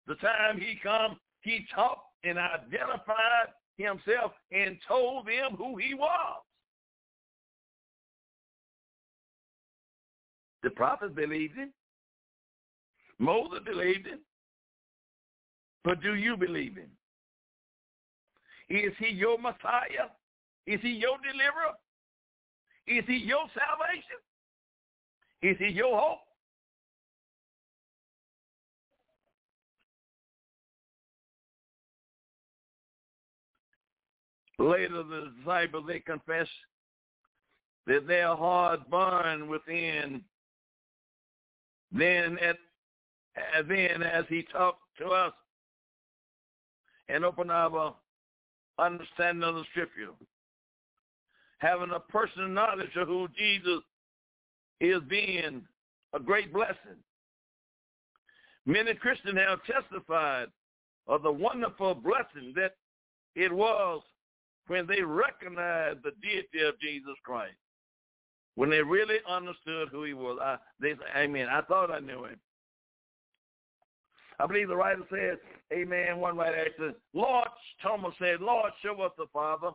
the 0.08 0.16
time 0.16 0.60
he 0.60 0.80
come, 0.82 1.18
he 1.42 1.66
talked 1.74 2.08
and 2.24 2.38
identified 2.38 3.50
himself 3.78 4.32
and 4.52 4.78
told 4.88 5.28
them 5.28 5.56
who 5.58 5.76
he 5.78 5.94
was. 5.94 6.42
The 10.64 10.70
prophets 10.70 11.14
believed 11.14 11.58
him. 11.58 11.74
Moses 13.20 13.60
believed 13.66 14.08
him. 14.08 14.20
But 15.84 16.02
do 16.02 16.16
you 16.16 16.38
believe 16.38 16.76
him? 16.76 16.90
Is 18.70 18.94
he 18.98 19.10
your 19.10 19.38
Messiah? 19.38 20.10
Is 20.66 20.80
he 20.82 20.90
your 20.90 21.18
deliverer? 21.18 21.76
Is 22.88 23.04
he 23.08 23.18
your 23.18 23.46
salvation? 23.54 24.18
Is 25.42 25.58
he 25.60 25.74
your 25.74 26.00
hope? 26.00 26.20
Later, 34.58 35.04
the 35.04 35.32
disciples, 35.38 35.86
they 35.88 36.00
confess 36.00 36.48
that 37.88 38.08
their 38.08 38.36
heart 38.36 38.90
burned 38.90 39.48
within. 39.48 40.22
Then, 41.92 42.38
at, 42.40 42.58
then 43.68 44.02
as 44.02 44.26
he 44.30 44.44
talked 44.44 44.80
to 45.00 45.08
us 45.08 45.34
and 47.10 47.24
opened 47.24 47.52
our 47.52 47.96
understanding 48.80 49.44
of 49.44 49.56
the 49.56 49.64
scripture, 49.72 50.12
having 51.60 51.92
a 51.92 52.00
personal 52.00 52.50
knowledge 52.50 52.96
of 52.96 53.08
who 53.08 53.28
Jesus 53.38 53.82
is 54.80 55.02
being 55.10 55.64
a 56.14 56.20
great 56.20 56.54
blessing. 56.54 56.98
Many 58.66 58.94
Christians 58.96 59.38
have 59.38 59.60
testified 59.64 60.48
of 61.08 61.22
the 61.22 61.32
wonderful 61.32 61.94
blessing 61.94 62.54
that 62.56 62.76
it 63.36 63.52
was 63.52 64.02
when 64.68 64.88
they 64.88 65.02
recognized 65.02 66.00
the 66.04 66.12
deity 66.22 66.66
of 66.68 66.80
Jesus 66.80 67.14
Christ, 67.24 67.54
when 68.56 68.70
they 68.70 68.82
really 68.82 69.18
understood 69.30 69.90
who 69.92 70.04
he 70.04 70.14
was, 70.14 70.40
I, 70.42 70.58
they 70.80 70.94
say, 70.94 71.20
amen, 71.22 71.48
I 71.50 71.62
thought 71.62 71.92
I 71.92 72.00
knew 72.00 72.26
him. 72.26 72.40
I 74.40 74.48
believe 74.48 74.68
the 74.68 74.76
writer 74.76 75.04
said, 75.10 75.38
amen, 75.74 76.18
one 76.18 76.38
writer 76.38 76.68
said, 76.78 76.96
Lord, 77.14 77.48
Thomas 77.82 78.14
said, 78.20 78.42
Lord, 78.42 78.72
show 78.84 79.02
us 79.02 79.12
the 79.18 79.26
Father, 79.32 79.72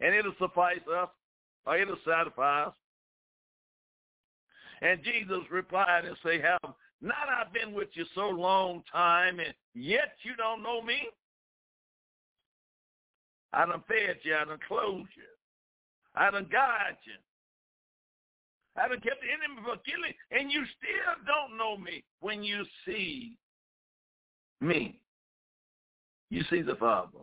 and 0.00 0.14
it'll 0.14 0.34
suffice 0.38 0.80
us, 0.94 1.08
or 1.66 1.78
it'll 1.78 1.96
satisfy 2.06 2.64
us. 2.64 2.74
And 4.82 5.02
Jesus 5.02 5.40
replied 5.50 6.04
and 6.04 6.16
said, 6.22 6.42
have 6.42 6.74
not 7.00 7.28
I 7.28 7.44
been 7.52 7.72
with 7.74 7.88
you 7.94 8.04
so 8.14 8.28
long 8.28 8.82
time, 8.92 9.40
and 9.40 9.54
yet 9.74 10.12
you 10.22 10.36
don't 10.36 10.62
know 10.62 10.82
me? 10.82 10.98
I 13.52 13.64
done 13.64 13.82
fed 13.88 14.18
you. 14.22 14.34
I 14.34 14.44
done 14.44 14.58
clothed 14.68 15.08
you. 15.16 15.22
I 16.14 16.30
done 16.30 16.46
guided 16.52 16.98
you. 17.04 17.14
I 18.78 18.88
done 18.88 19.00
kept 19.00 19.22
the 19.22 19.28
enemy 19.28 19.62
from 19.64 19.78
killing, 19.86 20.12
and 20.30 20.50
you 20.50 20.64
still 20.76 21.24
don't 21.26 21.56
know 21.56 21.76
me 21.76 22.04
when 22.20 22.42
you 22.42 22.64
see 22.86 23.36
me. 24.60 25.00
You 26.30 26.42
see 26.50 26.62
the 26.62 26.74
Father. 26.76 27.18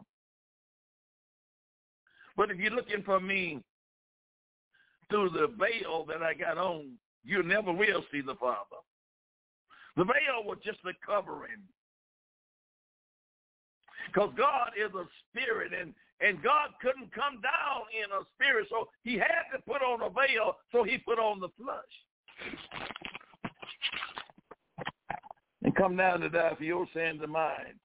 But 2.35 2.49
if 2.49 2.57
you're 2.57 2.71
looking 2.71 3.03
for 3.03 3.19
me 3.19 3.61
through 5.09 5.29
the 5.29 5.53
veil 5.59 6.05
that 6.05 6.23
I 6.23 6.33
got 6.33 6.57
on, 6.57 6.93
you 7.23 7.43
never 7.43 7.71
will 7.71 8.03
see 8.11 8.21
the 8.21 8.35
Father. 8.35 8.81
The 9.95 10.05
veil 10.05 10.43
was 10.43 10.57
just 10.65 10.79
the 10.83 10.93
covering. 11.05 11.61
Because 14.07 14.31
God 14.37 14.71
is 14.77 14.91
a 14.95 15.05
spirit, 15.29 15.71
and 15.79 15.93
and 16.21 16.41
God 16.41 16.69
couldn't 16.81 17.11
come 17.13 17.41
down 17.41 17.81
in 17.93 18.11
a 18.11 18.23
spirit, 18.33 18.67
so 18.69 18.89
he 19.03 19.15
had 19.15 19.43
to 19.53 19.61
put 19.67 19.81
on 19.81 20.01
a 20.01 20.09
veil, 20.09 20.55
so 20.71 20.83
he 20.83 20.97
put 20.97 21.19
on 21.19 21.39
the 21.39 21.49
flesh. 21.61 22.53
And 25.63 25.75
come 25.75 25.95
down 25.95 26.21
to 26.21 26.29
die 26.29 26.53
for 26.57 26.63
your 26.63 26.87
sins 26.93 27.19
and 27.21 27.31
mine. 27.31 27.79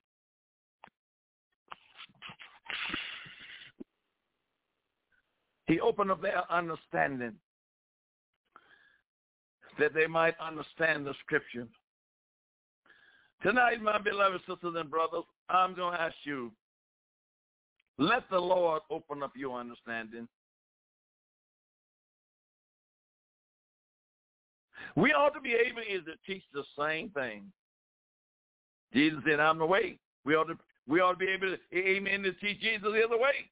He 5.66 5.80
opened 5.80 6.10
up 6.10 6.22
their 6.22 6.50
understanding 6.50 7.34
that 9.78 9.94
they 9.94 10.06
might 10.06 10.34
understand 10.40 11.06
the 11.06 11.14
scripture. 11.20 11.68
Tonight, 13.42 13.80
my 13.82 13.98
beloved 13.98 14.40
sisters 14.40 14.74
and 14.76 14.90
brothers, 14.90 15.24
I'm 15.48 15.74
going 15.74 15.94
to 15.94 16.00
ask 16.00 16.16
you 16.24 16.50
let 17.98 18.28
the 18.30 18.38
Lord 18.38 18.82
open 18.90 19.22
up 19.22 19.32
your 19.36 19.58
understanding. 19.58 20.28
We 24.94 25.12
ought 25.12 25.34
to 25.34 25.40
be 25.40 25.52
able 25.52 25.80
is 25.80 26.04
to 26.06 26.14
teach 26.26 26.44
the 26.52 26.64
same 26.78 27.10
thing. 27.10 27.44
Jesus 28.92 29.20
said, 29.26 29.40
I'm 29.40 29.58
the 29.58 29.66
way. 29.66 29.98
We 30.24 30.34
ought 30.34 30.44
to 30.44 30.58
we 30.86 31.00
ought 31.00 31.12
to 31.12 31.18
be 31.18 31.28
able 31.28 31.54
to 31.54 31.78
amen 31.78 32.22
to 32.22 32.32
teach 32.32 32.60
Jesus 32.60 32.82
the 32.82 33.04
other 33.04 33.18
way. 33.18 33.50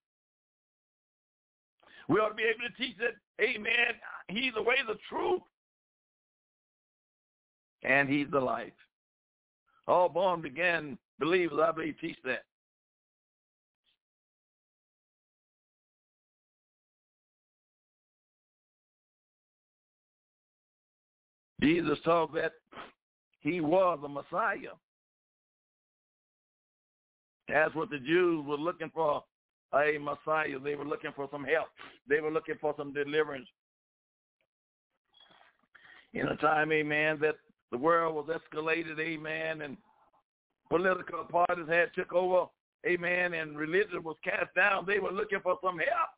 We 2.09 2.19
ought 2.19 2.31
to 2.31 2.35
be 2.35 2.45
able 2.45 2.61
to 2.67 2.83
teach 2.83 2.97
that, 2.99 3.15
amen, 3.45 3.95
he's 4.29 4.55
the 4.55 4.63
way, 4.63 4.77
the 4.87 4.97
truth, 5.09 5.43
and 7.83 8.09
he's 8.09 8.29
the 8.31 8.41
life. 8.41 8.73
All 9.87 10.09
born 10.09 10.45
again 10.47 10.97
believers, 11.19 11.59
I 11.63 11.73
believe, 11.73 11.97
teach 12.01 12.17
that. 12.25 12.45
Jesus 21.61 21.99
told 22.05 22.35
that 22.35 22.53
he 23.41 23.61
was 23.61 23.99
the 24.03 24.09
Messiah. 24.09 24.75
That's 27.49 27.75
what 27.75 27.91
the 27.91 27.99
Jews 27.99 28.45
were 28.45 28.57
looking 28.57 28.91
for, 28.93 29.23
a 29.73 29.99
Messiah. 29.99 30.59
They 30.63 30.75
were 30.75 30.85
looking 30.85 31.13
for 31.15 31.29
some 31.31 31.45
help. 31.45 31.69
They 32.09 32.21
were 32.21 32.31
looking 32.31 32.57
for 32.61 32.75
some 32.77 32.93
deliverance. 32.93 33.49
In 36.13 36.27
a 36.27 36.37
time, 36.37 36.73
amen, 36.73 37.19
that 37.21 37.37
the 37.71 37.79
world 37.79 38.15
was 38.15 38.27
escalated, 38.29 38.99
amen, 38.99 39.63
and 39.63 39.77
political 40.71 41.25
parties 41.25 41.69
had 41.69 41.95
took 41.95 42.13
over, 42.13 42.47
amen, 42.87 43.35
and 43.35 43.57
religion 43.57 44.03
was 44.03 44.17
cast 44.25 44.55
down. 44.55 44.85
They 44.87 44.99
were 44.99 45.13
looking 45.13 45.41
for 45.43 45.59
some 45.63 45.79
help. 45.79 46.11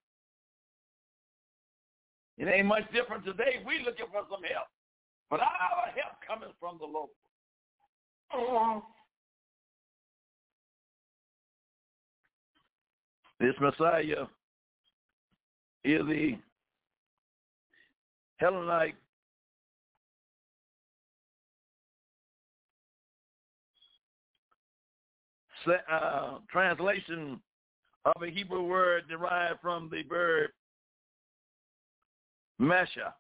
It 2.39 2.47
ain't 2.47 2.67
much 2.67 2.85
different 2.93 3.25
today. 3.25 3.57
We 3.67 3.81
looking 3.85 4.07
for 4.13 4.23
some 4.31 4.43
help. 4.45 4.69
But 5.31 5.41
our 5.41 5.91
help 5.95 6.17
coming 6.27 6.55
from 6.59 6.79
the 6.79 6.87
Lord. 6.87 7.11
This 13.41 13.55
Messiah 13.61 14.27
is 15.85 16.01
the 16.07 16.39
Hellenite 18.43 18.95
uh, 25.91 26.39
translation 26.51 27.41
of 28.05 28.23
a 28.23 28.31
Hebrew 28.31 28.63
word 28.63 29.05
derived 29.09 29.61
from 29.61 29.91
the 29.91 30.03
verb 30.09 30.51
mesha 32.61 33.13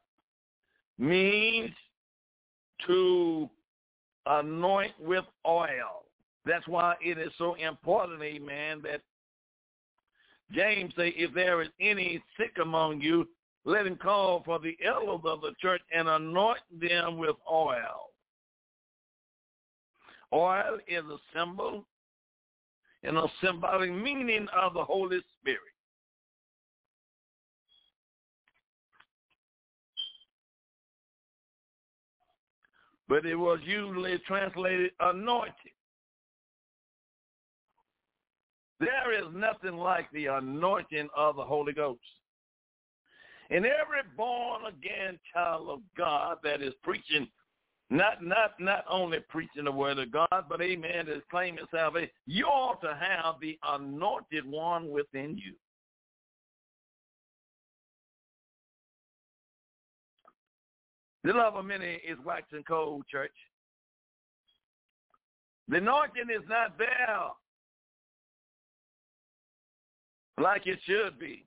means 0.98 1.70
to 2.86 3.48
anoint 4.26 4.92
with 5.00 5.24
oil. 5.46 6.04
That's 6.44 6.66
why 6.66 6.94
it 7.00 7.18
is 7.18 7.32
so 7.36 7.54
important, 7.54 8.22
amen, 8.22 8.80
that 8.84 9.02
James 10.52 10.92
say, 10.96 11.08
if 11.16 11.34
there 11.34 11.60
is 11.60 11.68
any 11.80 12.22
sick 12.38 12.56
among 12.62 13.00
you, 13.00 13.28
let 13.64 13.86
him 13.86 13.96
call 13.96 14.42
for 14.44 14.58
the 14.58 14.76
elders 14.84 15.20
of 15.24 15.42
the 15.42 15.52
church 15.60 15.82
and 15.94 16.08
anoint 16.08 16.60
them 16.80 17.18
with 17.18 17.36
oil. 17.50 18.10
Oil 20.32 20.78
is 20.86 21.04
a 21.04 21.18
symbol 21.38 21.84
and 23.02 23.16
a 23.16 23.26
symbolic 23.42 23.92
meaning 23.92 24.46
of 24.56 24.74
the 24.74 24.84
Holy 24.84 25.20
Spirit. 25.38 25.60
But 33.08 33.24
it 33.24 33.36
was 33.36 33.58
usually 33.64 34.18
translated 34.26 34.90
anointed. 35.00 35.52
There 38.80 39.12
is 39.12 39.26
nothing 39.34 39.76
like 39.76 40.10
the 40.12 40.26
anointing 40.26 41.08
of 41.16 41.36
the 41.36 41.44
Holy 41.44 41.72
Ghost. 41.72 42.00
And 43.50 43.64
every 43.64 44.02
born 44.16 44.66
again 44.66 45.18
child 45.32 45.68
of 45.70 45.80
God 45.96 46.36
that 46.44 46.62
is 46.62 46.74
preaching 46.82 47.26
not 47.90 48.22
not 48.22 48.52
not 48.60 48.84
only 48.88 49.18
preaching 49.28 49.64
the 49.64 49.72
word 49.72 49.98
of 49.98 50.12
God, 50.12 50.44
but 50.48 50.60
amen, 50.60 51.08
is 51.08 51.22
claiming 51.30 51.64
salvation. 51.70 52.10
You 52.26 52.44
ought 52.44 52.82
to 52.82 52.94
have 52.94 53.36
the 53.40 53.58
anointed 53.66 54.44
one 54.44 54.90
within 54.90 55.38
you. 55.38 55.54
The 61.24 61.32
love 61.32 61.56
of 61.56 61.64
many 61.64 62.00
is 62.08 62.18
waxing 62.24 62.62
cold, 62.66 63.04
church. 63.10 63.32
The 65.68 65.78
anointing 65.78 66.28
is 66.30 66.48
not 66.48 66.78
there 66.78 67.28
like 70.38 70.66
it 70.66 70.78
should 70.86 71.18
be. 71.18 71.44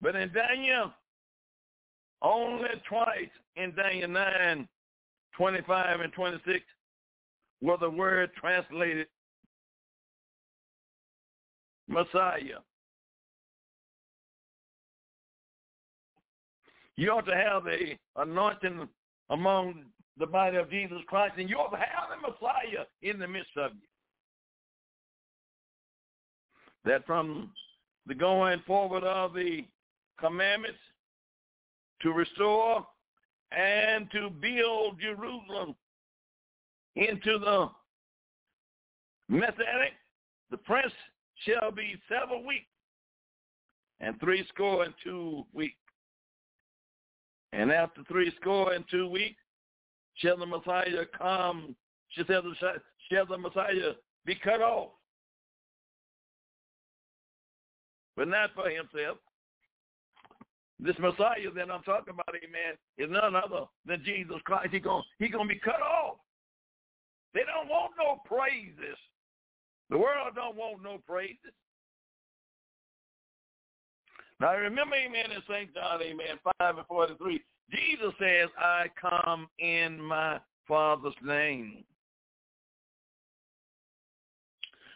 But 0.00 0.14
in 0.14 0.32
Daniel 0.32 0.92
only 2.22 2.68
twice 2.88 3.28
in 3.56 3.74
Daniel 3.74 4.08
9, 4.08 4.68
25 5.36 6.00
and 6.00 6.12
26 6.12 6.64
were 7.60 7.76
the 7.76 7.90
word 7.90 8.30
translated 8.34 9.06
Messiah. 11.88 12.60
You 16.98 17.12
ought 17.12 17.26
to 17.26 17.34
have 17.36 17.64
a 17.68 17.96
anointing 18.16 18.88
among 19.30 19.84
the 20.18 20.26
body 20.26 20.56
of 20.56 20.68
Jesus 20.68 20.98
Christ, 21.06 21.34
and 21.38 21.48
you 21.48 21.54
ought 21.54 21.70
to 21.70 21.76
have 21.76 22.08
the 22.10 22.28
Messiah 22.28 22.86
in 23.02 23.20
the 23.20 23.28
midst 23.28 23.56
of 23.56 23.70
you. 23.70 23.86
That 26.84 27.06
from 27.06 27.52
the 28.08 28.16
going 28.16 28.60
forward 28.66 29.04
of 29.04 29.32
the 29.32 29.64
commandments 30.18 30.80
to 32.02 32.12
restore 32.12 32.84
and 33.52 34.10
to 34.10 34.28
build 34.28 34.98
Jerusalem 35.00 35.76
into 36.96 37.38
the 37.38 37.70
Messianic, 39.28 39.92
the 40.50 40.56
prince 40.56 40.92
shall 41.46 41.70
be 41.70 41.94
seven 42.08 42.44
weeks 42.44 42.66
and 44.00 44.18
three 44.18 44.44
score 44.48 44.82
and 44.82 44.94
two 45.04 45.46
weeks. 45.52 45.76
And 47.52 47.72
after 47.72 48.02
three 48.04 48.32
score 48.40 48.72
and 48.72 48.84
two 48.90 49.08
weeks, 49.08 49.40
shall 50.14 50.36
the 50.36 50.46
Messiah 50.46 51.04
come, 51.16 51.74
shall 52.10 52.24
the, 52.24 52.54
shall 53.10 53.26
the 53.26 53.38
Messiah 53.38 53.92
be 54.24 54.34
cut 54.34 54.60
off. 54.60 54.90
But 58.16 58.28
not 58.28 58.50
for 58.54 58.68
himself, 58.68 59.18
this 60.80 60.96
Messiah 60.98 61.50
that 61.54 61.70
I'm 61.70 61.82
talking 61.82 62.14
about, 62.14 62.34
amen, 62.36 62.76
is 62.98 63.10
none 63.10 63.34
other 63.34 63.66
than 63.86 64.02
Jesus 64.04 64.36
Christ. 64.44 64.68
He's 64.72 64.82
going 64.82 65.02
he 65.18 65.28
gonna 65.28 65.48
be 65.48 65.58
cut 65.58 65.80
off. 65.82 66.18
They 67.34 67.40
don't 67.40 67.68
want 67.68 67.92
no 67.98 68.20
praises. 68.24 68.98
The 69.90 69.98
world 69.98 70.34
don't 70.34 70.56
want 70.56 70.82
no 70.82 70.98
praises. 71.06 71.54
Now 74.40 74.54
remember, 74.56 74.94
amen, 74.94 75.32
in 75.32 75.42
St. 75.48 75.74
John, 75.74 76.00
amen, 76.00 76.38
5 76.58 76.78
and 76.78 76.86
43, 76.86 77.42
Jesus 77.72 78.12
says, 78.20 78.48
I 78.56 78.86
come 79.00 79.48
in 79.58 80.00
my 80.00 80.38
Father's 80.66 81.14
name. 81.22 81.84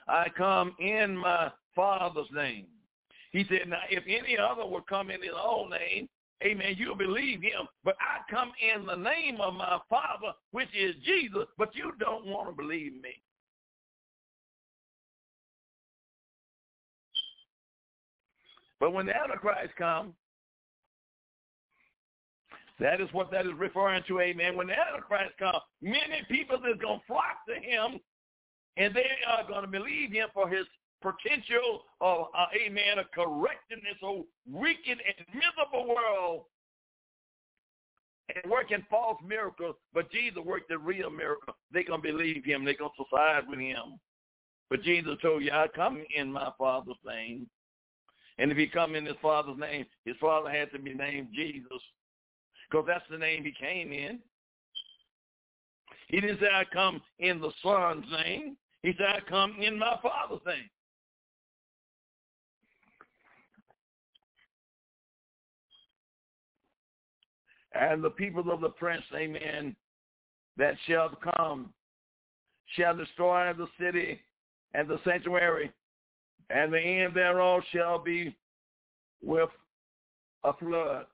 I 0.07 0.28
come 0.36 0.74
in 0.78 1.16
my 1.16 1.51
Father's 1.74 2.30
name. 2.32 2.66
He 3.32 3.45
said, 3.49 3.68
now 3.68 3.80
if 3.90 4.05
any 4.07 4.36
other 4.38 4.66
will 4.66 4.82
come 4.82 5.11
in 5.11 5.22
his 5.22 5.32
own 5.43 5.70
name, 5.70 6.09
amen, 6.45 6.74
you'll 6.76 6.97
believe 6.97 7.43
him. 7.43 7.66
But 7.84 7.97
I 8.01 8.30
come 8.30 8.53
in 8.61 8.86
the 8.86 8.97
name 8.97 9.40
of 9.40 9.55
my 9.55 9.78
Father, 9.88 10.34
which 10.53 10.68
is 10.78 10.95
Jesus, 11.05 11.47
but 11.59 11.74
you 11.74 11.93
don't 11.99 12.26
want 12.26 12.49
to 12.49 12.55
believe 12.55 12.93
me. 12.95 13.20
But 18.83 18.93
when 18.95 19.07
the 19.07 19.16
Antichrist 19.16 19.76
comes, 19.78 20.12
that 22.80 23.01
is 23.01 23.09
what 23.12 23.30
that 23.30 23.47
is 23.47 23.53
referring 23.57 24.03
to, 24.09 24.18
amen. 24.18 24.57
When 24.57 24.66
the 24.66 24.72
Antichrist 24.72 25.39
comes, 25.39 25.62
many 25.80 26.26
people 26.28 26.57
is 26.57 26.80
going 26.80 26.99
to 26.99 27.07
flock 27.07 27.47
to 27.47 27.55
him, 27.55 28.01
and 28.76 28.93
they 28.93 29.07
are 29.28 29.47
going 29.47 29.62
to 29.62 29.68
believe 29.68 30.11
him 30.11 30.26
for 30.35 30.49
his 30.49 30.66
potential 31.01 31.83
of, 32.01 32.26
uh, 32.37 32.47
amen, 32.61 32.99
of 32.99 33.07
correcting 33.14 33.78
this 33.85 34.03
old 34.03 34.24
wicked 34.51 34.99
and 34.99 35.26
miserable 35.33 35.95
world 35.95 36.43
and 38.35 38.51
working 38.51 38.85
false 38.91 39.18
miracles, 39.24 39.76
but 39.95 40.11
Jesus 40.11 40.43
worked 40.45 40.70
the 40.70 40.78
real 40.78 41.09
miracle. 41.09 41.55
They're 41.70 41.85
going 41.85 42.03
to 42.03 42.12
believe 42.12 42.45
him. 42.45 42.64
They're 42.64 42.74
going 42.74 42.91
to 42.99 43.05
side 43.14 43.45
with 43.49 43.61
him. 43.61 44.01
But 44.70 44.83
Jesus 44.83 45.14
told 45.22 45.45
you, 45.45 45.53
I 45.53 45.68
come 45.72 46.03
in 46.16 46.33
my 46.33 46.51
Father's 46.59 46.97
name. 47.07 47.47
And 48.43 48.51
if 48.51 48.59
he 48.59 48.66
come 48.66 48.97
in 48.97 49.07
his 49.07 49.14
Father's 49.22 49.57
name, 49.57 49.86
his 50.05 50.16
Father 50.20 50.51
had 50.51 50.72
to 50.72 50.78
be 50.80 50.93
named 50.93 51.28
Jesus. 51.32 51.62
because 52.68 52.84
that's 52.88 53.05
the 53.09 53.16
name 53.16 53.45
he 53.45 53.53
came 53.53 53.93
in. 53.93 54.18
He 56.09 56.20
didn't 56.20 56.40
say, 56.40 56.49
I 56.53 56.64
come 56.64 57.01
in 57.20 57.40
the 57.40 57.53
Son's 57.62 58.05
name. 58.11 58.57
He 58.82 58.95
said, 58.99 59.07
I 59.07 59.20
come 59.30 59.55
in 59.61 59.78
my 59.78 59.97
Father's 60.03 60.45
name. 60.45 60.68
And 67.74 68.03
the 68.03 68.11
people 68.11 68.51
of 68.51 68.61
the 68.61 68.70
prince, 68.70 69.05
amen, 69.14 69.76
that 70.57 70.74
shall 70.88 71.16
come 71.38 71.72
shall 72.74 72.97
destroy 72.97 73.53
the 73.53 73.68
city 73.78 74.20
and 74.74 74.88
the 74.88 74.99
sanctuary, 75.05 75.70
and 76.51 76.72
the 76.72 76.80
end 76.80 77.14
thereof 77.14 77.62
shall 77.72 77.99
be 77.99 78.36
with 79.22 79.51
a 80.45 80.53
flood. 80.55 81.07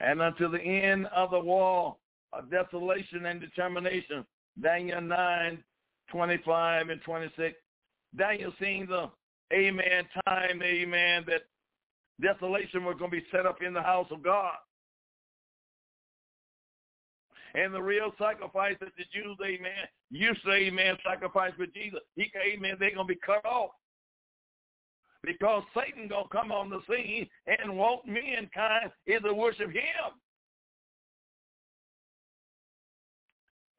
And 0.00 0.20
until 0.20 0.50
the 0.50 0.60
end 0.60 1.06
of 1.06 1.30
the 1.30 1.40
wall 1.40 1.98
of 2.32 2.50
desolation 2.50 3.26
and 3.26 3.40
determination, 3.40 4.24
Daniel 4.60 5.00
9, 5.00 5.62
25 6.10 6.88
and 6.88 7.00
26. 7.02 7.56
Daniel 8.16 8.52
seeing 8.60 8.86
the, 8.86 9.10
amen, 9.52 10.04
time, 10.26 10.62
amen, 10.62 11.24
that 11.26 11.42
desolation 12.20 12.84
was 12.84 12.96
going 12.98 13.10
to 13.10 13.16
be 13.16 13.26
set 13.30 13.46
up 13.46 13.62
in 13.62 13.74
the 13.74 13.82
house 13.82 14.08
of 14.10 14.22
God. 14.22 14.54
And 17.54 17.72
the 17.72 17.82
real 17.82 18.12
sacrifice 18.18 18.76
that 18.80 18.92
the 18.98 19.04
Jews, 19.12 19.36
amen, 19.42 19.88
used 20.10 20.44
to, 20.44 20.52
amen, 20.52 20.96
sacrifice 21.04 21.52
for 21.56 21.66
Jesus, 21.66 22.00
he, 22.14 22.30
amen, 22.36 22.76
they're 22.78 22.94
going 22.94 23.06
to 23.06 23.14
be 23.14 23.20
cut 23.24 23.44
off. 23.44 23.70
Because 25.26 25.64
Satan 25.74 26.08
to 26.08 26.22
come 26.30 26.52
on 26.52 26.70
the 26.70 26.80
scene 26.88 27.28
and 27.48 27.76
want 27.76 28.06
mankind 28.06 28.92
to 29.08 29.34
worship 29.34 29.72
him. 29.72 30.12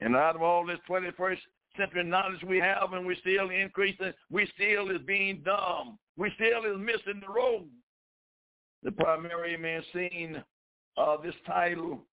And 0.02 0.16
out 0.16 0.36
of 0.36 0.42
all 0.42 0.66
this 0.66 0.78
21st 0.90 1.38
century 1.78 2.04
knowledge 2.04 2.44
we 2.46 2.60
have 2.60 2.92
and 2.92 3.06
we're 3.06 3.16
still 3.22 3.50
increasing, 3.50 4.12
we 4.30 4.48
still 4.56 4.92
is 4.92 5.02
being 5.08 5.42
dumb. 5.46 5.98
We 6.18 6.32
still 6.36 6.66
is 6.66 6.78
missing 6.80 7.22
the 7.26 7.34
road. 7.34 7.68
The 8.84 8.92
primary 8.92 9.56
man 9.56 9.82
scene 9.94 10.44
of 10.98 11.24
this 11.24 11.36
title 11.46 12.04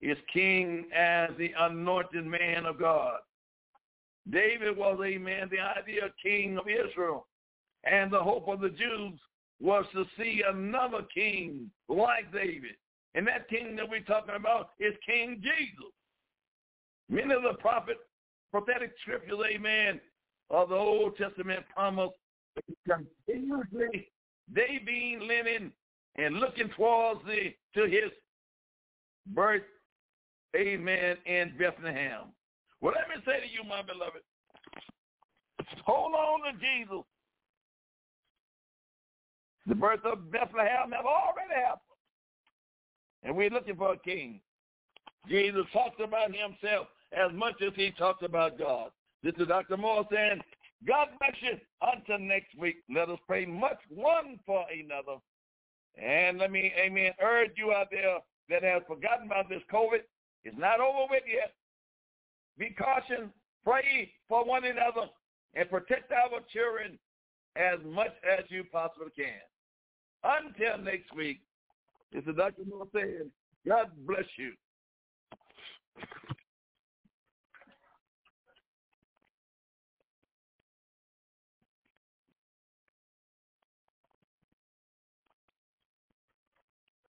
is 0.00 0.16
king 0.32 0.86
as 0.94 1.30
the 1.38 1.50
anointed 1.58 2.24
man 2.24 2.66
of 2.66 2.78
God. 2.78 3.18
David 4.30 4.76
was 4.76 5.00
a 5.04 5.18
man, 5.18 5.48
the 5.50 5.58
ideal 5.58 6.08
king 6.22 6.56
of 6.56 6.66
Israel. 6.68 7.26
And 7.90 8.12
the 8.12 8.22
hope 8.22 8.48
of 8.48 8.60
the 8.60 8.70
Jews 8.70 9.18
was 9.60 9.84
to 9.92 10.04
see 10.18 10.42
another 10.46 11.02
king 11.14 11.70
like 11.88 12.32
David. 12.32 12.76
And 13.14 13.26
that 13.26 13.48
king 13.48 13.76
that 13.76 13.88
we're 13.88 14.00
talking 14.00 14.34
about 14.34 14.70
is 14.78 14.92
King 15.06 15.40
Jesus. 15.42 15.92
Many 17.08 17.32
of 17.32 17.42
the 17.42 17.54
prophet, 17.58 17.96
prophetic 18.50 18.92
scriptures, 19.00 19.38
amen, 19.54 20.00
of 20.50 20.68
the 20.68 20.74
Old 20.74 21.16
Testament 21.16 21.64
promise 21.74 22.10
continuously 22.86 24.08
they 24.52 24.80
being 24.84 25.20
living 25.20 25.72
and 26.16 26.36
looking 26.36 26.68
towards 26.76 27.20
the 27.26 27.54
to 27.74 27.88
his 27.88 28.10
birth 29.28 29.62
amen, 30.56 31.16
in 31.26 31.52
Bethlehem. 31.58 32.32
Well, 32.80 32.94
let 32.96 33.08
me 33.08 33.22
say 33.26 33.40
to 33.40 33.52
you, 33.52 33.68
my 33.68 33.82
beloved, 33.82 34.22
hold 35.84 36.14
on 36.14 36.40
to 36.52 36.58
Jesus. 36.58 37.04
The 39.66 39.74
birth 39.74 40.04
of 40.04 40.30
Bethlehem 40.30 40.92
have 40.92 41.06
already 41.06 41.54
happened. 41.54 41.80
And 43.22 43.36
we're 43.36 43.50
looking 43.50 43.76
for 43.76 43.94
a 43.94 43.98
king. 43.98 44.40
Jesus 45.28 45.64
talked 45.72 46.00
about 46.00 46.30
himself 46.34 46.86
as 47.12 47.32
much 47.32 47.54
as 47.66 47.72
he 47.74 47.90
talked 47.92 48.22
about 48.22 48.58
God. 48.58 48.90
This 49.22 49.34
is 49.38 49.48
Dr. 49.48 49.76
Moore 49.76 50.06
saying, 50.12 50.40
God 50.86 51.08
bless 51.18 51.34
you. 51.40 51.58
Until 51.82 52.18
next 52.18 52.56
week, 52.56 52.76
let 52.94 53.08
us 53.08 53.18
pray 53.26 53.44
much 53.44 53.78
one 53.88 54.38
for 54.46 54.64
another. 54.70 55.18
And 56.00 56.38
let 56.38 56.52
me, 56.52 56.72
amen, 56.78 57.12
urge 57.22 57.52
you 57.56 57.72
out 57.72 57.88
there 57.90 58.18
that 58.50 58.62
have 58.62 58.86
forgotten 58.86 59.26
about 59.26 59.48
this 59.48 59.62
COVID, 59.72 60.00
it's 60.44 60.56
not 60.56 60.78
over 60.78 61.10
with 61.10 61.24
yet. 61.26 61.54
Be 62.58 62.74
cautious, 62.78 63.28
pray 63.64 64.12
for 64.28 64.44
one 64.44 64.64
another, 64.64 65.08
and 65.54 65.68
protect 65.68 66.12
our 66.12 66.40
children 66.52 66.98
as 67.56 67.78
much 67.84 68.12
as 68.30 68.44
you 68.48 68.62
possibly 68.70 69.10
can. 69.16 69.40
Until 70.26 70.82
next 70.82 71.14
week, 71.14 71.40
this 72.12 72.24
is 72.24 72.34
Dr. 72.36 72.62
Moore 72.68 72.88
saying, 72.92 73.30
God 73.66 73.90
bless 74.06 74.24
you. 74.36 74.52